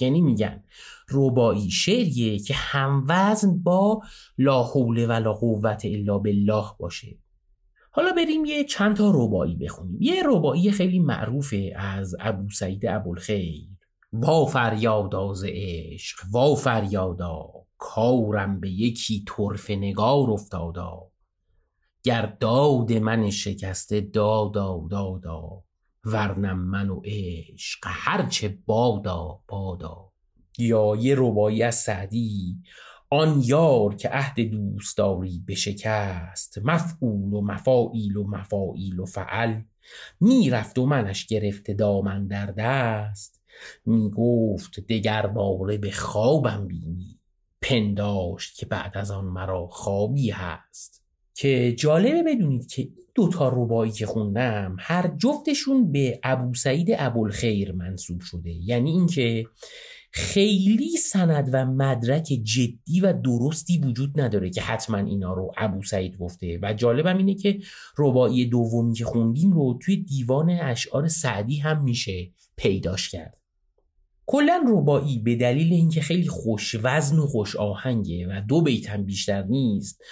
یعنی 0.00 0.20
میگن 0.20 0.64
ربایی 1.10 1.70
شعریه 1.70 2.38
که 2.38 2.54
هم 2.54 3.04
وزن 3.08 3.58
با 3.58 4.02
لا 4.38 4.62
حول 4.62 5.10
ولا 5.10 5.32
قوت 5.32 5.82
الا 5.84 6.18
بالله 6.18 6.64
باشه. 6.78 7.18
حالا 7.90 8.12
بریم 8.12 8.44
یه 8.44 8.64
چند 8.64 8.96
تا 8.96 9.12
ربایی 9.14 9.56
بخونیم. 9.56 9.98
یه 10.00 10.22
ربایی 10.26 10.70
خیلی 10.70 10.98
معروفه 10.98 11.72
از 11.76 12.14
ابو 12.20 12.50
سعید 12.50 12.86
ابوالخیر. 12.86 13.75
وا 14.12 14.46
فریادا 14.46 15.32
ز 15.32 15.44
عشق 15.48 16.18
وا 16.32 16.54
فریادا 16.54 17.48
کارم 17.78 18.60
به 18.60 18.70
یکی 18.70 19.24
طرف 19.36 19.70
نگار 19.70 20.30
افتادا. 20.30 21.10
گر 22.02 22.26
داد 22.40 22.92
من 22.92 23.30
شکسته 23.30 24.00
دادا 24.00 24.86
دادا 24.90 25.62
ورنم 26.04 26.58
من 26.58 26.90
و 26.90 27.00
عشق 27.04 27.78
هرچه 27.84 28.58
بادا 28.66 29.40
بادا. 29.48 30.12
یا 30.58 30.96
یه 30.96 31.14
ربایی 31.18 31.62
از 31.62 31.74
سعدی 31.74 32.56
آن 33.10 33.42
یار 33.44 33.94
که 33.94 34.08
عهد 34.08 34.40
دوستداری 34.40 35.44
بشکست. 35.48 36.58
مفعول 36.64 37.32
و 37.32 37.40
مفاعیل 37.40 38.16
و 38.16 38.26
مفاعیل 38.26 39.00
و 39.00 39.04
فعل 39.04 39.60
می‌رفت 40.20 40.78
و 40.78 40.86
منش 40.86 41.26
گرفته 41.26 41.74
دامن 41.74 42.26
در 42.26 42.46
دست. 42.46 43.35
می‌گفت 43.86 44.80
دگر 44.80 45.26
باره 45.26 45.78
به 45.78 45.90
خوابم 45.90 46.66
بینی. 46.66 47.18
پنداشت 47.62 48.56
که 48.56 48.66
بعد 48.66 48.98
از 48.98 49.10
آن 49.10 49.24
مرا 49.24 49.66
خوابی 49.66 50.30
هست. 50.30 51.02
که 51.34 51.72
جالبه 51.72 52.22
بدونید 52.22 52.66
که 52.66 52.82
این 52.82 53.06
دوتا 53.14 53.48
ربایی 53.48 53.92
که 53.92 54.06
خوندم 54.06 54.76
هر 54.78 55.16
جفتشون 55.16 55.92
به 55.92 56.20
ابو 56.22 56.54
سعید 56.54 56.88
ابوالخیر 56.98 57.72
منصوب 57.72 58.20
شده. 58.20 58.50
یعنی 58.50 58.90
اینکه 58.90 59.46
خیلی 60.10 60.96
سند 60.96 61.50
و 61.52 61.66
مدرک 61.66 62.24
جدی 62.24 63.00
و 63.02 63.12
درستی 63.12 63.78
وجود 63.78 64.20
نداره 64.20 64.50
که 64.50 64.62
حتما 64.62 64.98
اینا 64.98 65.32
رو 65.32 65.52
ابو 65.56 65.82
سعید 65.82 66.16
گفته. 66.16 66.58
و 66.62 66.74
جالبم 66.74 67.16
اینه 67.16 67.34
که 67.34 67.58
ربایی 67.98 68.46
دومی 68.46 68.94
که 68.94 69.04
خوندیم 69.04 69.52
رو 69.52 69.78
توی 69.82 69.96
دیوان 69.96 70.50
اشعار 70.50 71.08
سعدی 71.08 71.56
هم 71.56 71.84
میشه 71.84 72.30
پیداش 72.56 73.08
کرد. 73.08 73.45
کلا 74.28 74.64
ربایی 74.68 75.18
به 75.18 75.36
دلیل 75.36 75.72
اینکه 75.72 76.00
خیلی 76.00 76.28
خوش 76.28 76.76
وزن 76.82 77.18
و 77.18 77.26
خوش 77.26 77.56
آهنگه 77.56 78.26
و 78.26 78.40
دو 78.48 78.62
بیت 78.62 78.90
هم 78.90 79.04
بیشتر 79.04 79.42
نیست 79.42 80.02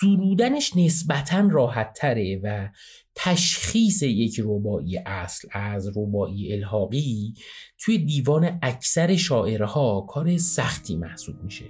سرودنش 0.00 0.76
نسبتا 0.76 1.48
راحت 1.50 1.92
تره 1.92 2.40
و 2.42 2.68
تشخیص 3.14 4.02
یک 4.02 4.40
ربایی 4.44 4.98
اصل 4.98 5.48
از 5.52 5.88
ربایی 5.96 6.52
الحاقی 6.52 7.34
توی 7.78 7.98
دیوان 7.98 8.58
اکثر 8.62 9.16
شاعرها 9.16 10.00
کار 10.00 10.36
سختی 10.38 10.96
محسوب 10.96 11.44
میشه. 11.44 11.64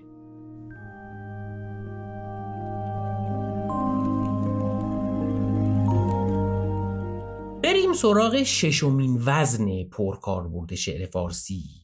بریم 7.62 7.93
سراغ 7.93 8.43
ششمین 8.43 9.22
وزن 9.26 9.84
پرکاربرد 9.84 10.74
شعر 10.74 11.07
فارسی. 11.07 11.82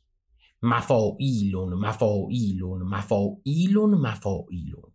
مفاعیلون 0.62 1.74
مفاعیلون 1.74 2.82
مفاعیلون 2.82 3.94
مفاعیلون 3.94 4.92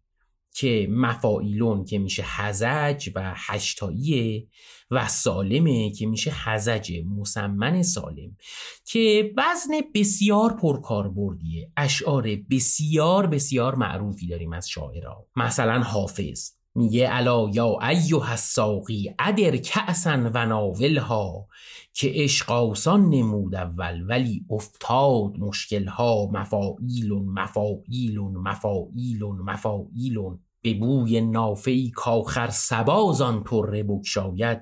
که 0.56 0.88
مفاعیلون 0.92 1.86
که 1.86 2.00
میشه 2.00 2.24
هزج 2.26 3.10
و 3.16 3.34
هشتاییه 3.36 4.48
و 4.92 5.08
سالمه 5.08 5.92
که 5.92 6.06
میشه 6.06 6.32
هزج 6.34 6.92
مسمن 7.18 7.84
سالم 7.84 8.38
که 8.86 9.34
وزن 9.38 9.72
بسیار 9.94 10.54
پرکاربردیه 10.54 11.72
اشعار 11.78 12.36
بسیار 12.50 13.28
بسیار 13.28 13.76
معروفی 13.76 14.28
داریم 14.28 14.54
از 14.54 14.70
شاعرها 14.70 15.28
مثلا 15.36 15.84
حافظ. 15.84 16.52
میگه 16.76 17.08
الا 17.12 17.50
یا 17.54 17.78
ایها 17.90 18.26
الساقی 18.26 19.16
ادر 19.20 19.58
کأسا 19.58 20.32
و 20.34 20.46
ناولها 20.46 21.48
که 21.94 22.12
عشق 22.14 22.52
آسان 22.52 23.10
نمود 23.10 23.56
اول 23.56 24.02
ولی 24.10 24.46
افتاد 24.50 25.40
مشکلها 25.40 26.30
مفاعیلون 26.32 27.26
مفاعیلون 27.26 28.38
مفاعیلون 28.38 29.38
مفاعیلون. 29.38 30.40
به 30.62 30.74
بوی 30.74 31.22
نافعی 31.22 31.92
کاخر 31.92 32.50
سبازان 32.50 33.44
پره 33.44 33.84
بکشاید 33.84 34.62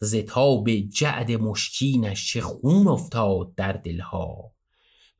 زتاب 0.00 0.70
جعد 0.70 1.32
مشکینش 1.32 2.32
چه 2.32 2.40
خون 2.40 2.88
افتاد 2.88 3.54
در 3.54 3.72
دلها. 3.72 4.52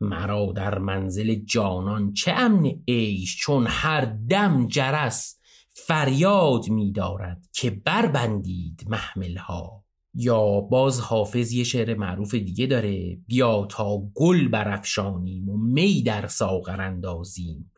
مرا 0.00 0.52
در 0.56 0.78
منزل 0.78 1.34
جانان 1.34 2.12
چه 2.12 2.32
امن 2.32 2.72
عیش 2.88 3.36
چون 3.36 3.66
هر 3.68 4.04
دم 4.04 4.66
جرس 4.66 5.40
فریاد 5.74 6.68
میدارد 6.68 7.48
که 7.52 7.70
بربندید 7.70 8.84
محملها. 8.88 9.84
یا 10.14 10.60
باز 10.60 11.00
حافظ 11.00 11.52
یه 11.52 11.64
شعر 11.64 11.94
معروف 11.94 12.34
دیگه 12.34 12.66
داره 12.66 13.16
بیا 13.26 13.66
تا 13.70 13.98
گل 14.14 14.48
برافشانیم 14.48 15.48
و 15.48 15.56
می 15.56 16.02
در 16.02 16.26
ساغر 16.26 16.80
اندازیم. 16.80 17.70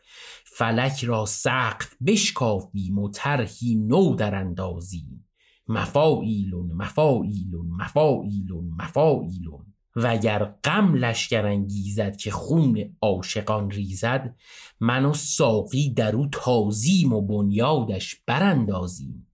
فلک 0.45 1.05
را 1.05 1.27
سقف 1.27 1.95
بشکافیم 2.07 2.99
و 2.99 3.11
طرحی 3.11 3.77
نو 3.77 4.15
در 4.15 4.35
اندازیم. 4.35 5.29
مفاعیلون 5.69 6.73
مفاعیلون 6.73 7.67
مفاعیلون 7.67 8.71
مفاعیلون. 8.79 9.66
وگر 9.97 10.45
غم 10.65 10.95
لشکر 10.95 11.47
انگیزد 11.47 12.17
که 12.17 12.31
خون 12.31 12.97
عاشقان 13.01 13.71
ریزد 13.71 14.37
من 14.81 15.05
و 15.05 15.15
ساقی 15.15 15.91
در 15.91 16.17
او 16.17 16.27
تازیم 16.33 17.13
و 17.13 17.23
بنیادش 17.23 18.17
براندازیم. 18.27 19.27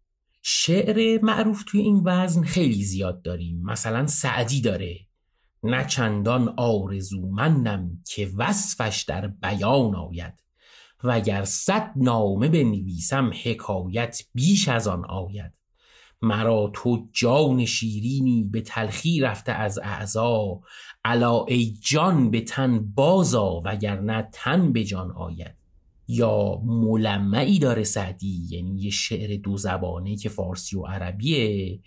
شعر 0.42 1.18
معروف 1.22 1.62
توی 1.66 1.80
این 1.80 2.02
وزن 2.04 2.42
خیلی 2.42 2.84
زیاد 2.84 3.22
داریم. 3.22 3.62
مثلا 3.62 4.06
سعدی 4.06 4.60
داره 4.60 4.98
نه 5.62 5.86
چندان 5.86 6.54
آرزومندم 6.56 7.98
که 8.08 8.30
وصفش 8.36 9.02
در 9.02 9.26
بیان 9.26 9.94
آید 9.94 10.42
وگر 11.04 11.44
صد 11.44 11.92
نامه 11.96 12.48
بنویسم 12.48 13.30
حکایت 13.44 14.22
بیش 14.34 14.68
از 14.68 14.88
آن 14.88 15.04
آید. 15.04 15.61
مرا 16.22 16.70
تو 16.74 17.06
جان 17.12 17.64
شیرینی 17.64 18.44
به 18.44 18.60
تلخی 18.60 19.20
رفته 19.20 19.52
از 19.52 19.78
اعضا. 19.82 20.60
الا 21.04 21.44
ای 21.44 21.74
جان 21.80 22.30
به 22.30 22.40
تن 22.40 22.92
بازا 22.94 23.60
وگرنه 23.64 24.28
تن 24.32 24.72
به 24.72 24.84
جان 24.84 25.10
آید. 25.10 25.54
یا 26.08 26.60
ملمعی 26.64 27.58
داره 27.58 27.84
سعدی 27.84 28.46
یعنی 28.50 28.80
یه 28.80 28.90
شعر 28.90 29.36
دو 29.36 29.56
زبانه 29.56 30.16
که 30.16 30.28
فارسی 30.28 30.76
و 30.76 30.82
عربیه 30.82 31.80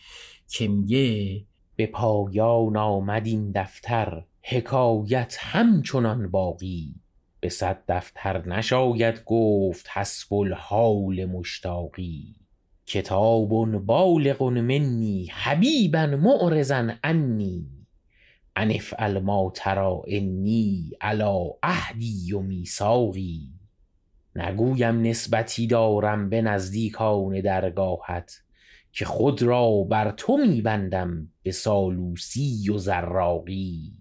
که 0.49 0.67
میگه 0.67 1.45
به 1.75 1.87
پایان 1.87 2.77
آمد 2.77 3.25
این 3.25 3.51
دفتر 3.51 4.23
حکایت 4.41 5.37
همچنان 5.39 6.31
باقی. 6.31 6.95
به 7.39 7.49
صد 7.49 7.83
دفتر 7.87 8.47
نشاید 8.47 9.23
گفت 9.25 9.89
حسب 9.93 10.33
الحال 10.33 11.25
مشتاقی. 11.25 12.44
کتاب 12.85 13.49
بالغ 13.85 14.43
منی 14.43 15.29
حبیبا 15.31 16.05
معرضا 16.05 16.91
عنی 17.03 17.75
ان 18.55 18.71
افعل 18.71 19.19
ما 19.19 19.51
تری 19.55 20.01
انی 20.07 20.91
علی 21.01 21.49
عهدی 21.63 22.33
و 22.33 22.39
میثاقی 22.39 23.49
نگویم 24.35 25.01
نسبتی 25.01 25.67
دارم 25.67 26.29
به 26.29 26.41
نزدیکان 26.41 27.41
درگاهت 27.41 28.41
که 28.91 29.05
خود 29.05 29.41
را 29.41 29.83
بر 29.83 30.11
تو 30.11 30.37
میبندم 30.37 31.31
به 31.43 31.51
سالوسی 31.51 32.69
و 32.69 32.77
زراقی 32.77 33.93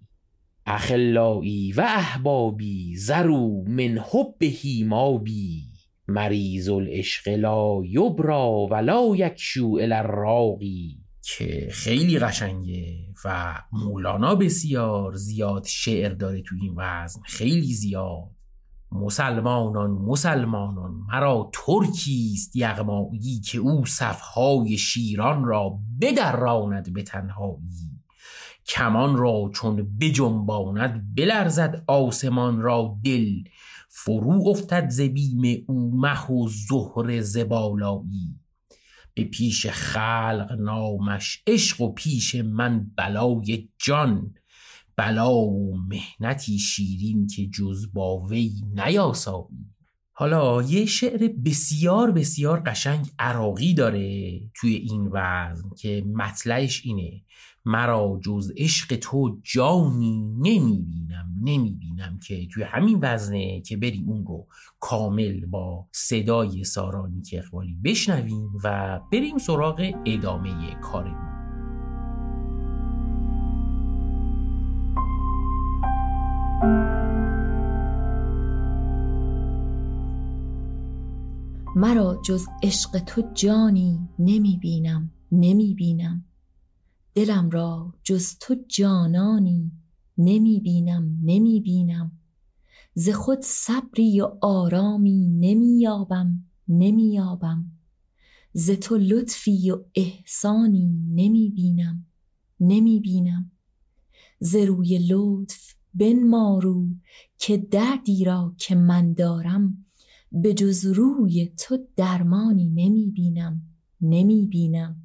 اخلایی 0.65 1.71
و 1.71 1.81
احبابی 1.81 2.95
زرو 2.95 3.63
من 3.67 4.03
حبه 4.11 4.83
مابی 4.85 5.74
مریض 6.07 6.69
العشق 6.69 7.27
لا 7.27 7.81
یبرا 7.85 8.67
ولا 8.71 9.15
یکشو 9.15 9.77
الی 9.81 9.93
الراقی 9.93 11.05
که 11.21 11.69
خیلی 11.71 12.19
قشنگه 12.19 12.95
و 13.25 13.55
مولانا 13.71 14.35
بسیار 14.35 15.15
زیاد 15.15 15.65
شعر 15.65 16.13
داره 16.13 16.41
تو 16.41 16.55
این 16.61 16.73
وزن 16.77 17.21
خیلی 17.25 17.73
زیاد. 17.73 18.35
مسلمانان 18.91 19.91
مسلمانان 19.91 20.91
مرا 21.07 21.51
ترکیست 21.53 22.55
یغمایی 22.55 23.41
که 23.45 23.57
او 23.57 23.85
صفهای 23.85 24.77
شیران 24.77 25.45
را 25.45 25.79
بدراند 26.01 26.93
به 26.93 27.03
تنهایی. 27.03 27.94
کمان 28.67 29.17
را 29.17 29.51
چون 29.53 29.97
بجنباند 29.99 31.15
بلرزد 31.15 31.83
آسمان 31.87 32.61
را 32.61 32.97
دل 33.03 33.43
فرو 33.89 34.43
افتد 34.47 34.89
ز 34.89 35.01
بیم 35.01 35.65
او 35.67 35.91
مه 36.01 36.31
و 36.31 36.47
زهر 36.47 37.21
زبالایی 37.21 38.39
به 39.13 39.23
پیش 39.23 39.67
خلق 39.67 40.51
نامش 40.59 41.43
عشق 41.47 41.81
و 41.81 41.93
پیش 41.93 42.35
من 42.35 42.91
بلای 42.95 43.69
جان 43.77 44.35
بلا 44.95 45.35
و 45.35 45.77
مهنتی 45.77 46.59
شیرین 46.59 47.27
که 47.27 47.47
جز 47.47 47.93
با 47.93 48.19
وی 48.19 48.51
نیاسایی. 48.75 49.75
حالا 50.11 50.61
یه 50.61 50.85
شعر 50.85 51.27
بسیار 51.45 52.11
بسیار 52.11 52.59
قشنگ 52.65 53.07
عراقی 53.19 53.73
داره 53.73 54.39
توی 54.55 54.75
این 54.75 55.09
وزن 55.11 55.69
که 55.77 56.03
مطلعش 56.13 56.81
اینه. 56.85 57.21
مرا 57.67 58.19
جز 58.23 58.51
عشق 58.57 58.95
تو 58.95 59.39
جانی 59.43 60.35
نمی‌بینم 60.37 61.29
نمی‌بینم 61.41 62.19
که 62.27 62.47
توی 62.47 62.63
همین 62.63 62.99
وزنه 63.01 63.61
که 63.61 63.77
بریم 63.77 64.09
اون 64.09 64.25
رو 64.25 64.47
کامل 64.79 65.45
با 65.45 65.87
صدای 65.91 66.63
سارا 66.63 67.07
نیک 67.07 67.35
اقبالی 67.37 67.77
بشنویم 67.83 68.49
و 68.63 68.99
بریم 69.11 69.37
سراغ 69.37 69.93
ادامه 70.05 70.75
کارمون 70.81 71.25
مرا 81.75 82.21
جز 82.25 82.47
عشق 82.63 82.99
تو 82.99 83.23
جانی 83.33 84.09
نمی 84.19 84.57
بینم 84.61 85.11
نمی 85.31 85.73
بینم 85.73 86.25
دلم 87.15 87.49
را 87.49 87.93
جز 88.03 88.37
تو 88.39 88.55
جانانی 88.67 89.71
نمی 90.17 90.59
بینم 90.59 91.19
نمی 91.23 91.61
بینم. 91.61 92.11
ز 92.93 93.09
خود 93.09 93.39
صبری 93.41 94.21
و 94.21 94.31
آرامی 94.41 95.27
نمی 95.27 95.79
یابم 95.79 96.45
نمی 96.67 97.13
یابم. 97.13 97.71
ز 98.53 98.71
تو 98.71 98.97
لطفی 98.97 99.71
و 99.71 99.83
احسانی 99.95 100.87
نمی 101.13 101.49
بینم 101.49 102.05
نمی 102.59 102.99
بینم. 102.99 103.51
ز 104.39 104.55
روی 104.55 105.07
لطف 105.07 105.73
بنمارو 105.93 106.87
که 107.37 107.57
دردی 107.57 108.23
را 108.23 108.55
که 108.57 108.75
من 108.75 109.13
دارم 109.13 109.85
به 110.31 110.53
جز 110.53 110.85
روی 110.85 111.53
تو 111.57 111.77
درمانی 111.95 112.69
نمی 112.69 113.11
بینم 113.11 113.61
نمی 114.01 114.47
بینم. 114.47 115.04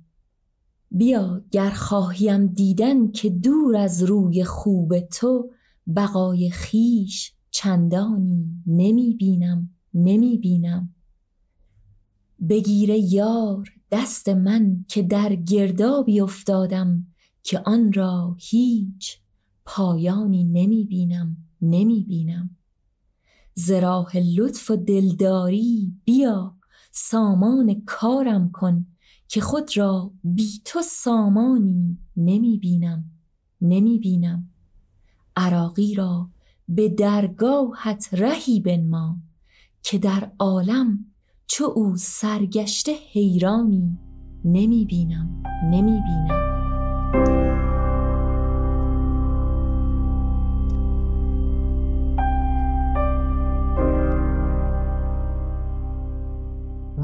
بیا 0.91 1.45
گر 1.51 1.71
خواهیم 1.71 2.47
دیدن 2.47 3.11
که 3.11 3.31
دور 3.31 3.77
از 3.77 4.03
روی 4.03 4.45
خوب 4.45 5.01
تو 5.01 5.51
بقای 5.97 6.51
خیش 6.51 7.33
چندانی 7.51 8.63
نمی 8.67 9.15
بینم 9.15 9.71
نمی 9.95 10.39
بینم 10.39 10.95
بگیره 12.49 12.99
یار 12.99 13.73
دست 13.93 14.29
من 14.29 14.85
که 14.89 15.03
در 15.03 15.35
گردابی 15.35 16.21
افتادم 16.21 17.07
که 17.43 17.63
آن 17.65 17.93
را 17.93 18.37
هیچ 18.39 19.19
پایانی 19.65 20.45
نمی 20.45 20.85
بینم 20.85 21.37
نمی 21.63 22.05
بینم 22.05 22.57
ز 23.55 23.71
راه 23.71 24.17
لطف 24.17 24.71
و 24.71 24.77
دلداری 24.77 25.93
بیا 26.05 26.57
سامان 26.93 27.83
کارم 27.87 28.51
کن 28.51 28.87
که 29.31 29.41
خود 29.41 29.77
را 29.77 30.13
بی 30.25 30.63
تو 30.65 30.83
سامانی 30.83 31.99
نمی 32.17 32.59
بینم 32.59 33.05
نمی 33.61 33.99
بینم 33.99 34.51
عراقی 35.37 35.95
را 35.95 36.31
به 36.69 36.89
درگاهت 36.89 38.09
رهی 38.13 38.61
بنما 38.61 39.17
که 39.83 39.99
در 39.99 40.33
عالم 40.39 41.07
چو 41.47 41.65
او 41.65 41.97
سرگشته 41.97 42.93
حیرانی 43.13 43.99
نمی 44.45 44.85
بینم 44.85 45.43
نمی 45.65 46.01
بینم 46.01 46.60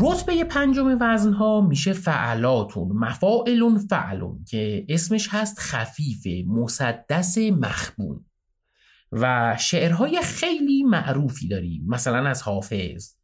رتبه 0.00 0.44
پنجم 0.44 0.98
وزن 1.00 1.32
ها 1.32 1.60
میشه 1.60 1.92
فعلاتون 1.92 2.88
مفاعلون 2.88 3.78
فعلون 3.78 4.44
که 4.44 4.86
اسمش 4.88 5.28
هست 5.30 5.58
خفیف 5.58 6.46
مسدس 6.46 7.38
مخبون 7.38 8.24
و 9.12 9.56
شعرهای 9.60 10.22
خیلی 10.22 10.82
معروفی 10.82 11.48
داریم 11.48 11.84
مثلا 11.88 12.28
از 12.28 12.42
حافظ. 12.42 13.14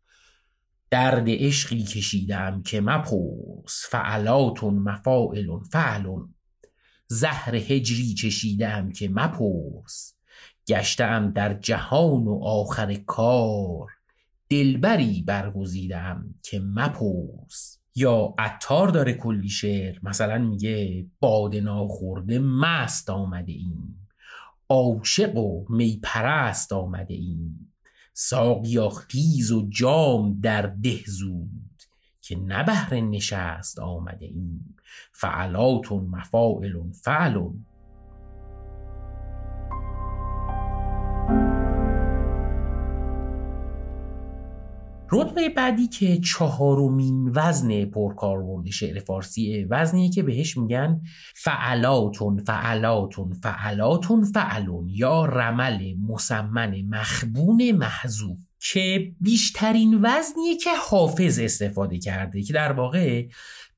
درد 0.91 1.25
عشقی 1.29 1.83
کشیدم 1.83 2.63
که 2.63 2.81
مپرس 2.81 3.87
فعلاتون 3.91 4.75
مفاعلون 4.75 5.63
فعلون. 5.63 6.35
زهر 7.07 7.55
هجری 7.55 8.15
چشیدم 8.15 8.93
که 8.93 9.09
مپرس. 9.09 10.15
گشتم 10.69 11.31
در 11.31 11.55
جهان 11.55 12.25
و 12.25 12.41
آخر 12.45 12.95
کار. 12.95 14.02
دلبری 14.53 15.23
برگزیدم 15.23 16.35
که 16.43 16.61
مپرس. 16.61 17.79
یا 17.95 18.35
عطار 18.39 18.89
داره 18.89 19.13
کلی 19.13 19.49
شعر 19.49 19.99
مثلا 20.03 20.39
میگه 20.39 21.07
باد 21.21 21.57
ناخورده 21.57 22.39
مست 22.39 23.11
آمده 23.11 23.53
ایم. 23.53 24.09
عاشق 24.69 25.37
و 25.37 25.65
می 25.69 26.01
پرست 26.03 26.73
آمده 26.73 27.15
ایم. 27.15 27.73
ساقیا 28.15 28.89
خیز 28.89 29.53
و 29.53 29.69
جام 29.69 30.41
در 30.41 30.63
ده 30.63 31.03
زود 31.07 31.83
که 32.21 32.37
نه 32.39 32.65
بهر 32.65 32.95
نشست 32.95 33.79
آمده 33.79 34.27
ایم. 34.27 34.77
فعلاتون 35.13 36.05
مفاعلون 36.05 36.93
فعلون 36.93 37.67
رتبه 45.13 45.49
بعدی 45.49 45.89
که 45.89 46.19
چهارمین 46.19 47.33
وزن 47.35 47.85
پرکاربرد 47.85 48.71
شعر 48.71 49.01
فارسیه 49.01 49.67
وزنیه 49.71 50.11
که 50.11 50.23
بهش 50.23 50.57
میگن 50.57 51.01
فعلاتون 51.35 52.45
فعلاتون 52.45 53.33
فعلاتون 53.33 54.25
فعلون 54.25 54.89
یا 54.89 55.25
رمل 55.25 55.95
مسمن 56.09 56.83
مخبون 56.83 57.73
محذوف 57.73 58.39
که 58.61 59.13
بیشترین 59.21 59.99
وزنیه 60.03 60.57
که 60.57 60.71
حافظ 60.91 61.39
استفاده 61.39 61.99
کرده 61.99 62.43
که 62.43 62.53
در 62.53 62.73
واقع 62.73 63.27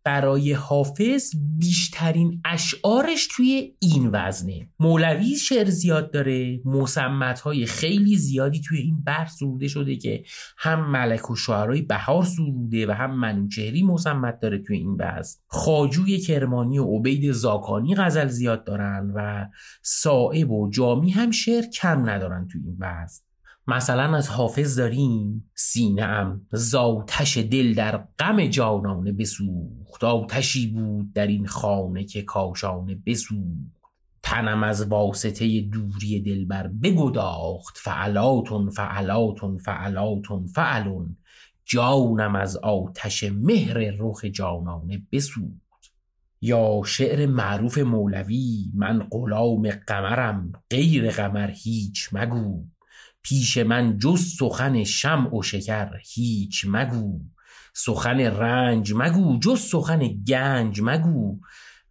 برای 0.05 0.53
حافظ 0.53 1.35
بیشترین 1.59 2.41
اشعارش 2.45 3.29
توی 3.31 3.75
این 3.79 4.11
وزنه. 4.13 4.69
مولوی 4.81 5.37
شعر 5.37 5.71
زیاد 5.71 6.11
داره 6.11 6.61
مسمت 6.65 7.41
های 7.41 7.67
خیلی 7.67 8.17
زیادی 8.17 8.61
توی 8.61 8.79
این 8.79 9.03
بحث 9.05 9.39
سروده 9.39 9.69
شده 9.69 9.97
که 9.97 10.25
هم 10.59 10.91
ملک 10.91 11.31
و 11.31 11.37
شعرهای 11.37 11.83
بهار 11.83 12.25
سروده 12.25 12.87
و 12.87 12.91
هم 12.91 13.15
منوچهری 13.15 13.83
مسمت 13.83 14.41
داره 14.41 14.59
توی 14.59 14.77
این 14.77 14.97
بحث. 14.97 15.37
خاجوی 15.47 16.19
کرمانی 16.19 16.79
و 16.79 16.85
عبید 16.85 17.33
زاکانی 17.33 17.95
غزل 17.95 18.29
زیاد 18.29 18.65
دارن 18.65 19.13
و 19.15 19.47
صائب 19.83 20.51
و 20.51 20.71
جامی 20.71 21.11
هم 21.11 21.31
شعر 21.31 21.65
کم 21.67 22.09
ندارن 22.11 22.49
توی 22.49 22.61
این 22.65 22.77
بحث. 22.77 23.21
مثلا 23.67 24.17
از 24.17 24.29
حافظ 24.29 24.79
داریم. 24.79 25.51
سینهام 25.55 26.47
زاتش 26.53 27.39
دل 27.39 27.75
در 27.75 28.05
غم 28.19 28.47
جانانه 28.47 29.13
بسوخت. 29.13 30.05
آتشی 30.05 30.67
بود 30.67 31.13
در 31.13 31.27
این 31.27 31.47
خانه 31.47 32.05
که 32.05 32.23
کاشانه 32.23 32.99
بسوخت. 33.07 33.75
تنم 34.23 34.63
از 34.63 34.87
واسطه 34.87 35.61
دوری 35.61 36.21
دلبر 36.21 36.69
بگداخت. 36.69 37.79
فعلاتون 37.79 38.71
فعلاتون 38.71 39.59
فعلاتون 39.59 40.47
فعلون 40.47 41.17
جانم 41.65 42.37
از 42.37 42.57
آتش 42.57 43.25
مهر 43.25 43.79
رخ 43.99 44.25
جانانه 44.25 45.03
بسوخت. 45.13 45.65
یا 46.41 46.83
شعر 46.87 47.27
معروف 47.27 47.79
مولوی 47.79 48.71
من 48.75 49.09
غلام 49.11 49.71
قمرم 49.71 50.53
غیر 50.71 51.11
قمر 51.11 51.51
هیچ 51.51 52.09
مگو. 52.13 52.65
پیش 53.25 53.59
من 53.59 53.99
جز 53.99 54.21
سخن 54.39 54.85
شمع 54.85 55.35
و 55.35 55.43
شکر 55.43 55.91
هیچ 56.15 56.65
مگو. 56.69 57.21
سخن 57.75 58.21
رنج 58.21 58.93
مگو 58.97 59.39
جز 59.39 59.61
سخن 59.61 60.09
گنج 60.09 60.81
مگو. 60.83 61.41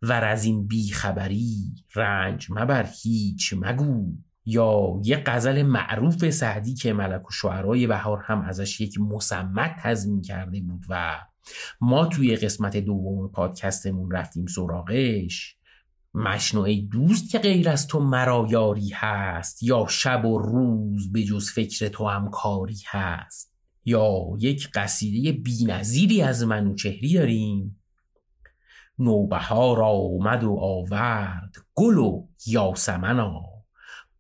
ور 0.01 0.23
از 0.23 0.43
این 0.43 0.67
بیخبری 0.67 1.57
رنج 1.95 2.47
مبر 2.49 2.89
هیچ 3.03 3.53
مگو. 3.57 4.13
یا 4.45 5.01
یه 5.03 5.23
غزل 5.25 5.61
معروف 5.61 6.29
سعدی 6.29 6.73
که 6.73 6.93
ملک 6.93 7.29
و 7.29 7.31
شعرهای 7.31 7.87
بهار 7.87 8.23
هم 8.25 8.41
ازش 8.41 8.81
یک 8.81 8.99
مسمت 8.99 9.75
تضمین 9.79 10.21
کرده 10.21 10.61
بود 10.61 10.85
و 10.89 11.19
ما 11.81 12.05
توی 12.05 12.35
قسمت 12.35 12.77
دوم 12.77 13.31
پادکستمون 13.31 14.11
رفتیم 14.11 14.45
سراغش. 14.45 15.57
مشنو 16.13 16.61
ای 16.61 16.81
دوست 16.81 17.31
که 17.31 17.39
غیر 17.39 17.69
از 17.69 17.87
تو 17.87 17.99
مرا 17.99 18.47
یاری 18.49 18.89
هست 18.89 19.63
یا 19.63 19.85
شب 19.89 20.25
و 20.25 20.37
روز 20.37 21.11
به 21.11 21.23
جز 21.23 21.49
فکر 21.49 21.87
تو 21.87 22.07
هم 22.07 22.29
کاری 22.29 22.81
هست. 22.87 23.53
یا 23.85 24.25
یک 24.39 24.69
قصیده 24.73 25.31
بینظیری 25.31 26.21
از 26.21 26.43
منوچهری 26.43 27.13
داریم. 27.13 27.83
نوبهار 28.99 29.83
آمد 29.83 30.43
و 30.43 30.57
آورد 30.59 31.55
گل 31.73 31.97
و 31.97 32.27
یاسمنا 32.45 33.41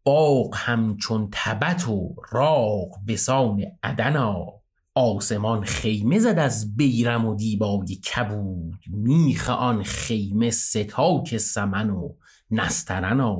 باغ 0.03 0.55
همچون 0.55 1.29
تبت 1.31 1.87
و 1.87 2.15
راغ 2.31 2.99
بسان 3.07 3.63
عدنا 3.83 4.62
آسمان 4.95 5.63
خیمه 5.63 6.19
زد 6.19 6.39
از 6.39 6.75
بیرم 6.75 7.25
و 7.25 7.35
دیبای 7.35 7.95
کبود. 7.95 8.79
میخ 8.87 9.49
آن 9.49 9.83
خیمه 9.83 10.51
ستاک 10.51 11.37
سمن 11.37 11.89
و 11.89 12.09
نسترنا 12.51 13.37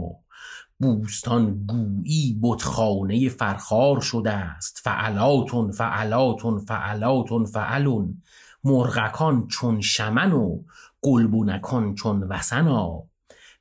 بوستان 0.79 1.65
گویی 1.65 2.39
بتخانه 2.43 3.29
فرخار 3.29 4.01
شده 4.01 4.31
است 4.31 4.81
فعلاتون 4.83 5.71
فعلاتون 5.71 6.59
فعلاتون 6.59 7.45
فعلون 7.45 8.21
مرغکان 8.63 9.47
چون 9.47 9.81
شمن 9.81 10.31
و 10.31 10.63
گلبونکان 11.01 11.95
چون 11.95 12.23
وسنا 12.23 13.03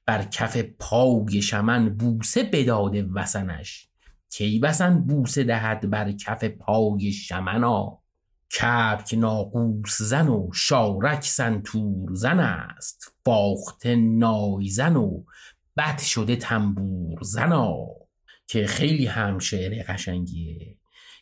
بر 0.06 0.22
کف 0.24 0.56
پای 0.78 1.42
شمن 1.42 1.88
بوسه 1.88 2.42
بداده 2.52 3.08
وسنش 3.12 3.88
کی 4.32 4.58
بسن 4.58 5.00
بوسه 5.00 5.44
دهد 5.44 5.90
بر 5.90 6.12
کف 6.12 6.44
پای 6.44 7.12
شمنا 7.12 7.98
کبک 8.60 9.14
ناقوس 9.14 10.02
زن 10.02 10.28
و 10.28 10.50
شارک 10.54 11.24
سنتور 11.24 12.14
زن 12.14 12.40
است 12.40 13.14
فاخته 13.24 13.96
نایزن 13.96 14.96
و 14.96 15.24
بد 15.76 15.98
شده 15.98 16.36
تنبور 16.36 17.22
زنا 17.22 17.86
که 18.46 18.66
خیلی 18.66 19.06
هم 19.06 19.38
شعر 19.38 19.82
قشنگیه. 19.88 20.76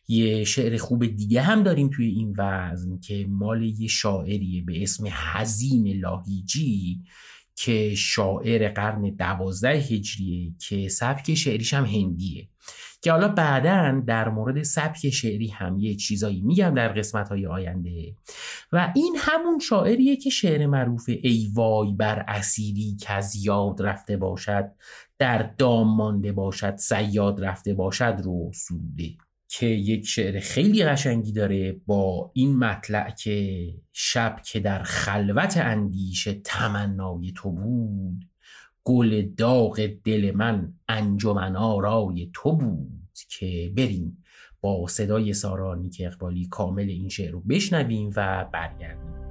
یه 0.09 0.45
شعر 0.45 0.77
خوب 0.77 1.07
دیگه 1.07 1.43
هم 1.43 1.63
داریم 1.63 1.91
توی 1.91 2.07
این 2.07 2.35
وزن 2.39 2.99
که 2.99 3.27
مال 3.29 3.63
یه 3.63 3.89
شاعریه 3.89 4.65
به 4.65 4.83
اسم 4.83 5.07
حزین 5.07 6.01
لاهیجی. 6.01 7.01
که 7.65 7.95
شاعر 7.95 8.69
قرن 8.69 9.03
دوازده 9.03 9.69
هجریه 9.69 10.53
که 10.59 10.89
سبک 10.89 11.35
شعریش 11.35 11.75
هم 11.75 11.85
هندیه. 11.85 12.49
که 13.03 13.13
حالا 13.13 13.29
بعدا 13.29 14.03
در 14.07 14.29
مورد 14.29 14.63
سبک 14.63 15.11
شعری 15.11 15.49
هم 15.49 15.79
یه 15.79 15.95
چیزایی 15.95 16.41
میگم 16.41 16.75
در 16.75 16.89
قسمت 16.89 17.29
های 17.29 17.47
آینده. 17.47 18.15
و 18.73 18.93
این 18.95 19.17
همون 19.19 19.59
شاعریه 19.59 20.17
که 20.17 20.31
شعر 20.31 20.67
معروف 20.67 21.09
ای 21.09 21.51
وای 21.55 21.93
بر 21.93 22.25
اسیری 22.29 22.97
که 23.01 23.13
از 23.13 23.45
یاد 23.45 23.83
رفته 23.83 24.17
باشد 24.17 24.71
در 25.19 25.43
دام 25.43 25.97
مانده 25.97 26.33
باشد 26.33 26.77
سیاد 26.77 27.45
رفته 27.45 27.75
باشد 27.75 28.21
رو 28.25 28.51
سروده. 28.55 29.11
که 29.53 29.67
یک 29.67 30.07
شعر 30.07 30.41
خیلی 30.41 30.85
قشنگی 30.85 31.33
داره 31.33 31.73
با 31.87 32.31
این 32.35 32.57
مطلع 32.57 33.11
که 33.11 33.69
شب 33.93 34.41
که 34.45 34.61
در 34.61 34.83
خلوت 34.83 35.57
اندیشه 35.57 36.41
تمنای 36.45 37.33
تو 37.37 37.53
بود 37.53 38.25
گل 38.85 39.23
داغ 39.23 39.87
دل 40.05 40.33
من 40.35 40.73
انجمن 40.89 41.57
آرای 41.57 42.31
تو 42.35 42.57
بود 42.57 43.19
که 43.29 43.73
بریم 43.77 44.25
با 44.61 44.87
صدای 44.89 45.35
سارانی 45.35 45.91
که 45.91 46.07
اقبالی 46.07 46.47
کامل 46.47 46.89
این 46.89 47.09
شعر 47.09 47.31
رو 47.31 47.41
بشنویم 47.41 48.11
و 48.17 48.45
برگردیم. 48.53 49.30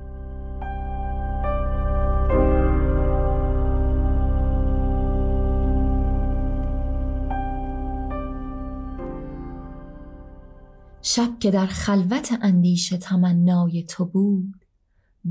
شب 11.01 11.39
که 11.39 11.51
در 11.51 11.65
خلوت 11.65 12.33
اندیشه 12.41 12.97
تمنای 12.97 13.83
تو 13.83 14.05
بود 14.05 14.65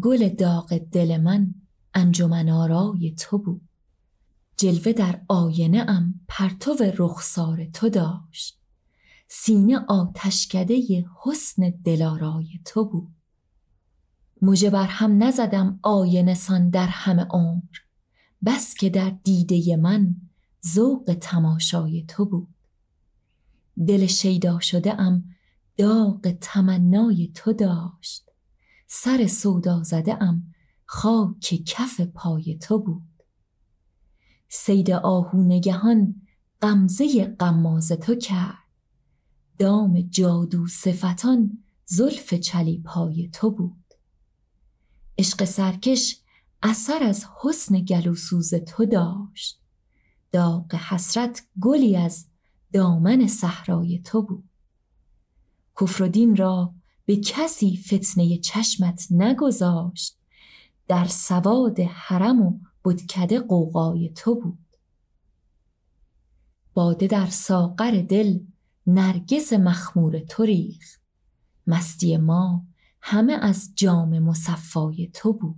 گل 0.01 0.29
داغ 0.29 0.79
دل 0.79 1.17
من 1.17 1.55
انجمن 1.95 2.49
آرای 2.49 3.15
تو 3.15 3.39
بود. 3.39 3.69
جلوه 4.57 4.93
در 4.93 5.21
آینه 5.29 5.85
ام 5.89 6.21
پرتو 6.29 6.77
رخسار 6.99 7.65
تو 7.65 7.89
داشت. 7.89 8.59
سینه 9.29 9.79
آتشکده 9.89 11.07
حسن 11.23 11.71
دلارای 11.85 12.61
تو 12.65 12.85
بود. 12.85 13.15
مژه 14.43 14.71
بر 14.71 14.87
هم 14.87 15.23
نزدم 15.23 15.79
آینه 15.83 16.35
سان 16.35 16.71
در 16.71 16.87
همه 16.87 17.27
عمر 17.31 17.77
بس 18.45 18.75
که 18.75 18.91
در 18.91 19.11
دیده 19.25 19.77
من 19.77 20.17
ذوق 20.67 21.17
تماشای 21.21 22.05
تو 22.09 22.25
بود. 22.25 22.55
دل 23.87 24.07
شیدا 24.07 24.61
شده 24.61 25.01
ام 25.01 25.25
داغ 25.79 26.37
تمنای 26.41 27.29
تو 27.35 27.53
داشت. 27.53 28.31
سر 28.87 29.27
سودا 29.27 29.83
زده 29.83 30.23
ام 30.23 30.55
خاک 30.85 31.63
کف 31.67 32.01
پای 32.01 32.59
تو 32.59 32.79
بود. 32.79 33.23
سید 34.49 34.91
آهو 34.91 35.43
نگهان 35.43 36.23
غمزه 36.63 37.25
قماز 37.39 37.89
تو 37.89 38.15
کرد. 38.15 38.69
دام 39.59 40.01
جادو 40.01 40.67
صفتان 40.67 41.65
زلف 41.85 42.35
چلی 42.35 42.83
پای 42.85 43.29
تو 43.33 43.51
بود. 43.51 43.95
عشق 45.19 45.45
سرکش 45.45 46.21
اثر 46.63 47.03
از 47.03 47.25
حسن 47.43 47.81
گلوسوز 47.81 48.55
تو 48.55 48.85
داشت. 48.85 49.61
داغ 50.33 50.75
حسرت 50.75 51.47
گلی 51.61 51.97
از 51.97 52.27
دامن 52.73 53.27
صحرای 53.27 53.99
تو 53.99 54.23
بود. 54.23 54.48
کفر 55.81 56.03
و 56.03 56.09
دین 56.09 56.37
را 56.37 56.75
به 57.05 57.17
کسی 57.17 57.77
فتنه 57.77 58.39
چشمت 58.39 59.07
نگذاشت. 59.11 60.19
در 60.89 61.05
سواد 61.05 61.81
حرم 61.81 62.43
و 62.43 62.59
بدکده 62.85 63.41
قوقای 63.41 64.09
تو 64.09 64.35
بود. 64.35 64.59
باده 66.75 67.07
در 67.07 67.27
ساقر 67.27 67.91
دل 68.09 68.39
نرگس 68.87 69.53
مخمور 69.53 70.19
تو 70.19 70.45
ریخت. 70.45 71.01
مستی 71.67 72.17
ما 72.17 72.67
همه 73.01 73.33
از 73.33 73.73
جام 73.75 74.19
مصفای 74.19 75.11
تو 75.15 75.33
بود. 75.33 75.57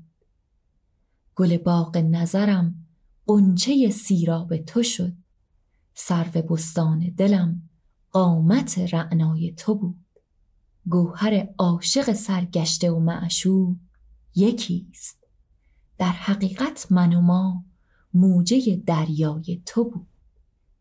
گل 1.36 1.56
باغ 1.56 1.96
نظرم 1.96 2.86
قنچه 3.26 3.90
سیراب 3.90 4.56
تو 4.56 4.82
شد. 4.82 5.12
سرو 5.94 6.42
بستان 6.42 6.98
دلم 7.16 7.62
قامت 8.12 8.78
رعنای 8.78 9.52
تو 9.52 9.74
بود. 9.74 10.09
گوهر 10.91 11.49
عاشق 11.59 12.12
سرگشته 12.12 12.91
و 12.91 12.99
معشوق 12.99 13.76
یکیست. 14.34 15.26
در 15.99 16.12
حقیقت 16.12 16.86
من 16.91 17.14
و 17.14 17.20
ما 17.20 17.64
موجه 18.14 18.76
دریای 18.86 19.62
تو 19.66 19.84
بود. 19.84 20.07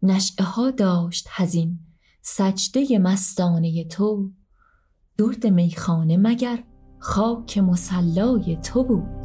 نشعه 0.03 0.45
ها 0.45 0.72
داشت 0.72 1.28
هزین 1.30 1.80
سجده 2.22 2.99
مستانه 2.99 3.84
تو. 3.84 4.32
درد 5.18 5.47
میخانه 5.47 6.18
مگر 6.18 6.64
خاک 6.99 7.57
مسلای 7.57 8.55
تو 8.55 8.84
بود. 8.84 9.18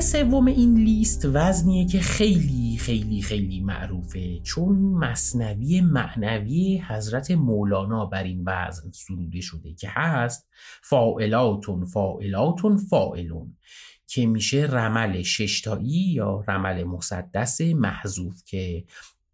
سوم 0.00 0.46
این 0.46 0.74
لیست 0.74 1.24
وزنیه 1.24 1.86
که 1.86 2.00
خیلی 2.00 2.76
خیلی 2.76 3.22
خیلی 3.22 3.60
معروفه. 3.60 4.38
چون 4.38 4.78
مصنوی 4.78 5.80
معنوی 5.80 6.82
حضرت 6.88 7.30
مولانا 7.30 8.06
بر 8.06 8.22
این 8.22 8.42
وزن 8.46 8.90
سروده 8.90 9.40
شده 9.40 9.74
که 9.74 9.88
هست 9.90 10.48
فائلاتون 10.82 11.84
فائلاتون 11.84 12.76
فائلون 12.76 13.56
که 14.06 14.26
میشه 14.26 14.66
رمل 14.70 15.22
ششتایی 15.22 16.12
یا 16.14 16.44
رمل 16.48 16.84
مسدس 16.84 17.60
محذوف 17.60 18.42
که 18.44 18.84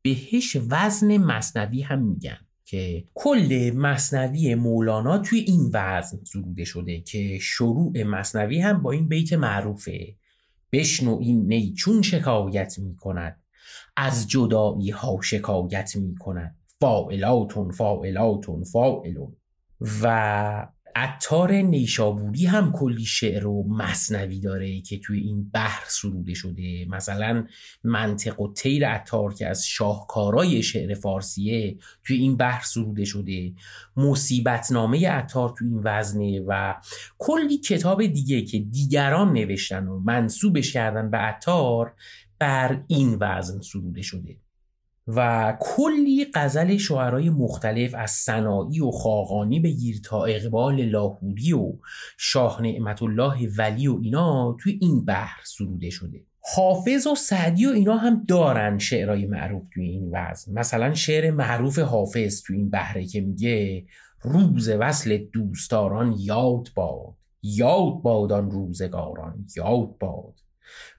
بهش 0.03 0.57
وزن 0.71 1.17
مصنوی 1.17 1.83
هم 1.83 2.03
میگن. 2.03 2.39
که 2.67 3.05
کل 3.15 3.73
مصنوی 3.77 4.55
مولانا 4.55 5.19
توی 5.19 5.39
این 5.39 5.71
وزن 5.73 6.19
سروده 6.25 6.65
شده 6.65 7.01
که 7.01 7.39
شروع 7.41 8.03
مصنوی 8.03 8.61
هم 8.61 8.83
با 8.83 8.93
این 8.93 9.09
بیت 9.09 9.33
معروفه. 9.33 10.17
بشنو 10.75 11.19
این 11.21 11.47
نی 11.47 11.73
چون 11.73 12.03
شکایت 12.03 12.79
می 12.79 12.97
کند. 12.97 13.41
از 13.97 14.29
جدایی 14.29 14.91
ها 14.91 15.21
شکایت 15.23 15.97
می 15.97 16.15
کند. 16.15 16.57
فائلاتون 16.81 17.71
فائلاتون 17.71 18.65
فائلون 18.65 19.37
و 20.03 20.67
عطار 20.97 21.53
نیشابوری 21.53 22.47
هم 22.47 22.73
کلی 22.73 23.05
شعر 23.05 23.47
و 23.47 23.65
مصنوی 23.69 24.41
داره 24.41 24.81
که 24.81 24.99
توی 24.99 25.21
این 25.21 25.51
بحر 25.55 25.85
سروده 25.89 26.35
شده. 26.35 26.87
مثلا 26.89 27.47
منطق 27.85 28.41
و 28.41 28.53
تیر 28.53 28.89
عطار 28.89 29.35
که 29.35 29.49
از 29.49 29.67
شاهکارای 29.67 30.63
شعر 30.63 30.95
فارسیه 30.95 31.79
توی 32.05 32.17
این 32.17 32.37
بحر 32.37 32.63
سروده 32.65 33.05
شده. 33.05 33.53
مصیبتنامه 33.97 35.09
عطار 35.09 35.55
توی 35.59 35.69
این 35.69 35.81
وزنه 35.85 36.41
و 36.41 36.75
کلی 37.19 37.59
کتاب 37.59 38.07
دیگه 38.07 38.43
که 38.43 38.59
دیگران 38.59 39.33
نوشتن 39.33 39.89
و 39.89 39.99
منصوبش 39.99 40.73
کردن 40.73 41.11
به 41.11 41.19
عطار 41.19 41.95
بر 42.39 42.85
این 42.89 43.17
وزن 43.21 43.61
سروده 43.61 44.03
شده. 44.03 44.44
و 45.07 45.57
کلی 45.61 46.27
غزل 46.35 46.77
شعرهای 46.77 47.31
مختلف 47.31 47.95
از 47.95 48.11
سنایی 48.11 48.81
و 48.81 48.91
خاقانی 48.91 49.61
بگیر 49.61 50.01
تا 50.05 50.25
اقبال 50.25 50.83
لاهوری 50.83 51.53
و 51.53 51.73
شاه 52.19 52.63
نعمت 52.63 53.03
الله 53.03 53.49
ولی 53.59 53.89
و 53.89 53.99
اینا 54.03 54.57
توی 54.61 54.79
این 54.83 55.05
بحر 55.05 55.41
سروده 55.45 55.91
شده. 55.91 56.21
حافظ 56.57 57.07
و 57.07 57.15
سعدی 57.15 57.67
و 57.67 57.71
اینا 57.71 57.97
هم 57.97 58.25
دارن 58.29 58.79
شعرهای 58.79 59.27
معروف 59.27 59.63
توی 59.75 59.89
این 59.89 60.11
وزن 60.13 60.53
مثلا 60.53 60.95
شعر 60.95 61.31
معروف 61.31 61.79
حافظ 61.79 62.43
توی 62.43 62.57
این 62.57 62.71
بحره 62.71 63.07
که 63.07 63.21
میگه 63.21 63.85
روز 64.23 64.69
وصل 64.69 65.17
دوستاران 65.17 66.15
یاد 66.19 66.69
باد 66.75 67.15
یاد 67.43 68.03
بادان 68.03 68.51
روزگاران 68.51 69.47
یاد 69.57 69.99
باد. 69.99 70.44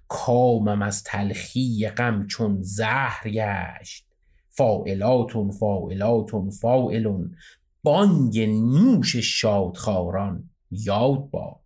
کامم 0.08 0.82
از 0.82 1.04
تلخی 1.04 1.90
غم 1.98 2.28
چون 2.28 2.58
زهر 2.62 3.30
گشت. 3.30 4.06
فائلاتون 4.50 5.52
فائلاتون 5.52 6.50
فائلون 6.50 7.36
بانگ 7.84 8.40
نوش 8.40 9.16
شادخاران 9.16 10.50
یاد 10.72 11.30
باد. 11.30 11.60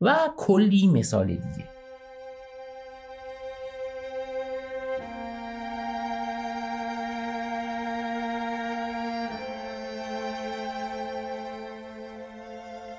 و 0.00 0.28
کلی 0.36 0.86
مثال 0.86 1.26
دیگه. 1.26 1.73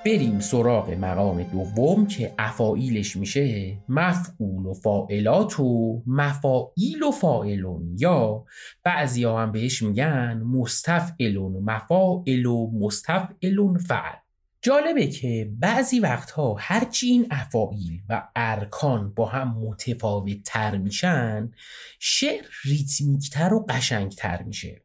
بریم 0.06 0.40
سراغ 0.40 0.90
مقام 0.90 1.42
دوم 1.42 2.06
که 2.06 2.34
افایلش 2.38 3.16
میشه 3.16 3.76
مفعول 3.88 4.66
و 4.66 4.74
فاعلات 4.74 5.60
و 5.60 6.02
مفاعیل 6.06 7.02
و 7.02 7.10
فاعلون 7.10 7.96
یا 7.98 8.44
بعضی 8.84 9.24
ها 9.24 9.42
هم 9.42 9.52
بهش 9.52 9.82
میگن 9.82 10.42
مستفعلون 10.42 11.56
و 11.56 11.60
مفاعل 11.60 12.46
و 12.46 12.70
مستفعلون 12.70 13.78
فعل. 13.78 14.16
جالبه 14.62 15.06
که 15.06 15.50
بعضی 15.58 16.00
وقتها 16.00 16.56
هرچی 16.58 17.06
این 17.06 17.26
افایل 17.30 18.02
و 18.08 18.28
ارکان 18.36 19.14
با 19.14 19.26
هم 19.26 19.58
متفاوت 19.58 20.42
تر 20.44 20.76
میشن 20.76 21.52
شعر 21.98 22.44
ریتمیکتر 22.64 23.54
و 23.54 23.66
قشنگتر 23.68 24.42
میشه. 24.42 24.82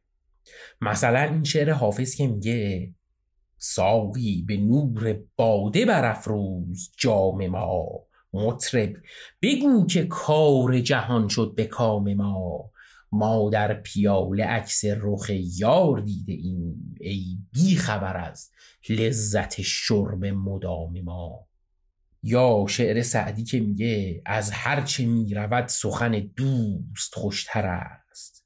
مثلا 0.81 1.21
این 1.21 1.43
شعر 1.43 1.71
حافظ 1.71 2.15
که 2.15 2.27
میگه 2.27 2.93
ساقی 3.63 4.43
به 4.47 4.57
نور 4.57 5.19
باده 5.35 5.85
برافروز 5.85 6.91
جام 6.97 7.47
ما. 7.47 7.85
مطرب 8.33 8.93
بگو 9.41 9.85
که 9.85 10.05
کار 10.05 10.79
جهان 10.79 11.27
شد 11.27 11.53
به 11.55 11.65
کام 11.65 12.13
ما. 12.13 12.71
ما 13.11 13.49
در 13.49 13.73
پیاله 13.73 14.45
عکس 14.45 14.81
رخ 14.85 15.29
یار 15.29 15.99
دیده 15.99 16.33
ایم 16.33 16.95
ای 16.99 17.37
بی 17.51 17.75
خبر 17.75 18.17
از 18.17 18.49
لذت 18.89 19.61
شرب 19.61 20.25
مدام 20.25 21.01
ما. 21.01 21.47
یا 22.23 22.65
شعر 22.69 23.01
سعدی 23.01 23.43
که 23.43 23.59
میگه 23.59 24.21
از 24.25 24.51
هرچه 24.51 25.05
می‌رود 25.05 25.67
سخن 25.67 26.11
دوست 26.35 27.15
خوشتر 27.15 27.65
است. 27.67 28.45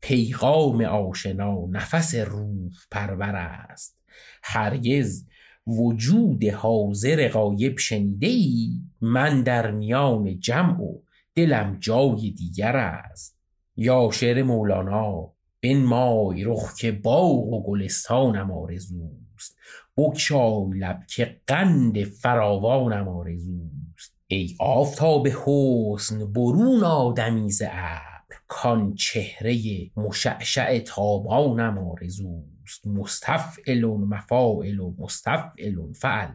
پیغام 0.00 0.80
آشنا 0.84 1.56
نفس 1.70 2.14
روح 2.14 2.72
پرور 2.90 3.36
است. 3.36 4.01
هرگز 4.42 5.26
وجود 5.66 6.44
حاضر 6.44 7.28
غایب 7.28 7.78
شنیده 7.78 8.26
ای 8.26 8.70
من 9.00 9.42
در 9.42 9.70
میان 9.70 10.40
جمع 10.40 10.80
و 10.80 10.98
دلم 11.34 11.76
جای 11.80 12.30
دیگر 12.30 12.76
است. 12.76 13.38
یا 13.76 14.10
شعر 14.12 14.42
مولانا 14.42 15.32
مای 15.64 16.44
رخ 16.44 16.74
که 16.74 16.92
باغ 16.92 17.52
و 17.52 17.62
گلستانم 17.62 18.50
آرزوست. 18.50 19.56
بگشای 19.96 20.78
لب 20.78 21.00
که 21.06 21.40
قند 21.46 22.04
فراوانم 22.04 23.08
آرزوست. 23.08 24.14
ای 24.26 24.56
آفتاب 24.60 25.28
حسن 25.28 26.32
برون 26.32 26.84
آدمی 26.84 27.50
ز 27.50 27.62
ابر 27.62 28.36
کان 28.48 28.94
چهره 28.94 29.56
مشعشع 29.96 30.78
تابانم 30.78 31.78
آرزوست. 31.78 32.51
مستفعل 32.86 33.84
و 33.84 33.98
مفاعل 33.98 34.80
و 34.80 34.94
مستفعل 34.98 35.78
فعل 35.92 36.28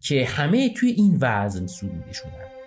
که 0.00 0.24
همه 0.24 0.74
توی 0.74 0.90
این 0.90 1.18
وزن 1.20 1.66
سروده 1.66 2.12
شدن. 2.12 2.61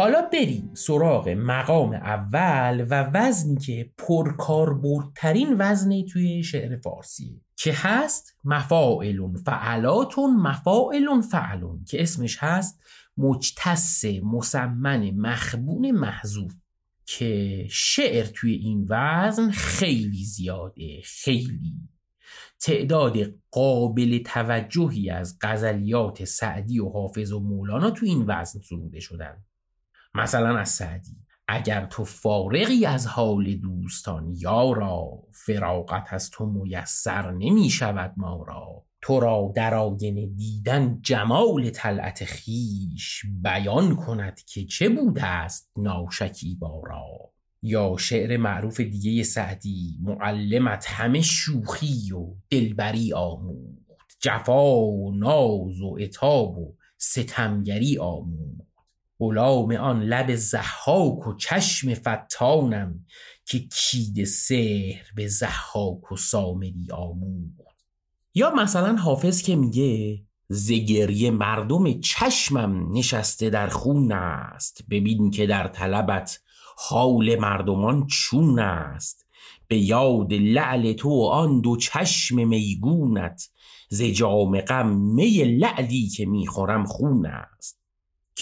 حالا 0.00 0.22
بریم 0.32 0.70
سراغ 0.74 1.28
مقام 1.28 1.92
اول 1.92 2.86
و 2.90 3.10
وزنی 3.14 3.56
که 3.56 3.92
پرکاربردترین 3.98 5.56
وزنی 5.58 6.04
توی 6.04 6.42
شعر 6.42 6.76
فارسی 6.76 7.40
که 7.56 7.72
هست 7.76 8.36
مفاعلون 8.44 9.36
فعلاتون 9.36 10.36
مفاعلون 10.36 11.20
فعلون 11.20 11.84
که 11.84 12.02
اسمش 12.02 12.38
هست 12.40 12.80
مجتس 13.16 14.04
مسمن 14.22 15.10
مخبون 15.10 15.90
محذوف 15.90 16.54
که 17.06 17.66
شعر 17.70 18.26
توی 18.26 18.54
این 18.54 18.86
وزن 18.88 19.50
خیلی 19.50 20.24
زیاده 20.24 21.00
خیلی. 21.04 21.74
تعداد 22.60 23.16
قابل 23.50 24.18
توجهی 24.18 25.10
از 25.10 25.38
غزلیات 25.40 26.24
سعدی 26.24 26.80
و 26.80 26.88
حافظ 26.88 27.32
و 27.32 27.40
مولانا 27.40 27.90
تو 27.90 28.06
این 28.06 28.24
وزن 28.28 28.60
سروده 28.60 29.00
شدن. 29.00 29.44
مثلا 30.14 30.58
از 30.58 30.68
سعدی 30.68 31.20
اگر 31.52 31.86
تو 31.86 32.04
فارغی 32.04 32.86
از 32.86 33.06
حال 33.06 33.54
دوستان 33.54 34.34
یارا 34.36 35.22
فراغت 35.32 36.12
از 36.12 36.30
تو 36.30 36.46
میسر 36.46 37.30
نمی 37.30 37.70
شود 37.70 38.14
ما 38.16 38.44
را. 38.48 38.84
تو 39.02 39.20
را 39.20 39.52
در 39.56 39.74
آینه 39.74 40.26
دیدن 40.26 40.98
جمال 41.02 41.70
طلعت 41.70 42.24
خیش 42.24 43.22
بیان 43.42 43.96
کند 43.96 44.40
که 44.46 44.64
چه 44.64 44.88
بوده 44.88 45.24
است 45.24 45.70
ناشکیبا 45.76 46.82
را. 46.86 47.32
یا 47.62 47.96
شعر 47.98 48.36
معروف 48.36 48.80
دیگه 48.80 49.22
سعدی 49.22 49.98
معلمت 50.02 50.86
همه 50.88 51.20
شوخی 51.20 52.12
و 52.12 52.34
دلبری 52.50 53.12
آموخت. 53.12 54.16
جفا 54.20 54.76
و 54.76 55.14
ناز 55.14 55.80
و 55.80 55.96
اتاب 56.00 56.58
و 56.58 56.76
ستمگری 56.98 57.98
آموخت. 57.98 58.69
غلام 59.20 59.72
آن 59.72 60.02
لب 60.02 60.34
زحاک 60.34 61.26
و 61.26 61.36
چشم 61.36 61.94
فتانم 61.94 63.04
که 63.46 63.58
کید 63.58 64.24
سحر 64.24 65.06
به 65.14 65.28
زحاک 65.28 66.12
و 66.12 66.16
سامری 66.16 66.86
آموخت. 66.92 67.84
یا 68.34 68.50
مثلا 68.50 68.96
حافظ 68.96 69.42
که 69.42 69.56
میگه 69.56 70.22
زگری 70.48 71.30
مردم 71.30 72.00
چشمم 72.00 72.98
نشسته 72.98 73.50
در 73.50 73.68
خون 73.68 74.12
است. 74.12 74.84
ببین 74.90 75.30
که 75.30 75.46
در 75.46 75.68
طلبت 75.68 76.40
حال 76.76 77.36
مردمان 77.36 78.06
چون 78.06 78.58
است. 78.58 79.26
به 79.68 79.78
یاد 79.78 80.32
لعل 80.32 80.92
تو 80.92 81.24
آن 81.24 81.60
دو 81.60 81.76
چشم 81.76 82.48
میگونت. 82.48 83.50
ز 83.88 84.02
جام 84.02 84.60
غم 84.60 84.88
می 84.88 85.44
لعلی 85.44 86.08
که 86.08 86.26
می‌خورم 86.26 86.84
خون 86.84 87.26
است. 87.26 87.79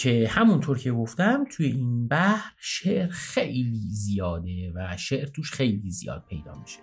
که 0.01 0.27
همونطور 0.27 0.77
که 0.77 0.91
گفتم 0.91 1.45
توی 1.51 1.65
این 1.65 2.07
بحر 2.07 2.51
شعر 2.57 3.07
خیلی 3.07 3.87
زیاده 3.89 4.71
و 4.75 4.97
شعر 4.97 5.25
توش 5.25 5.51
خیلی 5.51 5.91
زیاد 5.91 6.25
پیدا 6.29 6.53
میشه. 6.61 6.79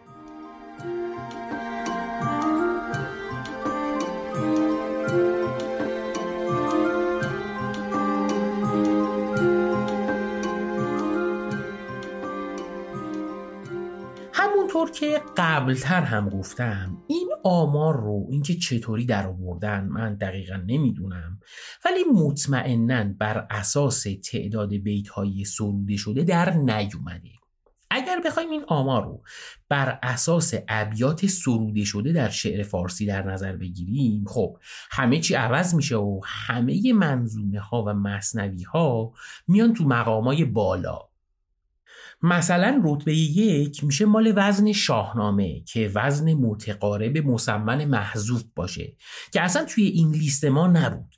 همونطور 14.33 14.91
که 14.91 15.23
قبلتر 15.37 16.01
هم 16.01 16.29
گفتم 16.29 16.97
این 17.07 17.26
آمار 17.47 17.97
رو 17.97 18.27
اینکه 18.31 18.55
چطوری 18.55 19.07
در 19.07 19.27
آوردن 19.27 19.85
من 19.85 20.15
دقیقا 20.15 20.57
نمی‌دونم. 20.67 21.41
ولی 21.85 22.05
مطمئنا 22.15 23.05
بر 23.19 23.47
اساس 23.51 24.07
تعداد 24.31 24.75
بیت 24.75 25.09
های 25.09 25.45
سروده 25.45 25.97
شده 25.97 26.25
در 26.25 26.55
نیومده. 26.55 27.31
اگر 27.91 28.21
بخوایم 28.25 28.51
این 28.51 28.65
آمار 28.69 29.05
رو 29.05 29.23
بر 29.69 29.99
اساس 30.03 30.55
ابیات 30.69 31.27
سروده 31.27 31.85
شده 31.85 32.13
در 32.13 32.29
شعر 32.29 32.63
فارسی 32.63 33.07
در 33.07 33.23
نظر 33.23 33.57
بگیریم 33.57 34.25
خب 34.27 34.59
همه 34.91 35.21
چی 35.21 35.35
عوض 35.35 35.75
میشه 35.75 35.97
و 35.97 36.21
همه 36.25 36.93
منظومه 36.93 37.61
ها 37.61 37.85
و 37.87 37.93
مصنوی 37.93 38.63
ها 38.63 39.13
میان 39.49 39.75
تو 39.75 39.85
مقامای 39.85 40.45
بالا. 40.45 40.99
مثلا 42.27 42.83
رتبه 42.85 43.15
یک 43.15 43.85
میشه 43.85 44.05
مال 44.05 44.33
وزن 44.37 44.73
شاهنامه 44.73 45.61
که 45.61 45.91
وزن 45.95 46.35
متقارب 46.35 47.19
مسمن 47.19 47.85
محذوف 47.85 48.45
باشه 48.55 48.97
که 49.33 49.41
اصلا 49.41 49.65
توی 49.65 49.85
این 49.85 50.11
لیست 50.11 50.45
ما 50.45 50.67
نبود. 50.67 51.16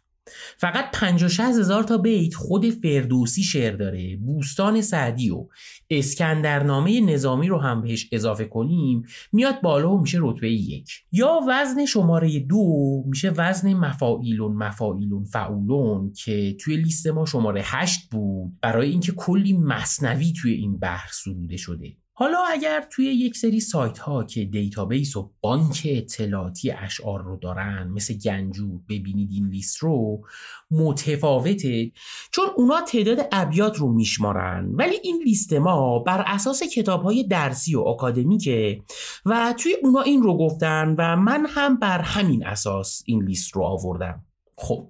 فقط 0.57 0.85
56 0.93 1.41
هزار 1.41 1.83
تا 1.83 1.99
بیت 1.99 2.35
خود 2.35 2.71
فردوسی 2.71 3.43
شعر 3.43 3.77
داره. 3.77 4.17
بوستان 4.17 4.81
سعدی 4.81 5.31
و 5.31 5.47
اسکندرنامه 5.91 7.01
نظامی 7.01 7.49
رو 7.49 7.59
هم 7.59 7.83
بهش 7.83 8.09
اضافه 8.13 8.45
کنیم. 8.45 9.03
میاد 9.33 9.61
بالا 9.61 9.91
و 9.91 10.01
میشه 10.01 10.19
رتبه 10.21 10.51
یک. 10.51 10.91
یا 11.13 11.41
وزن 11.49 11.85
شماره 11.85 12.41
دو 12.41 13.05
میشه 13.07 13.31
وزن 13.31 13.75
مفاعیلن 13.75 14.57
مفاعیلن 14.57 15.25
فعولن 15.25 16.13
که 16.13 16.57
توی 16.61 16.77
لیست 16.77 17.07
ما 17.07 17.27
شماره 17.27 17.63
هشت 17.65 18.11
بود. 18.11 18.53
برای 18.63 18.91
اینکه 18.91 19.13
کلی 19.13 19.53
مثنوی 19.53 20.33
توی 20.33 20.53
این 20.53 20.79
بحر 20.79 21.11
سروده 21.13 21.57
شده. 21.57 21.97
حالا 22.21 22.39
اگر 22.51 22.87
توی 22.91 23.05
یک 23.05 23.37
سری 23.37 23.61
سایت 23.61 23.99
ها 23.99 24.25
که 24.25 24.45
database 24.45 25.17
و 25.17 25.31
بانک 25.41 25.83
اطلاعاتی 25.91 26.71
اشعار 26.71 27.23
رو 27.23 27.37
دارن 27.37 27.89
مثل 27.89 28.15
گنجور 28.15 28.81
ببینید 28.89 29.31
این 29.33 29.49
لیست 29.49 29.77
رو 29.77 30.25
متفاوته. 30.71 31.93
چون 32.31 32.47
اونا 32.57 32.81
تعداد 32.81 33.29
ابیات 33.33 33.77
رو 33.77 33.93
میشمارن 33.93 34.71
ولی 34.75 34.97
این 35.03 35.23
لیست 35.25 35.53
ما 35.53 35.99
بر 35.99 36.25
اساس 36.27 36.63
کتاب 36.63 37.03
های 37.03 37.25
درسی 37.25 37.75
و 37.75 37.81
اکادمیکه 37.81 38.83
و 39.27 39.55
توی 39.59 39.73
اونا 39.83 40.01
این 40.01 40.23
رو 40.23 40.37
گفتن 40.37 40.95
و 40.99 41.17
من 41.17 41.47
هم 41.49 41.79
بر 41.79 42.01
همین 42.01 42.47
اساس 42.47 43.03
این 43.07 43.25
لیست 43.25 43.57
رو 43.57 43.63
آوردم. 43.63 44.25
خب 44.57 44.89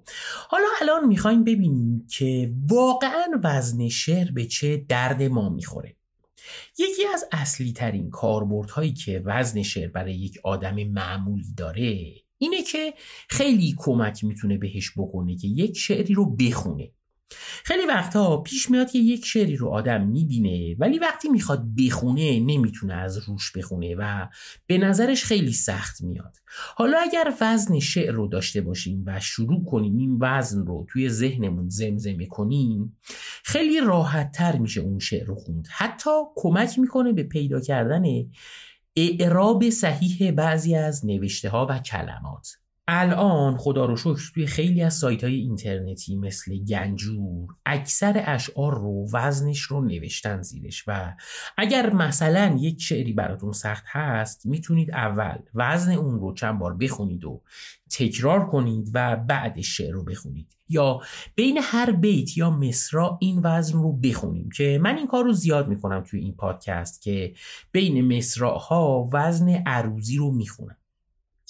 حالا 0.49 0.67
الان 0.81 1.07
می‌خوایم 1.07 1.43
ببینیم 1.43 2.07
که 2.07 2.53
واقعا 2.69 3.25
وزن 3.43 3.87
شعر 3.89 4.31
به 4.31 4.45
چه 4.45 4.85
درد 4.87 5.23
ما 5.23 5.49
می‌خوره. 5.49 5.98
یکی 6.77 7.05
از 7.13 7.25
اصلی 7.31 7.73
ترین 7.73 8.09
کاربردهایی 8.09 8.93
که 8.93 9.21
وزن 9.25 9.61
شعر 9.61 9.87
برای 9.87 10.15
یک 10.15 10.37
آدم 10.43 10.83
معمولی 10.83 11.53
داره 11.57 12.13
اینه 12.37 12.63
که 12.63 12.93
خیلی 13.29 13.75
کمک 13.77 14.23
می‌تونه 14.23 14.57
بهش 14.57 14.91
بکنه 14.97 15.35
که 15.35 15.47
یک 15.47 15.77
شعری 15.77 16.13
رو 16.13 16.35
بخونه. 16.35 16.91
خیلی 17.63 17.85
وقتها 17.85 18.37
پیش 18.37 18.71
میاد 18.71 18.91
که 18.91 18.99
یک 18.99 19.25
شعری 19.25 19.55
رو 19.55 19.69
آدم 19.69 20.07
می‌بینه 20.07 20.75
ولی 20.79 20.99
وقتی 20.99 21.29
می‌خواد 21.29 21.65
بخونه 21.75 22.39
نمی‌تونه 22.39 22.93
از 22.93 23.17
روش 23.17 23.51
بخونه 23.51 23.95
و 23.95 24.27
به 24.67 24.77
نظرش 24.77 25.23
خیلی 25.23 25.53
سخت 25.53 26.01
میاد. 26.01 26.35
حالا 26.75 26.99
اگر 26.99 27.33
وزن 27.41 27.79
شعر 27.79 28.11
رو 28.11 28.27
داشته 28.27 28.61
باشیم 28.61 29.03
و 29.05 29.19
شروع 29.19 29.65
کنیم 29.65 29.97
این 29.97 30.17
وزن 30.21 30.65
رو 30.65 30.85
توی 30.89 31.09
ذهنمون 31.09 31.69
زمزمه 31.69 32.25
کنیم 32.25 32.97
خیلی 33.43 33.79
راحت 33.79 34.31
تر 34.31 34.57
میشه 34.57 34.81
اون 34.81 34.99
شعر 34.99 35.25
رو 35.25 35.35
خوند. 35.35 35.67
حتی 35.71 36.09
کمک 36.35 36.79
می‌کنه 36.79 37.13
به 37.13 37.23
پیدا 37.23 37.59
کردن 37.59 38.03
اعراب 38.95 39.69
صحیح 39.69 40.31
بعضی 40.31 40.75
از 40.75 41.05
نوشته 41.05 41.49
ها 41.49 41.67
و 41.69 41.79
کلمات. 41.79 42.47
الان 42.91 43.57
خدا 43.57 43.85
رو 43.85 43.95
شکر 43.95 44.31
توی 44.33 44.47
خیلی 44.47 44.81
از 44.81 44.93
سایت 44.93 45.23
های 45.23 45.35
اینترنتی 45.35 46.15
مثل 46.15 46.57
گنجور 46.57 47.49
اکثر 47.65 48.23
اشعار 48.25 48.73
رو 48.75 49.07
وزنش 49.13 49.61
رو 49.61 49.81
نوشتن 49.81 50.41
زیرش 50.41 50.83
و 50.87 51.13
اگر 51.57 51.93
مثلا 51.93 52.57
یک 52.59 52.81
شعری 52.81 53.13
براتون 53.13 53.51
سخت 53.51 53.83
هست 53.87 54.45
می‌تونید 54.45 54.91
اول 54.91 55.37
وزن 55.55 55.91
اون 55.91 56.19
رو 56.19 56.33
چند 56.33 56.59
بار 56.59 56.77
بخونید 56.77 57.25
و 57.25 57.41
تکرار 57.91 58.45
کنید 58.47 58.91
و 58.93 59.15
بعد 59.15 59.61
شعر 59.61 59.93
رو 59.93 60.03
بخونید. 60.03 60.55
یا 60.69 61.01
بین 61.35 61.59
هر 61.63 61.91
بیت 61.91 62.37
یا 62.37 62.49
مصرا 62.49 63.17
این 63.21 63.41
وزن 63.43 63.79
رو 63.79 63.93
بخونیم 63.93 64.49
که 64.49 64.79
من 64.81 64.97
این 64.97 65.07
کار 65.07 65.23
رو 65.23 65.33
زیاد 65.33 65.67
می‌کنم 65.67 66.03
توی 66.03 66.19
این 66.19 66.35
پادکست 66.35 67.01
که 67.01 67.33
بین 67.71 68.23
ها 68.41 69.09
وزن 69.13 69.49
عروزی 69.49 70.17
رو 70.17 70.31
می‌خونم. 70.31 70.75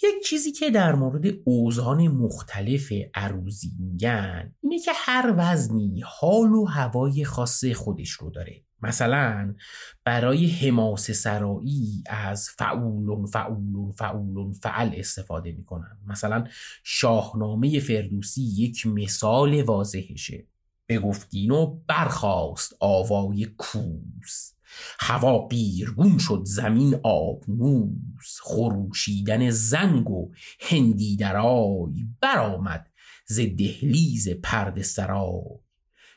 یک 0.03 0.23
چیزی 0.23 0.51
که 0.51 0.69
در 0.69 0.95
مورد 0.95 1.25
اوزان 1.43 2.07
مختلف 2.07 2.93
عروزی 3.13 3.71
میگن 3.79 4.53
اینه 4.61 4.79
که 4.79 4.91
هر 4.95 5.33
وزنی 5.37 6.03
حال 6.05 6.51
و 6.51 6.65
هوای 6.65 7.25
خاص 7.25 7.65
خودش 7.65 8.09
رو 8.09 8.29
داره. 8.29 8.63
مثلا 8.81 9.55
برای 10.03 10.47
حماس 10.47 11.11
سرایی 11.11 12.03
از 12.05 12.49
فعولون 12.49 13.25
فعولون 13.25 13.91
فعولون 13.91 14.53
فعل 14.53 14.91
استفاده 14.93 15.51
می‌کنن. 15.51 15.97
مثلا 16.07 16.47
شاهنامه 16.83 17.79
فردوسی 17.79 18.41
یک 18.41 18.87
مثال 18.87 19.61
واضحشه. 19.61 20.47
به 20.85 20.99
گفتین 20.99 21.51
و 21.51 21.79
برخواست 21.87 22.73
آوای 22.79 23.45
کوس. 23.45 24.53
هوا 24.99 25.47
قیرگون 25.47 26.17
شد 26.17 26.41
زمین 26.45 26.99
آبنوس 27.03 28.39
خروشیدن 28.41 29.49
زنگ 29.49 30.09
و 30.09 30.31
هندی 30.59 31.15
درای 31.15 32.07
برآمد 32.21 32.89
ز 33.25 33.39
دهلیز 33.39 34.29
پرد 34.29 34.81
سرای. 34.81 35.41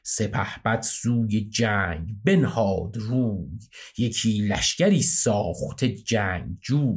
سپهبد 0.02 0.80
سوی 0.82 1.40
جنگ 1.40 2.16
بنهاد 2.24 2.96
روی 2.96 3.58
یکی 3.98 4.40
لشکری 4.40 5.02
ساخته 5.02 5.88
جنگ 5.88 6.56
جو 6.60 6.96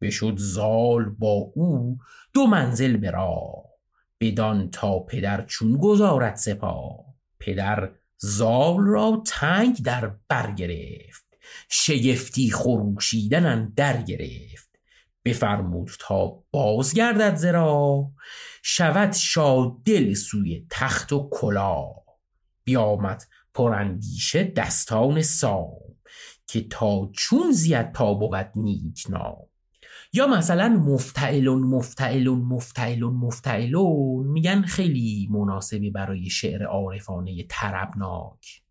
بشد 0.00 0.34
زال 0.36 1.04
با 1.04 1.52
او 1.54 1.98
دو 2.32 2.46
منزل 2.46 2.96
برا 2.96 3.64
بدان 4.20 4.70
تا 4.70 4.98
پدر 4.98 5.44
چون 5.44 5.76
گذارد 5.76 6.34
سپاه. 6.36 7.14
پدر 7.38 7.90
زال 8.26 8.86
را 8.86 9.22
تنگ 9.26 9.82
در 9.82 10.14
بر 10.28 10.52
گرفت. 10.52 11.24
شگفتی 11.68 12.50
خروشیدن 12.50 13.72
در 13.76 14.02
گرفت. 14.02 14.70
بفرمود 15.24 15.90
تا 16.00 16.42
بازگردد 16.50 17.34
زرا 17.36 18.10
شود 18.62 19.12
شاد 19.12 19.82
دل 19.84 20.14
سوی 20.14 20.66
تخت 20.70 21.12
و 21.12 21.28
کلا. 21.32 21.84
بیامد 22.64 23.22
پراندیشه 23.54 24.44
دستان 24.44 25.22
سام 25.22 25.96
که 26.46 26.68
تا 26.68 27.10
چون 27.14 27.52
زید 27.52 27.92
تا 27.92 28.14
بود 28.14 28.50
نیک 28.56 29.04
نام. 29.08 29.46
یا 30.16 30.26
مثلا 30.26 30.68
مفتعلون 30.68 31.62
مفتعلون 31.62 32.38
مفتعلون 32.38 33.14
مفتعلون 33.14 34.26
میگن 34.26 34.62
خیلی 34.62 35.28
مناسبی 35.30 35.90
برای 35.90 36.30
شعر 36.30 36.64
عارفانه 36.64 37.44
تربناک 37.48 38.62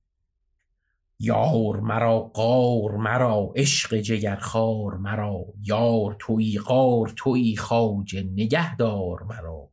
یار 1.20 1.80
مرا 1.80 2.20
قار 2.20 2.98
مرا 2.98 3.53
عشق 3.56 3.95
جگرخوار 3.95 4.98
مرا. 4.98 5.45
یار 5.61 6.15
توی 6.20 6.57
قار 6.57 7.14
توی 7.15 7.56
خواجه 7.56 8.24
نگهدار 8.24 9.24
مرا. 9.24 9.70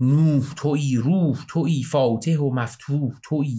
نوح 0.00 0.54
توی 0.56 0.96
روح 0.96 1.44
توی 1.48 1.82
فاتح 1.82 2.36
و 2.36 2.50
مفتوح 2.50 3.12
توی 3.22 3.56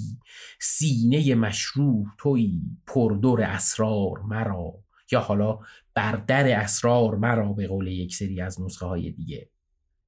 سینه 0.59 1.35
مشروح 1.35 2.05
توی 2.18 2.61
پردر 2.88 3.41
اسرار 3.41 4.19
مرا. 4.19 4.73
یا 5.13 5.19
حالا 5.19 5.59
بر 5.93 6.15
در 6.15 6.59
اسرار 6.59 7.15
مرا 7.15 7.53
به 7.53 7.67
قول 7.67 7.88
یک 7.88 8.15
سری 8.15 8.41
از 8.41 8.61
نسخه 8.61 8.85
های 8.85 9.11
دیگه. 9.11 9.49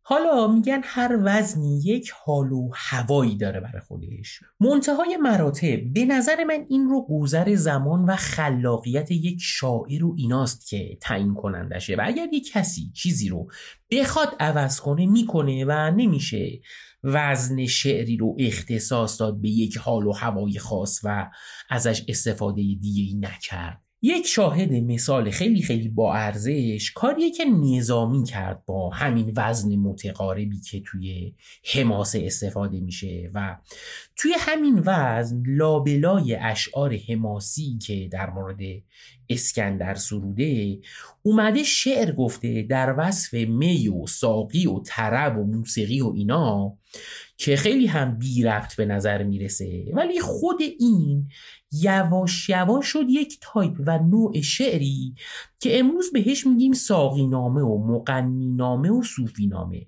حالا 0.05 0.47
میگن 0.47 0.81
هر 0.83 1.19
وزنی 1.23 1.81
یک 1.83 2.11
حال 2.25 2.51
و 2.51 2.69
هوایی 2.73 3.37
داره 3.37 3.59
برای 3.59 3.81
خودش. 3.81 4.39
منتهای 4.59 5.17
مراتب 5.17 5.93
به 5.93 6.05
نظر 6.05 6.43
من 6.43 6.65
این 6.69 6.89
رو 6.89 7.07
گذر 7.09 7.55
زمان 7.55 8.05
و 8.05 8.15
خلاقیت 8.15 9.11
یک 9.11 9.37
شاعر 9.41 10.05
و 10.05 10.15
ایناست 10.17 10.67
که 10.67 10.97
تعیین 11.01 11.33
کنندشه. 11.33 11.95
و 11.95 12.01
اگر 12.05 12.27
یک 12.33 12.51
کسی 12.51 12.91
چیزی 12.95 13.29
رو 13.29 13.47
بخواد 13.91 14.35
عوض 14.39 14.79
کنه 14.79 15.05
می‌کنه 15.05 15.65
و 15.65 15.91
نمیشه 15.95 16.61
وزن 17.03 17.65
شعری 17.65 18.17
رو 18.17 18.35
اختصاص 18.39 19.21
داد 19.21 19.41
به 19.41 19.49
یک 19.49 19.77
حال 19.77 20.07
و 20.07 20.11
هوای 20.11 20.59
خاص 20.59 20.99
و 21.03 21.29
ازش 21.69 22.05
استفاده 22.07 22.61
دیگه 22.61 23.27
نکرد. 23.27 23.82
یک 24.05 24.27
شاهد 24.27 24.73
مثال 24.73 25.29
خیلی 25.29 25.61
خیلی 25.61 25.89
با 25.89 26.13
ارزش 26.13 26.91
کاریه 26.95 27.31
که 27.31 27.45
نظامی 27.45 28.23
کرد 28.23 28.65
با 28.65 28.89
همین 28.89 29.33
وزن 29.35 29.75
متقاربی 29.75 30.59
که 30.59 30.81
توی 30.81 31.35
حماسه 31.73 32.23
استفاده 32.25 32.79
میشه 32.79 33.31
و 33.33 33.57
توی 34.15 34.31
همین 34.39 34.83
وزن 34.85 35.43
لابلای 35.47 36.35
اشعار 36.35 36.95
حماسی 36.95 37.77
که 37.77 38.07
در 38.11 38.29
مورد 38.29 38.59
اسکندر 39.29 39.95
سروده 39.95 40.79
اومده 41.21 41.63
شعر 41.63 42.11
گفته 42.11 42.61
در 42.61 42.95
وصف 42.97 43.33
می 43.33 43.87
و 43.87 44.07
ساقی 44.07 44.67
و 44.67 44.79
طرب 44.79 45.37
و 45.37 45.43
موسیقی 45.43 46.01
و 46.01 46.11
اینا 46.15 46.77
که 47.37 47.55
خیلی 47.55 47.85
هم 47.85 48.17
بی 48.17 48.43
ربط 48.43 48.77
به 48.77 48.85
نظر 48.85 49.23
می‌رسه. 49.23 49.85
ولی 49.93 50.19
خود 50.19 50.61
این 50.79 51.27
یواش 51.71 52.49
یواش 52.49 52.85
شد 52.85 53.05
یک 53.09 53.37
تایپ 53.41 53.81
و 53.87 53.99
نوع 53.99 54.41
شعری 54.41 55.15
که 55.59 55.79
امروز 55.79 56.11
بهش 56.13 56.47
میگیم 56.47 56.73
ساقی 56.73 57.27
نامه 57.27 57.61
و 57.61 57.87
مغنی 57.87 58.51
نامه 58.51 58.91
و 58.91 59.03
صوفی 59.03 59.47
نامه. 59.47 59.85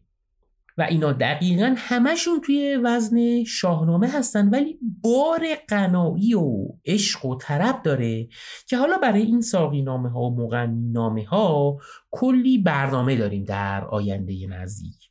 و 0.77 0.81
اینا 0.81 1.13
دقیقا 1.13 1.75
همشون 1.77 2.41
توی 2.41 2.79
وزن 2.83 3.43
شاهنامه 3.43 4.07
هستن 4.07 4.49
ولی 4.49 4.79
بار 5.01 5.47
غنایی 5.67 6.33
و 6.33 6.67
عشق 6.85 7.25
و 7.25 7.35
طرب 7.35 7.81
داره 7.83 8.27
که 8.67 8.77
حالا 8.77 8.97
برای 8.97 9.21
این 9.21 9.41
ساقی 9.41 9.81
نامه 9.81 10.09
ها 10.09 10.21
و 10.21 10.35
مغنی 10.35 10.91
نامه 10.91 11.25
ها 11.25 11.77
کلی 12.11 12.57
برنامه 12.57 13.15
داریم 13.15 13.43
در 13.43 13.85
آینده 13.85 14.47
نزدیک. 14.47 15.09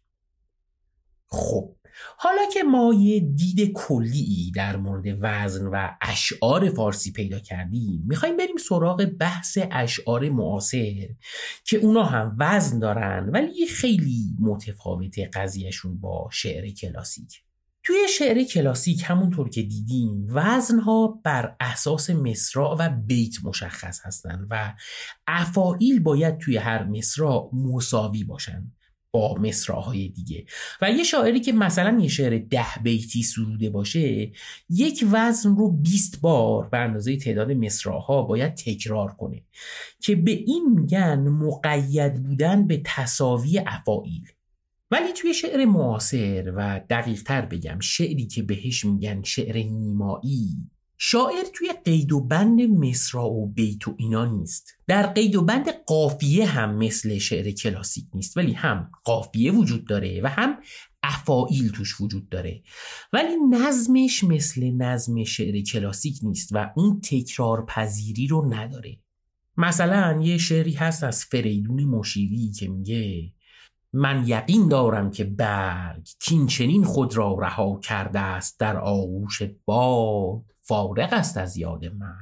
خب 1.27 1.75
حالا 2.17 2.43
که 2.53 2.63
ما 2.63 2.95
یه 2.95 3.21
دید 3.21 3.73
کلی 3.73 4.53
در 4.55 4.77
مورد 4.77 5.05
وزن 5.21 5.67
و 5.67 5.91
اشعار 6.01 6.71
فارسی 6.71 7.13
پیدا 7.13 7.39
کردیم 7.39 8.05
می‌خوایم 8.09 8.37
بریم 8.37 8.57
سراغ 8.57 9.05
بحث 9.05 9.59
اشعار 9.71 10.29
معاصر 10.29 11.09
که 11.65 11.77
اونا 11.77 12.05
هم 12.05 12.37
وزن 12.39 12.79
دارن 12.79 13.31
ولی 13.33 13.67
خیلی 13.67 14.37
متفاوت 14.41 15.19
قضیهشون 15.35 16.01
با 16.01 16.29
شعر 16.33 16.71
کلاسیک. 16.71 17.43
توی 17.85 17.97
شعر 18.19 18.43
کلاسیک 18.43 19.03
همونطور 19.07 19.49
که 19.49 19.63
دیدیم 19.63 20.27
وزنها 20.31 21.21
بر 21.25 21.57
اساس 21.61 22.11
مصرع 22.11 22.77
و 22.79 22.89
بیت 23.07 23.35
مشخص 23.45 24.01
هستند 24.05 24.47
و 24.51 24.75
افائیل 25.27 26.01
باید 26.01 26.39
توی 26.39 26.57
هر 26.57 26.85
مصرع 26.85 27.49
مساوی 27.53 28.25
باشن. 28.25 28.73
با 29.15 29.35
مصراهای 29.35 30.09
دیگه. 30.09 30.45
و 30.83 30.91
یه 30.91 31.05
شاعری 31.05 31.41
که 31.41 31.53
مثلا 31.53 32.01
یه 32.01 32.09
شعر 32.09 32.39
ده 32.39 32.67
بیتی 32.83 33.23
سروده 33.23 33.71
باشه 33.71 34.33
یک 34.71 35.05
وزن 35.13 35.57
رو 35.57 35.71
20 35.71 36.21
بار 36.21 36.69
به 36.69 36.79
اندازه 36.79 37.17
تعداد 37.17 37.53
مصراها 37.53 38.23
باید 38.23 38.55
تکرار 38.55 39.13
کنه 39.13 39.43
که 40.01 40.17
به 40.17 40.31
این 40.31 40.81
میگن 40.81 41.29
مقید 41.29 42.23
بودن 42.23 42.67
به 42.67 42.83
تصاوی 42.85 43.59
افائیل 43.67 44.29
ولی 44.91 45.13
توی 45.13 45.35
شعر 45.35 45.65
معاصر 45.65 46.53
و 46.57 46.81
دقیق 46.91 47.23
تر 47.23 47.47
بگم 47.47 47.81
شعری 47.81 48.27
که 48.27 48.43
بهش 48.43 48.85
میگن 48.85 49.23
شعر 49.23 49.57
نیمایی 49.57 50.71
شاعر 50.99 51.45
توی 51.55 51.69
قید 51.85 52.13
و 52.13 52.21
بند 52.21 52.61
مصرا 52.61 53.31
و 53.31 53.47
بیت 53.47 53.89
و 53.89 53.95
اینا 53.99 54.25
نیست. 54.25 54.69
در 54.87 55.07
قید 55.07 55.37
و 55.37 55.43
بند 55.43 55.69
قافیه 55.87 56.47
هم 56.47 56.75
مثل 56.77 57.19
شعر 57.19 57.51
کلاسیک 57.51 58.05
نیست 58.15 58.37
ولی 58.37 58.53
هم 58.53 58.91
قافیه 59.05 59.53
وجود 59.53 59.87
داره 59.87 60.21
و 60.23 60.29
هم 60.29 60.57
افائیل 61.03 61.73
توش 61.73 62.01
وجود 62.01 62.29
داره. 62.29 62.63
ولی 63.13 63.37
نظمش 63.51 64.25
مثل 64.25 64.71
نظم 64.71 65.25
شعر 65.25 65.61
کلاسیک 65.61 66.19
نیست 66.23 66.49
و 66.53 66.71
اون 66.77 67.01
تکرار 67.01 67.67
پذیری 67.67 68.27
رو 68.27 68.55
نداره. 68.55 68.99
مثلا 69.57 70.23
یه 70.23 70.39
شعری 70.39 70.73
هست 70.73 71.05
از 71.05 71.25
فریدون 71.25 71.85
مشیری 71.85 72.51
که 72.51 72.69
میگه 72.69 73.33
من 73.93 74.25
یقین 74.27 74.69
دارم 74.69 75.11
که 75.11 75.25
برگ 75.25 76.09
کین 76.21 76.85
خود 76.85 77.17
را 77.17 77.39
رها 77.39 77.81
کرده 77.81 78.21
است 78.21 78.61
در 78.61 78.77
آغوش 78.77 79.43
باد. 79.65 80.54
فارغ 80.67 81.13
است 81.13 81.37
از 81.37 81.57
یاد 81.57 81.85
من. 81.87 82.17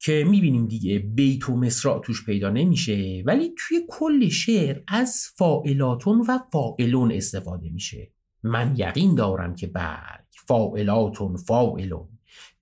که 0.00 0.24
می‌بینیم 0.28 0.66
دیگه 0.66 0.98
بیت 0.98 1.48
و 1.48 1.56
مصرع 1.56 1.98
توش 1.98 2.24
پیدا 2.26 2.50
نمیشه 2.50 3.22
ولی 3.26 3.54
توی 3.58 3.80
کل 3.88 4.28
شعر 4.28 4.82
از 4.88 5.26
فائلاتون 5.36 6.24
و 6.28 6.38
فائلون 6.52 7.12
استفاده 7.12 7.70
میشه. 7.70 8.12
من 8.42 8.74
یقین 8.76 9.14
دارم 9.14 9.54
که 9.54 9.66
برگ 9.66 10.24
فائلاتون 10.46 11.36
فائلون 11.36 12.08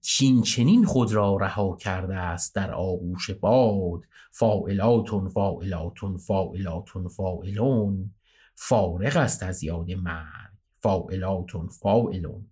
چین 0.00 0.42
چنین 0.42 0.84
خود 0.84 1.12
را 1.12 1.36
رها 1.36 1.76
کرده 1.76 2.14
است 2.14 2.54
در 2.54 2.72
آغوش 2.72 3.30
باد. 3.30 4.00
فائلاتون 4.30 5.28
فائلاتون 5.28 6.16
فائلاتون 6.16 7.08
فائلون 7.08 8.14
فارغ 8.54 9.16
است 9.16 9.42
از 9.42 9.62
یاد 9.62 9.90
مرگ. 9.90 10.52
فائلاتون 10.80 11.68
فائلون 11.68 12.46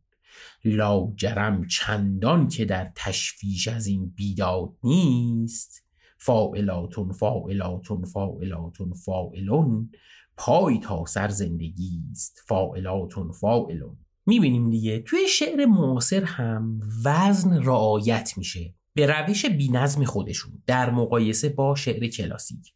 لاجرم 0.65 1.67
چندان 1.67 2.49
که 2.49 2.65
در 2.65 2.93
تشویش 2.97 3.69
از 3.69 3.87
این 3.87 4.11
بیداد 4.17 4.73
نیست. 4.85 5.85
فائلاتون 6.19 7.13
فائلاتون 7.13 8.05
فائلاتون 8.05 8.93
فائلون 8.93 9.91
پای 10.37 10.79
تا 10.79 11.05
سر 11.07 11.29
زندگی 11.29 12.03
است. 12.11 12.43
فائلاتون 12.47 13.33
فائلون 13.33 13.97
می‌بینیم 14.27 14.71
دیگه 14.71 15.01
توی 15.01 15.29
شعر 15.29 15.67
معاصر 15.67 16.25
هم 16.25 16.81
وزن 17.05 17.63
رعایت 17.63 18.33
میشه. 18.37 18.75
به 18.95 19.07
روش 19.07 19.47
بینظم 19.47 20.05
خودشون 20.05 20.53
در 20.67 20.91
مقایسه 20.91 21.49
با 21.49 21.75
شعر 21.75 22.07
کلاسیک. 22.07 22.73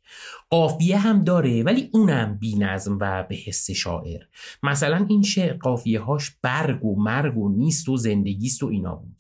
قافیه 0.51 0.99
هم 0.99 1.25
داره 1.25 1.63
ولی 1.63 1.89
اونم 1.93 2.39
بینظم 2.39 2.99
و 3.01 3.23
به 3.29 3.35
حس 3.35 3.71
شاعر. 3.71 4.21
مثلا 4.63 5.07
این 5.09 5.23
شعر 5.23 5.57
قافیه 5.57 6.01
هاش 6.01 6.31
برگ 6.43 6.85
و 6.85 7.03
مرگ 7.03 7.39
و 7.39 7.49
نیست 7.49 7.89
و 7.89 7.97
زندگیست 7.97 8.63
و 8.63 8.67
اینا 8.67 8.95
بود. 8.95 9.17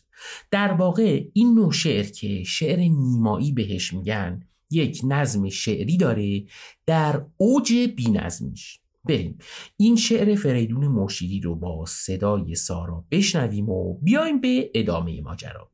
در 0.50 0.72
واقع 0.72 1.24
این 1.32 1.54
نوع 1.54 1.72
شعر 1.72 2.04
که 2.04 2.44
شعر 2.44 2.78
نیمایی 2.78 3.52
بهش 3.52 3.92
میگن 3.92 4.42
یک 4.70 5.00
نظم 5.04 5.48
شعری 5.48 5.96
داره 5.96 6.44
در 6.86 7.24
اوج 7.36 7.72
بینظمیش. 7.96 8.80
بریم. 9.04 9.38
این 9.76 9.96
شعر 9.96 10.34
فریدون 10.34 10.88
مشیری 10.88 11.40
رو 11.40 11.54
با 11.54 11.84
صدای 11.86 12.54
سارا 12.54 13.04
بشنویم 13.10 13.68
و 13.68 13.94
بیایم 13.94 14.40
به 14.40 14.70
ادامه 14.74 15.20
ماجرا. 15.20 15.70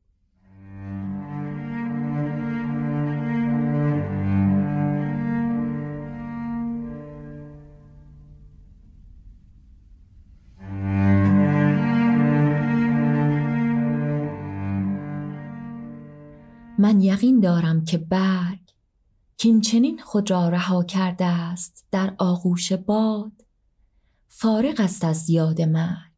من 16.85 17.01
یقین 17.01 17.39
دارم 17.39 17.85
که 17.85 17.97
برگ 17.97 18.59
کینچنین 19.37 19.99
خود 19.99 20.31
را 20.31 20.49
رها 20.49 20.83
کرده 20.83 21.25
است 21.25 21.85
در 21.91 22.15
آغوش 22.17 22.73
باد 22.73 23.45
فارغ 24.27 24.79
است 24.79 25.03
از 25.03 25.29
یاد 25.29 25.61
مرگ. 25.61 26.11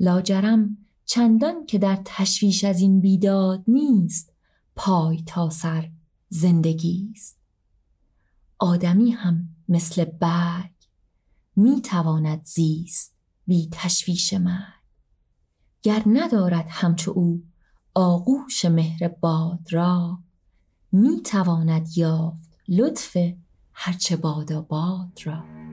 لاجرم 0.00 0.76
چندان 1.04 1.66
که 1.66 1.78
در 1.78 1.98
تشویش 2.04 2.64
از 2.64 2.80
این 2.80 3.00
بیداد 3.00 3.64
نیست 3.68 4.32
پای 4.76 5.22
تا 5.26 5.50
سر 5.50 5.90
زندگی 6.28 7.12
است. 7.16 7.38
آدمی 8.58 9.10
هم 9.10 9.48
مثل 9.68 10.04
برگ 10.04 10.74
می 11.56 11.82
تواند 11.82 12.44
زیست 12.44 13.14
بی 13.46 13.68
تشویش 13.72 14.32
مرگ. 14.32 14.82
گر 15.82 16.02
ندارد 16.06 16.66
همچو 16.68 17.10
او 17.10 17.42
آغوش 17.98 18.64
مهر 18.64 19.08
باد 19.08 19.68
را 19.70 20.18
می 20.92 21.22
تواند 21.22 21.88
یافت 21.96 22.58
لطف 22.68 23.16
هرچه 23.72 24.16
و 24.52 24.62
باد 24.62 25.18
را. 25.24 25.65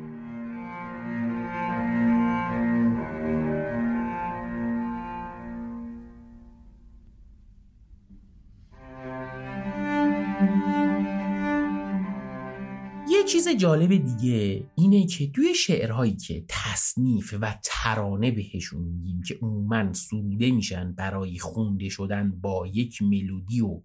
چیز 13.25 13.49
جالب 13.49 13.89
دیگه 13.89 14.63
اینه 14.75 15.07
که 15.07 15.31
توی 15.31 15.55
شعرهایی 15.55 16.15
که 16.15 16.45
تصنیف 16.47 17.33
و 17.41 17.59
ترانه 17.63 18.31
بهشون 18.31 18.81
میگیم 18.81 19.21
که 19.27 19.39
عموما 19.41 19.93
سروده 19.93 20.51
میشن 20.51 20.93
برای 20.93 21.39
خونده 21.39 21.89
شدن 21.89 22.31
با 22.41 22.67
یک 22.67 23.01
ملودی 23.01 23.61
و 23.61 23.81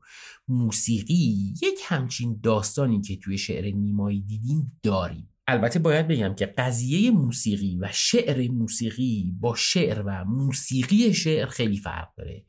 موسیقی 0.48 1.54
یک 1.62 1.78
همچین 1.86 2.40
داستانی 2.42 3.00
که 3.00 3.16
توی 3.16 3.38
شعر 3.38 3.74
نیمایی 3.74 4.20
دیدیم 4.20 4.80
داریم. 4.82 5.28
البته 5.46 5.78
باید 5.78 6.08
بگم 6.08 6.34
که 6.34 6.46
قضیه 6.46 7.10
موسیقی 7.10 7.78
و 7.80 7.88
شعر 7.92 8.50
موسیقی 8.50 9.34
با 9.40 9.54
شعر 9.54 10.02
و 10.06 10.24
موسیقی 10.24 11.14
شعر 11.14 11.46
خیلی 11.46 11.76
فرق 11.76 12.14
داره 12.16 12.44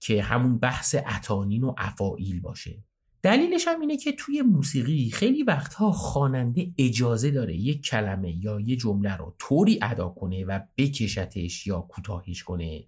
که 0.00 0.22
همون 0.22 0.58
بحث 0.58 0.94
اتانین 1.16 1.64
و 1.64 1.74
افائیل 1.78 2.40
باشه. 2.40 2.84
دلیلش 3.22 3.68
هم 3.68 3.80
اینه 3.80 3.96
که 3.96 4.12
توی 4.12 4.42
موسیقی 4.42 5.10
خیلی 5.10 5.42
وقتها 5.42 5.92
خواننده 5.92 6.72
اجازه 6.78 7.30
داره 7.30 7.56
یک 7.56 7.82
کلمه 7.82 8.44
یا 8.44 8.60
یه 8.60 8.76
جمله 8.76 9.16
رو 9.16 9.34
طوری 9.38 9.78
ادا 9.82 10.08
کنه 10.08 10.44
و 10.44 10.60
بکشتش 10.76 11.66
یا 11.66 11.80
کوتاهش 11.80 12.42
کنه 12.42 12.84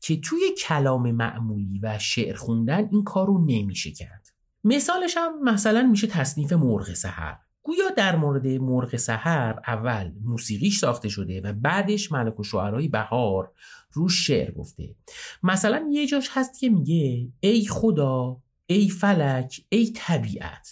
که 0.00 0.20
توی 0.20 0.40
کلام 0.58 1.10
معمولی 1.10 1.80
و 1.82 1.98
شعر 1.98 2.34
خوندن 2.34 2.88
این 2.92 3.04
کار 3.04 3.26
رو 3.26 3.44
نمیشه 3.46 3.90
کرد. 3.90 4.32
مثالش 4.64 5.16
هم 5.16 5.44
مثلا 5.44 5.82
میشه 5.82 6.06
تصنیف 6.06 6.52
مرغ 6.52 6.94
سحر. 6.94 7.36
گویا 7.62 7.88
در 7.96 8.16
مورد 8.16 8.46
مرغ 8.46 8.96
سحر 8.96 9.60
اول 9.66 10.12
موسیقیش 10.24 10.78
ساخته 10.78 11.08
شده 11.08 11.40
و 11.40 11.52
بعدش 11.52 12.12
ملک 12.12 12.40
و 12.40 12.44
شعرهای 12.44 12.88
بهار 12.88 13.52
رو 13.92 14.08
شعر 14.08 14.50
گفته. 14.50 14.94
مثلا 15.42 15.88
یه 15.92 16.06
جاش 16.06 16.28
هست 16.32 16.60
که 16.60 16.68
میگه 16.68 17.28
ای 17.40 17.66
خدا 17.66 18.36
ای 18.66 18.88
فلک 18.88 19.60
ای 19.68 19.92
طبیعت. 19.96 20.68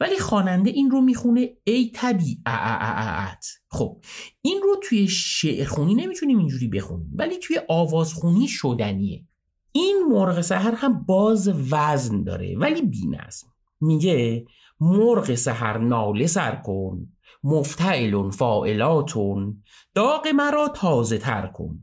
ولی 0.00 0.18
خواننده 0.18 0.70
این 0.70 0.90
رو 0.90 1.00
می‌خونه 1.00 1.50
ای 1.64 1.90
طبیعت. 1.94 3.46
خب 3.68 4.00
این 4.42 4.62
رو 4.62 4.76
توی 4.82 5.08
شعر 5.08 5.66
خونی 5.66 5.94
نمی‌تونیم 5.94 6.38
اینجوری 6.38 6.68
بخونیم 6.68 7.12
ولی 7.14 7.38
توی 7.38 7.60
آوازخونی 7.68 8.48
شدنیه. 8.48 9.24
این 9.72 10.04
مرغ 10.10 10.40
سهر 10.40 10.74
هم 10.74 11.04
باز 11.04 11.48
وزن 11.72 12.24
داره 12.24 12.56
ولی 12.56 12.82
بی 12.82 13.06
نظم 13.06 13.46
میگه 13.80 14.44
مرغ 14.80 15.34
سهر 15.34 15.78
ناله 15.78 16.26
سر 16.26 16.56
کن 16.56 17.08
مفتعلون 17.44 18.30
فائلاتون 18.30 19.62
داغ 19.94 20.28
مرا 20.28 20.68
تازه 20.68 21.18
تر 21.18 21.46
کن. 21.46 21.80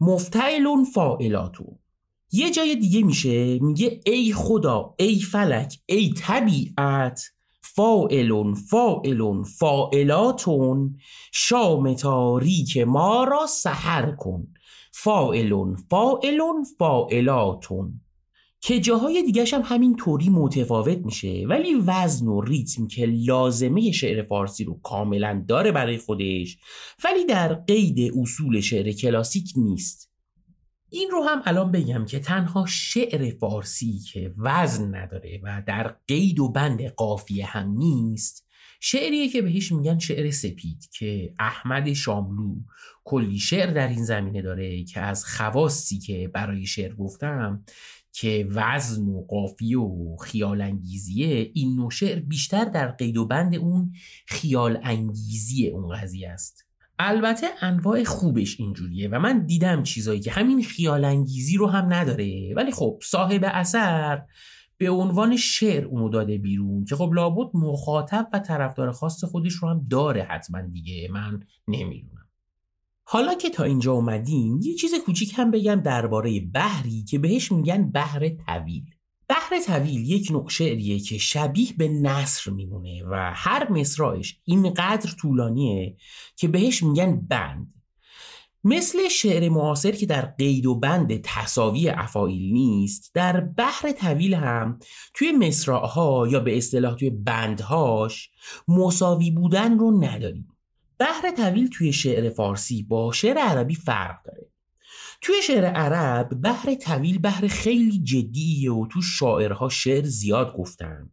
مفتعلون 0.00 0.84
فائلاتون 0.84 1.78
یه 2.34 2.50
جای 2.50 2.76
دیگه 2.76 3.02
میشه 3.02 3.58
میگه 3.58 4.00
ای 4.06 4.32
خدا 4.32 4.94
ای 4.98 5.18
فلک 5.18 5.78
ای 5.86 6.12
طبیعت 6.16 7.22
فائلون 7.60 8.54
فائلون 8.54 9.42
فائلاتون 9.42 10.96
شام 11.32 11.94
تاریک 11.94 12.78
ما 12.78 13.24
را 13.24 13.46
سحر 13.46 14.10
کن. 14.10 14.46
فائلون 14.92 15.76
فائلون 15.90 16.64
فائلاتون 16.78 18.00
که 18.60 18.80
جاهای 18.80 19.22
دیگه 19.22 19.44
هم 19.52 19.62
همین 19.64 19.96
طوری 19.96 20.28
متفاوت 20.28 20.98
میشه 20.98 21.44
ولی 21.48 21.74
وزن 21.74 22.26
و 22.26 22.40
ریتم 22.40 22.86
که 22.86 23.06
لازمه 23.06 23.92
شعر 23.92 24.22
فارسی 24.22 24.64
رو 24.64 24.80
کاملا 24.82 25.44
داره 25.48 25.72
برای 25.72 25.98
خودش 25.98 26.58
ولی 27.04 27.24
در 27.24 27.54
قید 27.54 28.12
اصول 28.18 28.60
شعر 28.60 28.92
کلاسیک 28.92 29.52
نیست. 29.56 30.13
این 30.94 31.10
رو 31.10 31.22
هم 31.22 31.42
الان 31.44 31.72
بگم 31.72 32.04
که 32.04 32.18
تنها 32.18 32.66
شعر 32.66 33.30
فارسی 33.30 33.98
که 33.98 34.34
وزن 34.38 34.94
نداره 34.94 35.40
و 35.42 35.62
در 35.66 35.96
قید 36.06 36.40
و 36.40 36.48
بند 36.48 36.82
قافیه 36.86 37.46
هم 37.46 37.70
نیست 37.70 38.46
شعریه 38.80 39.28
که 39.28 39.42
بهش 39.42 39.72
میگن 39.72 39.98
شعر 39.98 40.30
سپید 40.30 40.88
که 40.92 41.34
احمد 41.38 41.92
شاملو 41.92 42.54
کلی 43.04 43.38
شعر 43.38 43.70
در 43.70 43.88
این 43.88 44.04
زمینه 44.04 44.42
داره 44.42 44.84
که 44.84 45.00
از 45.00 45.24
خواستی 45.24 45.98
که 45.98 46.30
برای 46.34 46.66
شعر 46.66 46.94
گفتم 46.94 47.64
که 48.12 48.48
وزن 48.50 49.08
و 49.08 49.26
قافیه 49.26 49.78
و 49.78 50.16
خیال 50.16 50.60
انگیزیه 50.60 51.50
این 51.54 51.76
نوع 51.76 51.90
شعر 51.90 52.20
بیشتر 52.20 52.64
در 52.64 52.90
قید 52.90 53.16
و 53.16 53.26
بند 53.26 53.54
اون 53.54 53.92
خیال 54.26 54.78
انگیزی 54.82 55.68
اون 55.68 55.96
قضیه 55.96 56.30
است. 56.30 56.63
البته 56.98 57.46
انواع 57.60 58.04
خوبش 58.04 58.60
اینجوریه 58.60 59.08
و 59.08 59.18
من 59.18 59.46
دیدم 59.46 59.82
چیزایی 59.82 60.20
که 60.20 60.30
همین 60.30 60.62
خیال 60.62 61.04
انگیزی 61.04 61.56
رو 61.56 61.66
هم 61.66 61.92
نداره. 61.92 62.54
ولی 62.56 62.72
خب 62.72 62.98
صاحب 63.02 63.40
اثر 63.44 64.22
به 64.78 64.90
عنوان 64.90 65.36
شعر 65.36 65.84
اونو 65.84 66.08
داده 66.08 66.38
بیرون 66.38 66.84
که 66.84 66.96
خب 66.96 67.12
لابد 67.14 67.56
مخاطب 67.56 68.28
و 68.32 68.38
طرفدار 68.38 68.92
خاص 68.92 69.24
خودش 69.24 69.52
رو 69.52 69.68
هم 69.68 69.86
داره 69.90 70.22
حتما 70.22 70.62
دیگه. 70.62 71.08
من 71.12 71.42
نمی‌دونم. 71.68 72.28
حالا 73.04 73.34
که 73.34 73.50
تا 73.50 73.64
اینجا 73.64 73.92
اومدیم 73.92 74.60
یه 74.62 74.74
چیز 74.74 74.94
کوچیک 75.06 75.32
هم 75.36 75.50
بگم 75.50 75.74
درباره 75.74 76.40
بحری 76.40 77.04
که 77.04 77.18
بهش 77.18 77.52
میگن 77.52 77.90
بحر 77.90 78.28
طویل. 78.28 78.93
بحر 79.28 79.60
طویل 79.66 80.10
یک 80.10 80.30
نوع 80.30 80.48
شعریه 80.48 80.98
که 80.98 81.18
شبیه 81.18 81.68
به 81.78 81.88
نصر 81.88 82.50
میمونه 82.50 83.04
و 83.04 83.32
هر 83.34 83.72
مصرایش 83.72 84.38
اینقدر 84.44 85.10
طولانیه 85.10 85.96
که 86.36 86.48
بهش 86.48 86.82
میگن 86.82 87.20
بند. 87.20 87.74
مثل 88.64 89.08
شعر 89.08 89.48
معاصر 89.48 89.90
که 89.90 90.06
در 90.06 90.22
قید 90.22 90.66
و 90.66 90.74
بند 90.74 91.20
تصاوی 91.20 91.88
افایل 91.88 92.52
نیست 92.52 93.10
در 93.14 93.40
بحر 93.40 93.92
طویل 93.92 94.34
هم 94.34 94.78
توی 95.14 95.32
مصراعها 95.32 96.28
یا 96.28 96.40
به 96.40 96.56
اصطلاح 96.56 96.94
توی 96.94 97.10
بندهاش 97.10 98.30
مساوی 98.68 99.30
بودن 99.30 99.78
رو 99.78 100.04
نداریم. 100.04 100.48
بحر 100.98 101.30
طویل 101.36 101.68
توی 101.68 101.92
شعر 101.92 102.30
فارسی 102.30 102.82
با 102.82 103.12
شعر 103.12 103.38
عربی 103.38 103.74
فرق 103.74 104.22
داره. 104.24 104.43
توی 105.24 105.42
شعر 105.42 105.64
عرب 105.64 106.42
بحر 106.42 106.74
طویل 106.74 107.18
بحر 107.18 107.48
خیلی 107.48 107.98
جدیه 108.02 108.72
و 108.72 108.86
تو 108.86 109.02
شاعرها 109.02 109.68
شعر 109.68 110.04
زیاد 110.04 110.56
گفتن. 110.56 111.10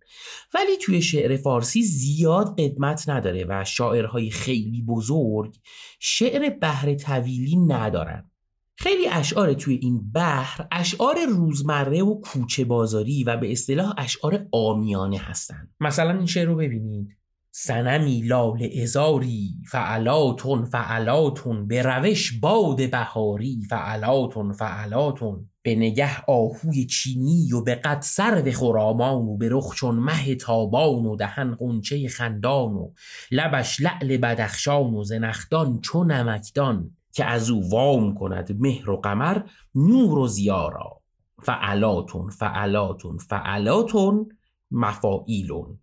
ولی 0.54 0.78
توی 0.82 1.02
شعر 1.02 1.38
فارسی 1.38 1.84
زیاد 1.84 2.62
قدمت 2.62 3.10
نداره 3.10 3.46
و 3.50 3.64
شاعرهای 3.64 4.30
خیلی 4.30 4.82
بزرگ 4.82 5.56
شعر 6.00 6.50
بحر 6.50 6.96
طویلی 6.96 7.56
ندارن. 7.56 8.32
خیلی 8.76 9.08
اشعار 9.08 9.54
توی 9.54 9.76
این 9.76 10.12
بحر 10.12 10.68
اشعار 10.72 11.16
روزمره 11.26 12.04
و 12.04 12.22
کوچه 12.22 12.66
بازاری 12.66 13.24
و 13.24 13.38
به 13.38 13.52
اصطلاح 13.52 13.94
اشعار 13.98 14.48
آمیانه 14.52 15.18
هستن. 15.18 15.70
مثلا 15.80 16.18
این 16.18 16.26
شعر 16.26 16.48
رو 16.48 16.56
ببینید. 16.56 17.21
سنمی 17.54 18.22
لال 18.22 18.70
ازاری 18.82 19.54
فعلاتون 19.68 20.66
فعلاتون 20.66 21.68
به 21.68 21.82
روش 21.82 22.40
باد 22.40 22.90
بهاری 22.90 23.62
فعلاتون 23.70 24.54
فعلاتون 24.54 25.50
به 25.64 25.76
نگه 25.76 26.22
آهوی 26.28 26.86
چینی 26.86 27.54
و 27.54 27.62
به 27.62 27.76
قد 27.76 28.02
سرو 28.02 28.52
خرامان 28.52 29.22
و 29.22 29.38
به 29.38 29.50
رخ 29.52 29.76
چون 29.76 29.96
مه 29.96 30.36
تابان 30.36 31.06
و 31.06 31.16
دهن 31.16 31.56
قنچه 31.56 32.08
خندان 32.08 32.74
و 32.74 32.92
لبش 33.32 33.82
لعل 33.82 34.18
بدخشان 34.18 34.94
و 34.94 35.04
زنخدان 35.04 35.80
چو 35.82 36.04
نمکدان 36.04 36.92
که 37.14 37.26
از 37.26 37.50
او 37.50 37.70
وام 37.70 38.16
کند 38.16 38.58
مهر 38.60 38.90
و 38.90 38.98
قمر 38.98 39.42
نور 39.76 40.18
و 40.18 40.28
زیارا. 40.28 41.02
فعلاتون 41.44 42.30
فعلاتون 42.30 43.18
فعلاتون 43.18 44.30
مفائیلون 44.72 45.80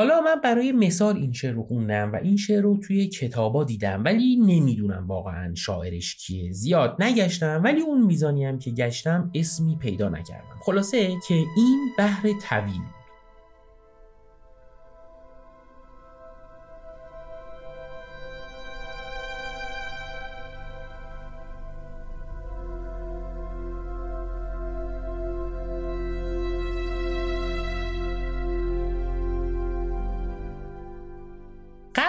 حالا 0.00 0.20
من 0.20 0.40
برای 0.44 0.72
مثال 0.72 1.16
این 1.16 1.32
شعر 1.32 1.52
رو 1.52 1.62
خوندم 1.62 2.12
و 2.12 2.16
این 2.16 2.36
شعر 2.36 2.62
رو 2.62 2.76
توی 2.76 3.08
کتابا 3.08 3.64
دیدم 3.64 4.02
ولی 4.04 4.36
نمی‌دونم 4.36 5.06
واقعا 5.08 5.54
شاعرش 5.54 6.16
کیه. 6.16 6.52
زیاد 6.52 6.96
نگشتم 7.02 7.60
ولی 7.64 7.80
اون 7.80 8.06
میزانی 8.06 8.44
هم 8.44 8.58
که 8.58 8.70
گشتم 8.70 9.30
اسمی 9.34 9.76
پیدا 9.76 10.08
نکردم. 10.08 10.60
خلاصه 10.60 11.08
که 11.28 11.34
این 11.34 11.90
بحر 11.98 12.22
طویل 12.22 12.99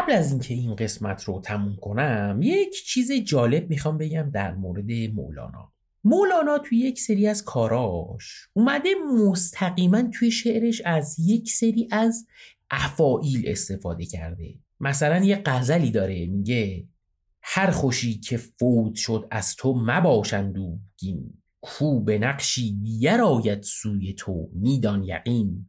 قبل 0.02 0.12
از 0.12 0.32
اینکه 0.32 0.54
این 0.54 0.76
قسمت 0.76 1.24
رو 1.24 1.42
تموم 1.42 1.76
کنم 1.76 2.40
یک 2.42 2.86
چیز 2.86 3.12
جالب 3.12 3.70
می‌خوام 3.70 3.98
بگم 3.98 4.30
در 4.34 4.56
مورد 4.56 4.92
مولانا. 4.92 5.74
مولانا 6.04 6.58
توی 6.58 6.78
یک 6.78 7.00
سری 7.00 7.28
از 7.28 7.44
کاراش 7.46 8.48
اومده 8.54 8.90
مستقیما 9.18 10.02
توی 10.02 10.32
شعرش 10.32 10.82
از 10.86 11.16
یک 11.20 11.52
سری 11.52 11.88
از 11.92 12.28
افائیل 12.72 13.44
استفاده 13.48 14.06
کرده. 14.06 14.54
مثلا 14.80 15.26
یه 15.26 15.42
غزلی 15.46 15.92
داره 15.92 16.26
میگه 16.26 16.88
هر 17.42 17.72
خوشی 17.72 18.20
که 18.20 18.38
فوت 18.38 18.96
شد 18.96 19.28
از 19.32 19.56
تو 19.56 19.74
مباشند 19.74 20.54
دوگین 20.54 21.34
کو 21.62 22.00
به 22.00 22.20
نقشی 22.20 22.72
دیگر 22.84 23.22
آید 23.22 23.64
سوی 23.64 24.14
تو 24.14 24.50
میدان 24.54 25.04
یقین. 25.04 25.68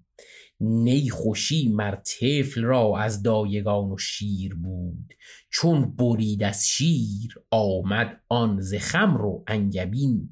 نی 0.61 1.11
خوشی 1.11 1.69
مر 1.69 1.95
طفل 1.95 2.63
را 2.63 2.99
از 2.99 3.23
دایگان 3.23 3.91
و 3.91 3.99
شیر 3.99 4.55
بود. 4.55 5.15
چون 5.51 5.97
برید 5.97 6.43
از 6.43 6.69
شیر 6.69 7.35
آمد 7.51 8.21
آن 8.29 8.61
ز 8.61 8.75
خمر 8.75 9.21
و 9.21 9.45
انگبین. 9.47 10.31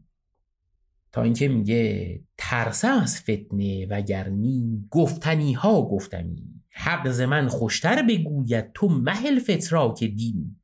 تا 1.12 1.22
اینکه 1.22 1.48
میگه 1.48 2.20
ترسم 2.38 2.98
از 3.02 3.20
فتنه 3.20 3.86
و 3.86 4.00
گرمی 4.02 4.84
گفتنی 4.90 5.52
ها 5.52 5.82
گفتمی. 5.82 6.44
حق 6.70 7.10
ز 7.10 7.20
من 7.20 7.48
خوشتر 7.48 8.02
بگوید 8.02 8.72
تو 8.72 8.88
مهل 8.88 9.38
فتراک 9.38 10.04
دین. 10.04 10.56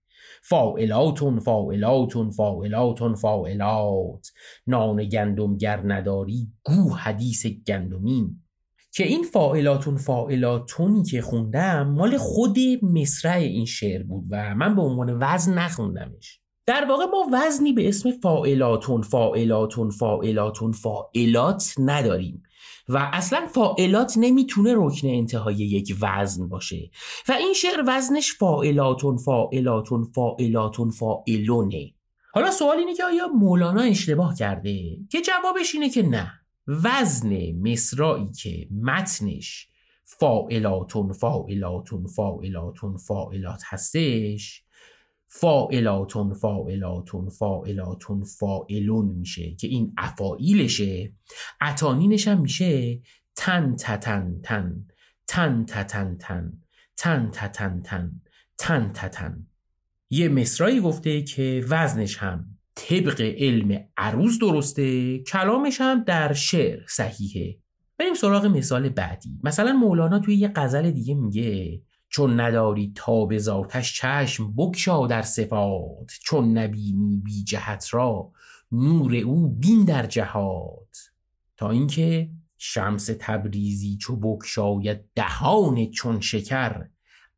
فاعلاتون 0.42 1.40
فاعلاتون 1.40 2.30
فاعلاتون 2.30 3.14
فاعلات. 3.14 4.32
نان 4.66 5.04
گندم 5.04 5.56
گر 5.56 5.80
نداری 5.84 6.48
گو 6.62 6.94
حدیث 6.94 7.46
گندمین. 7.46 8.42
که 8.97 9.05
این 9.06 9.23
فاعلاتون 9.23 9.97
فاعلاتونی 9.97 11.02
که 11.02 11.23
خوندم 11.23 11.89
مال 11.89 12.16
خود 12.16 12.59
مصرع 12.82 13.36
این 13.36 13.64
شعر 13.64 14.02
بود 14.02 14.24
و 14.31 14.55
من 14.55 14.77
به 14.77 14.82
عنوان 14.82 15.18
وزن 15.20 15.59
نخوندمش. 15.59 16.40
در 16.66 16.86
واقع 16.89 17.05
ما 17.05 17.27
وزنی 17.32 17.73
به 17.73 17.89
اسم 17.89 18.10
فاعلاتون 18.10 19.02
فاعلاتون 19.02 19.90
فاعلاتون 19.90 20.73
فاعلات 20.73 21.74
نداریم. 21.78 22.43
و 22.89 23.10
اصلا 23.12 23.47
فاعلات 23.47 24.14
نمی‌تونه 24.16 24.74
رکن 24.77 25.09
انتهای 25.09 25.55
یک 25.55 25.97
وزن 26.01 26.48
باشه. 26.48 26.90
و 27.28 27.32
این 27.32 27.52
شعر 27.52 27.85
وزنش 27.86 28.35
فاعلاتون 28.35 29.16
فاعلاتون 29.16 30.05
فاعلاتون 30.05 30.90
فاعلونه 30.90 31.93
حالا 32.35 32.51
سوال 32.51 32.77
اینه 32.77 32.94
که 32.94 33.05
آیا 33.05 33.28
مولانا 33.28 33.82
اشتباه 33.82 34.35
کرده؟ 34.35 34.97
که 35.10 35.20
جوابش 35.20 35.74
اینه 35.74 35.90
که 35.90 36.02
نه. 36.02 36.32
وزن 36.68 37.52
مصرایی 37.52 38.32
که 38.32 38.68
متنش 38.70 39.68
فاعلاتون 40.05 41.12
فاعلاتون 41.12 42.06
فاعلاتون 42.06 42.97
فاعلات 42.97 43.62
هستش 43.64 44.62
فاعلاتون 45.28 46.34
فاعلاتون 46.34 47.28
فاعلاتون 47.28 48.24
فاعلون 48.24 49.06
میشه 49.06 49.55
که 49.55 49.66
این 49.66 49.93
افاعیلشه 49.98 51.12
اتانینش 51.62 52.28
هم 52.28 52.40
میشه 52.40 53.01
تن 53.36 53.76
تتن 53.76 54.40
تن 54.43 54.86
تن 55.26 55.64
تتن 55.64 56.16
تن 56.16 56.52
تن 56.97 57.30
تتن 57.30 57.82
تن 57.82 58.20
تن 58.59 58.93
تتن. 58.93 59.47
یه 60.10 60.28
مصرایی 60.28 60.80
گفته 60.80 61.22
که 61.22 61.64
وزنش 61.68 62.16
هم 62.16 62.55
طبق 62.77 63.20
علم 63.20 63.85
عروض 63.97 64.39
درسته؟ 64.39 65.19
کلامش 65.19 65.81
هم 65.81 66.05
در 66.05 66.32
شعر 66.32 66.81
صحیحه. 66.89 67.59
بریم 67.98 68.15
سراغ 68.15 68.47
مثال 68.47 68.89
بعدی. 68.89 69.40
مثلا 69.43 69.73
مولانا 69.73 70.19
توی 70.19 70.35
یه 70.35 70.53
غزل 70.57 70.90
دیگه 70.90 71.15
میگه 71.15 71.82
چون 72.09 72.40
نداری 72.40 72.93
تا 72.94 73.27
به 73.27 73.39
ذاتش 73.39 74.01
چشم 74.01 74.55
بکشا 74.57 75.07
در 75.07 75.23
صفات 75.23 76.12
چون 76.23 76.59
نبینی 76.59 77.16
بی 77.24 77.44
جهت 77.44 77.86
را 77.90 78.32
نور 78.73 79.16
او 79.16 79.48
بین 79.48 79.85
در 79.85 80.07
جهات. 80.07 80.97
تا 81.57 81.70
اینکه 81.70 82.31
شمس 82.59 83.11
تبریزی 83.20 83.97
چو 83.97 84.16
بکشاید 84.16 85.01
دهان 85.15 85.90
چون 85.90 86.20
شکر 86.20 86.85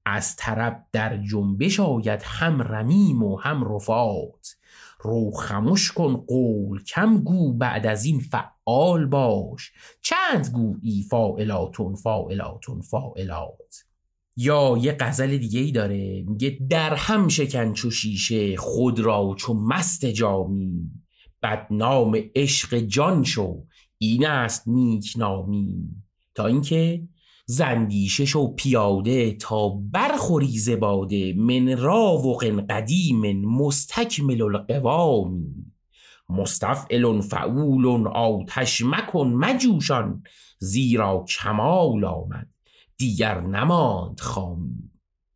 از 0.07 0.37
طرب 0.37 0.87
در 0.93 1.17
جنبش 1.17 1.81
آید 1.81 2.23
هم 2.25 2.63
رمیم 2.63 3.23
و 3.23 3.37
هم 3.37 3.75
رفات. 3.75 4.58
رو 5.01 5.31
خموش 5.31 5.93
کن 5.93 6.17
قول 6.17 6.85
کم 6.85 7.19
گو 7.19 7.53
بعد 7.53 7.87
از 7.87 8.05
این 8.05 8.21
فعال 8.21 9.07
باش. 9.07 9.73
چند 10.03 10.51
گویی 10.53 11.03
فاعلاتون 11.03 11.95
فاعلاتون 11.95 12.81
فاعلات؟ 12.81 13.85
یا 14.37 14.79
یه 14.81 14.97
غزل 15.01 15.37
دیگه 15.37 15.61
ای 15.61 15.73
داره 15.73 16.25
میگه 16.29 16.59
در 16.71 16.95
هم 16.95 17.29
شکن 17.29 17.73
چو 17.73 17.91
شیشه 17.91 18.57
خود 18.57 19.01
را 19.01 19.35
چو 19.39 19.55
مست 19.55 20.07
جامی. 20.07 20.91
بدنام 21.43 22.23
عشق 22.35 22.79
جان 22.79 23.25
شو 23.25 23.67
این 23.99 24.27
است 24.27 24.69
نیک 24.69 25.13
نامی. 25.17 25.89
تا 26.35 26.47
اینکه 26.47 27.09
زندیشه 27.51 28.25
شو 28.25 28.55
پیاده 28.55 29.33
تا 29.33 29.69
برخوری 29.69 30.59
زباده 30.59 31.33
من 31.33 31.79
راوق 31.79 32.45
قدیم 32.71 33.47
مستکمل 33.47 34.43
القوامی 34.43 35.55
مستفعل 36.29 37.21
فعول 37.21 38.07
آتش 38.07 38.83
مکن 38.85 39.27
مجوشان 39.27 40.23
زیرا 40.59 41.25
کمال 41.29 42.05
آمد 42.05 42.49
دیگر 42.97 43.41
نماند 43.41 44.21
خامی. 44.21 44.91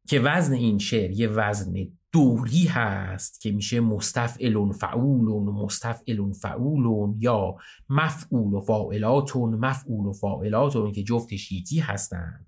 که 0.09 0.21
وزن 0.21 0.53
این 0.53 0.79
شعر 0.79 1.11
یه 1.11 1.29
وزن 1.29 1.75
دوری 2.13 2.65
هست 2.65 3.41
که 3.41 3.53
میشه 3.53 3.81
مستفعل 3.81 4.73
فعول 4.73 5.53
مستفعل 5.53 6.33
فعول 6.33 7.15
یا 7.19 7.57
مفعول 7.89 8.55
و 8.55 8.61
فاعلاتون 8.61 9.55
مفعول 9.55 10.07
و 10.07 10.13
فاعلاتون 10.13 10.93
که 10.93 11.03
جفتش 11.03 11.53
یکی 11.53 11.79
هستن. 11.79 12.47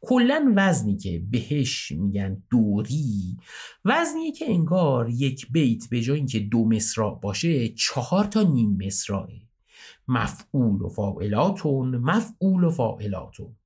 کلا 0.00 0.52
وزنی 0.56 0.96
که 0.96 1.22
بهش 1.30 1.92
میگن 1.92 2.42
دوری 2.50 3.36
وزنی 3.84 4.32
که 4.32 4.50
انگار 4.50 5.08
یک 5.10 5.52
بیت 5.52 5.88
به 5.90 6.00
جای 6.00 6.16
اینکه 6.16 6.40
دو 6.40 6.64
مصرع 6.64 7.14
باشه 7.14 7.68
چهار 7.68 8.24
تا 8.24 8.42
نیم 8.42 8.78
مصرعه. 8.86 9.40
مفعول 10.08 10.82
و 10.82 10.88
فاعلاتون 10.88 11.96
مفعول 11.96 12.64
و 12.64 12.70
فاعلاتون 12.70 13.56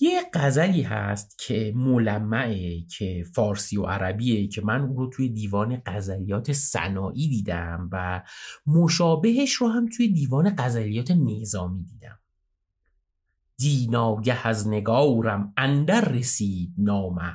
یه 0.00 0.22
غزلی 0.34 0.82
هست 0.82 1.38
که 1.38 1.72
ملمعه 1.76 2.80
که 2.80 3.24
فارسی 3.34 3.76
و 3.76 3.82
عربیه 3.82 4.48
که 4.48 4.62
من 4.62 4.80
اون 4.80 4.96
رو 4.96 5.10
توی 5.10 5.28
دیوان 5.28 5.82
غزلیات 5.86 6.52
صناعی 6.52 7.28
دیدم 7.28 7.88
و 7.92 8.22
مشابهش 8.66 9.52
رو 9.52 9.68
هم 9.68 9.88
توی 9.88 10.08
دیوان 10.08 10.54
غزلیات 10.58 11.10
نظامی 11.10 11.84
دیدم. 11.84 12.18
دیناگه 13.56 14.46
از 14.46 14.68
نگارم 14.68 15.52
اندر 15.56 16.00
رسید 16.00 16.74
نامه. 16.78 17.32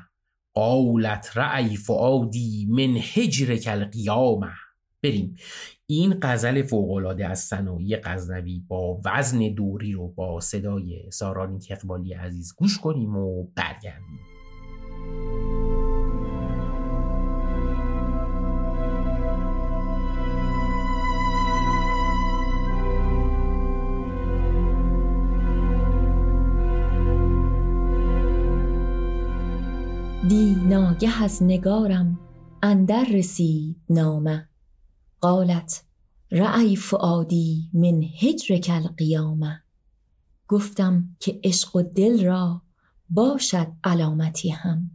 قالت 0.53 1.31
رعی 1.35 1.77
فعادی 1.77 2.67
من 2.69 2.97
هجر 3.01 3.55
کل 3.55 3.85
قیامه 3.85 4.51
بریم. 5.03 5.35
این 5.87 6.17
غزل 6.21 6.63
فوقالعاده 6.63 7.27
از 7.27 7.39
صنایع 7.39 7.99
غزنوی 8.03 8.63
با 8.67 9.01
وزن 9.05 9.39
دوری 9.39 9.91
رو 9.93 10.07
با 10.07 10.39
صدای 10.39 11.11
سارانی 11.11 11.59
اقبالی 11.69 12.13
عزیز 12.13 12.55
گوش 12.57 12.79
کنیم 12.79 13.15
و 13.15 13.47
برگردیم. 13.55 14.19
دی 30.29 30.55
ناگه 30.55 31.23
از 31.23 31.43
نگارم 31.43 32.19
اندر 32.63 33.05
رسید 33.13 33.75
نامه. 33.89 34.54
قالت 35.25 35.83
رعی 36.31 36.75
فعادی 36.75 37.69
من 37.73 38.03
هجرک 38.19 38.69
القیامه 38.73 39.63
گفتم 40.47 41.15
که 41.19 41.39
عشق 41.43 41.75
و 41.75 41.81
دل 41.81 42.25
را 42.25 42.61
باشد 43.09 43.67
علامتی 43.83 44.49
هم. 44.49 44.91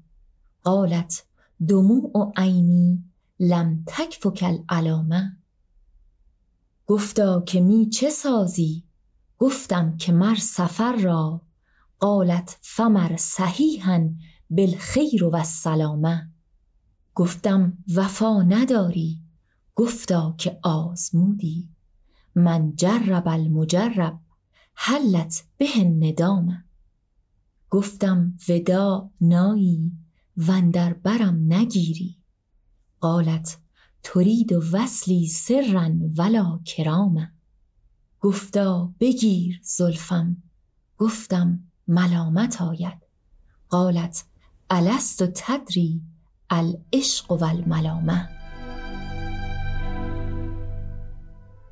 قالت 0.63 1.25
دموع 1.69 2.19
و 2.19 2.33
عینی 2.37 3.05
لم 3.41 3.85
تکفک 3.87 4.43
العلامه 4.43 5.37
گفتا 6.87 7.41
که 7.41 7.61
می 7.61 7.89
چه 7.89 8.11
سازی؟ 8.11 8.85
گفتم 9.39 9.97
که 9.97 10.13
مر 10.13 10.37
سفر 10.37 10.97
را. 10.97 11.41
قالت 11.99 12.59
فمر 12.61 13.17
صحیحا 13.17 14.09
بالخیر 14.51 15.25
و 15.25 15.37
السلامه 15.37 16.31
گفتم 17.15 17.79
وفا 17.95 18.43
نداری. 18.43 19.30
گفتا 19.75 20.35
که 20.39 20.59
آزمودی. 20.63 21.69
من 22.35 22.73
جرب 22.77 23.29
المجرب 23.29 24.21
حلت 24.75 25.45
به 25.57 25.85
ندامه 25.85 26.65
گفتم 27.71 28.39
ودا 28.49 29.11
نایی 29.21 29.93
وندر 30.37 30.93
برم 30.93 31.53
نگیری. 31.53 32.17
قالت 33.01 33.59
ترید 34.03 34.53
و 34.53 34.63
وصلی 34.73 35.27
سرا 35.27 35.91
ولا 36.17 36.61
کرامه 36.65 37.33
گفتا 38.21 38.95
بگیر 39.01 39.61
زلفم. 39.63 40.37
گفتم 40.99 41.65
ملامت 41.89 42.63
آید. 42.63 42.99
قالت 43.69 44.25
الست 44.71 45.23
تدری 45.23 46.03
العشق 46.51 47.33
و 47.33 47.45
الملامه. 47.45 48.40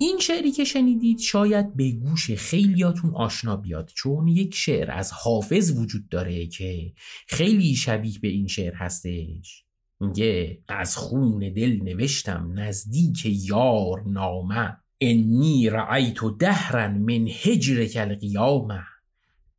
این 0.00 0.18
شعری 0.18 0.52
که 0.52 0.64
شنیدید 0.64 1.18
شاید 1.18 1.76
به 1.76 1.90
گوش 1.90 2.30
خیلیاتون 2.30 3.14
آشنا 3.14 3.56
بیاد 3.56 3.90
چون 3.94 4.28
یک 4.28 4.54
شعر 4.54 4.90
از 4.90 5.12
حافظ 5.12 5.78
وجود 5.78 6.08
داره 6.08 6.46
که 6.46 6.92
خیلی 7.26 7.74
شبیه 7.74 8.18
به 8.22 8.28
این 8.28 8.46
شعر 8.46 8.74
هستش. 8.74 9.64
میگه 10.00 10.62
از 10.68 10.96
خون 10.96 11.38
دل 11.38 11.82
نوشتم 11.82 12.52
نزدیک 12.54 13.48
یار 13.48 14.02
نامه 14.06 14.76
انی 15.00 15.70
رعیت 15.70 16.18
دهرا 16.38 16.88
من 16.88 17.28
هجر 17.42 18.00
القیامه. 18.00 18.82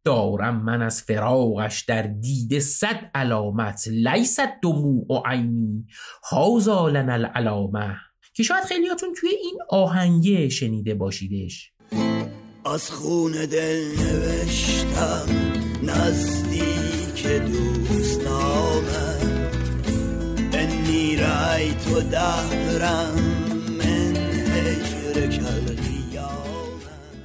دارم 0.04 0.64
من 0.64 0.82
از 0.82 1.02
فراغش 1.02 1.82
در 1.82 2.02
دید 2.02 2.60
صد 2.60 3.12
علامت 3.16 3.88
لیست 3.88 4.48
دموع 4.64 5.06
و 5.10 5.22
عینی 5.26 5.88
هازا 6.24 6.88
العلامه. 6.88 7.98
که 8.40 8.44
شاید 8.44 8.64
خیلیاتون 8.64 9.14
توی 9.14 9.30
این 9.30 9.58
آهنگه 9.70 10.50
شنیده 10.50 10.96
باشیدش. 10.96 11.72
از 12.66 12.92
خون 12.92 13.32
دل 13.32 13.86
نوشتم 14.00 15.26
نزدیک 15.84 17.28
دوست 17.28 18.22
نامه 18.22 19.18
انی 20.54 21.16
رأیت 21.16 21.88
و 21.88 22.02
دهرم. 22.02 23.39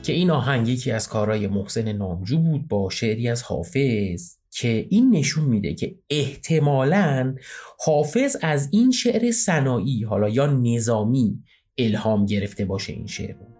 که 0.04 0.12
این 0.12 0.30
آهنگ 0.30 0.68
یکی 0.68 0.90
از 0.90 1.08
کارهای 1.08 1.46
محسن 1.46 1.92
نامجو 1.92 2.38
بود 2.38 2.68
با 2.68 2.90
شعری 2.90 3.28
از 3.28 3.42
حافظ 3.42 4.36
که 4.50 4.86
این 4.90 5.10
نشون 5.10 5.44
میده 5.44 5.74
که 5.74 5.94
احتمالا 6.10 7.34
حافظ 7.78 8.36
از 8.42 8.68
این 8.72 8.90
شعر 8.90 9.30
صناعی 9.30 10.02
حالا 10.02 10.28
یا 10.28 10.46
نظامی 10.46 11.42
الهام 11.78 12.26
گرفته 12.26 12.64
باشه 12.64 12.92
این 12.92 13.06
شعر 13.06 13.34
رو. 13.34 13.53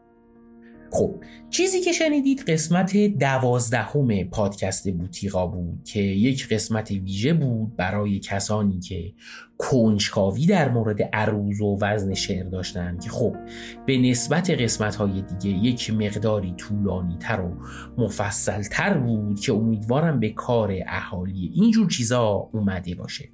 خب 0.95 1.15
چیزی 1.51 1.81
که 1.81 1.93
شنیدید 1.93 2.41
قسمت 2.51 2.97
دوازدهم 2.97 4.25
پادکست 4.25 4.91
بوتیقا 4.91 5.47
بود 5.47 5.85
که 5.85 6.01
یک 6.01 6.49
قسمت 6.49 6.91
ویژه 6.91 7.35
بود 7.35 7.77
برای 7.77 8.19
کسانی 8.19 8.81
که 8.81 9.12
کنجکاوی 9.59 10.47
در 10.47 10.69
مورد 10.69 11.03
عروض 11.03 11.61
و 11.61 11.79
وزن 11.81 12.15
شعر 12.15 12.45
داشتن 12.45 12.99
که 12.99 13.11
خب 13.11 13.37
به 13.87 13.99
نسبت 13.99 14.51
قسمت 14.51 14.95
های 14.95 15.23
دیگه 15.23 15.59
یک 15.59 15.91
مقداری 15.91 16.55
طولانی 16.57 17.16
تر 17.21 17.41
و 17.41 17.57
مفصل 17.99 18.62
تر 18.62 18.99
بود 18.99 19.41
که 19.41 19.53
امیدوارم 19.53 20.21
به 20.21 20.31
کار 20.31 20.75
اهالی 20.87 21.51
اینجور 21.55 21.91
چیزا 21.91 22.49
اومده 22.53 22.95
باشه. 22.95 23.29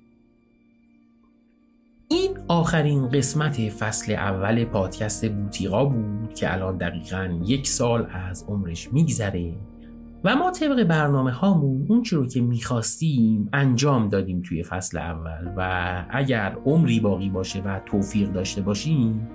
این 2.13 2.39
آخرین 2.49 3.09
قسمت 3.09 3.69
فصل 3.69 4.13
اول 4.13 4.65
پادکست 4.65 5.29
بوتیقا 5.29 5.85
بود 5.85 6.35
که 6.35 6.53
الان 6.53 6.77
دقیقا 6.77 7.41
یک 7.45 7.69
سال 7.69 8.07
از 8.13 8.45
عمرش 8.49 8.93
میگذره 8.93 9.55
و 10.25 10.37
ما 10.37 10.51
طبق 10.51 10.85
برنامه 10.85 11.31
هامون 11.31 11.87
اون 11.89 12.05
رو 12.11 12.27
که 12.27 12.41
می‌خواستیم 12.41 13.49
انجام 13.53 14.09
دادیم 14.09 14.43
توی 14.43 14.63
فصل 14.63 14.99
اول 14.99 15.53
و 15.57 16.05
اگر 16.11 16.57
عمری 16.67 17.01
باقی 17.01 17.29
باشه 17.29 17.63
و 17.63 17.81
توفیق 17.87 18.33
داشته 18.33 18.63
باشیم 18.63 19.29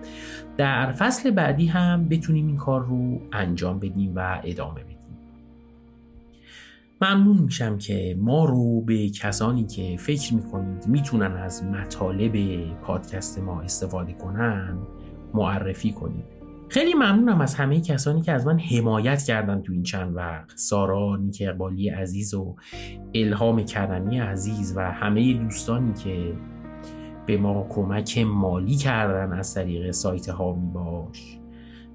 در 0.57 0.91
فصل 0.91 1.31
بعدی 1.31 1.67
هم 1.67 2.09
بتونیم 2.09 2.47
این 2.47 2.57
کار 2.57 2.85
رو 2.85 3.21
انجام 3.33 3.79
بدیم 3.79 4.13
و 4.15 4.41
ادامه 4.43 4.83
بدیم. 4.83 4.94
ممنون 7.01 7.37
میشم 7.37 7.77
که 7.77 8.17
ما 8.19 8.45
رو 8.45 8.81
به 8.81 9.09
کسانی 9.09 9.65
که 9.65 9.97
فکر 9.99 10.33
می‌کنید 10.33 10.87
می‌تونن 10.87 11.31
از 11.37 11.63
مطالب 11.63 12.57
پادکست 12.81 13.39
ما 13.39 13.61
استفاده 13.61 14.13
کنن 14.13 14.77
معرفی 15.33 15.91
کنید. 15.91 16.25
خیلی 16.69 16.93
ممنونم 16.93 17.41
از 17.41 17.55
همه 17.55 17.81
کسانی 17.81 18.21
که 18.21 18.31
از 18.31 18.47
من 18.47 18.59
حمایت 18.59 19.23
کردن 19.23 19.61
تو 19.61 19.73
این 19.73 19.83
چند 19.83 20.15
وقت. 20.15 20.57
سارا 20.57 21.15
نیک 21.15 21.43
اقبالی 21.45 21.89
عزیز 21.89 22.33
و 22.33 22.55
الهام 23.13 23.63
کرمی 23.63 24.19
عزیز 24.19 24.73
و 24.77 24.91
همه 24.91 25.33
دوستانی 25.33 25.93
که 25.93 26.33
به 27.25 27.37
ما 27.37 27.67
کمک 27.69 28.17
مالی 28.17 28.75
کردن 28.75 29.33
از 29.33 29.53
طریق 29.53 29.91
سایت 29.91 30.29
هامی 30.29 30.71
باش 30.73 31.39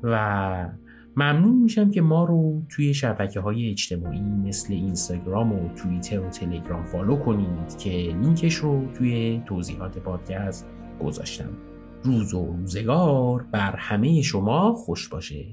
و 0.02 0.68
ممنون 1.16 1.54
میشم 1.54 1.90
که 1.90 2.02
ما 2.02 2.24
رو 2.24 2.62
توی 2.68 2.94
شبکه 2.94 3.40
های 3.40 3.70
اجتماعی 3.70 4.20
مثل 4.20 4.72
اینستاگرام 4.72 5.52
و 5.52 5.74
توییتر 5.74 6.20
و 6.20 6.28
تلگرام 6.28 6.84
فالو 6.84 7.16
کنید 7.16 7.78
که 7.78 7.90
لینکش 7.90 8.54
رو 8.54 8.92
توی 8.94 9.42
توضیحات 9.46 9.98
پادکست 9.98 10.66
گذاشتم. 11.04 11.50
روز 12.04 12.34
و 12.34 12.46
روزگار 12.46 13.46
بر 13.52 13.76
همه 13.76 14.22
شما 14.22 14.74
خوش 14.74 15.08
باشه. 15.08 15.44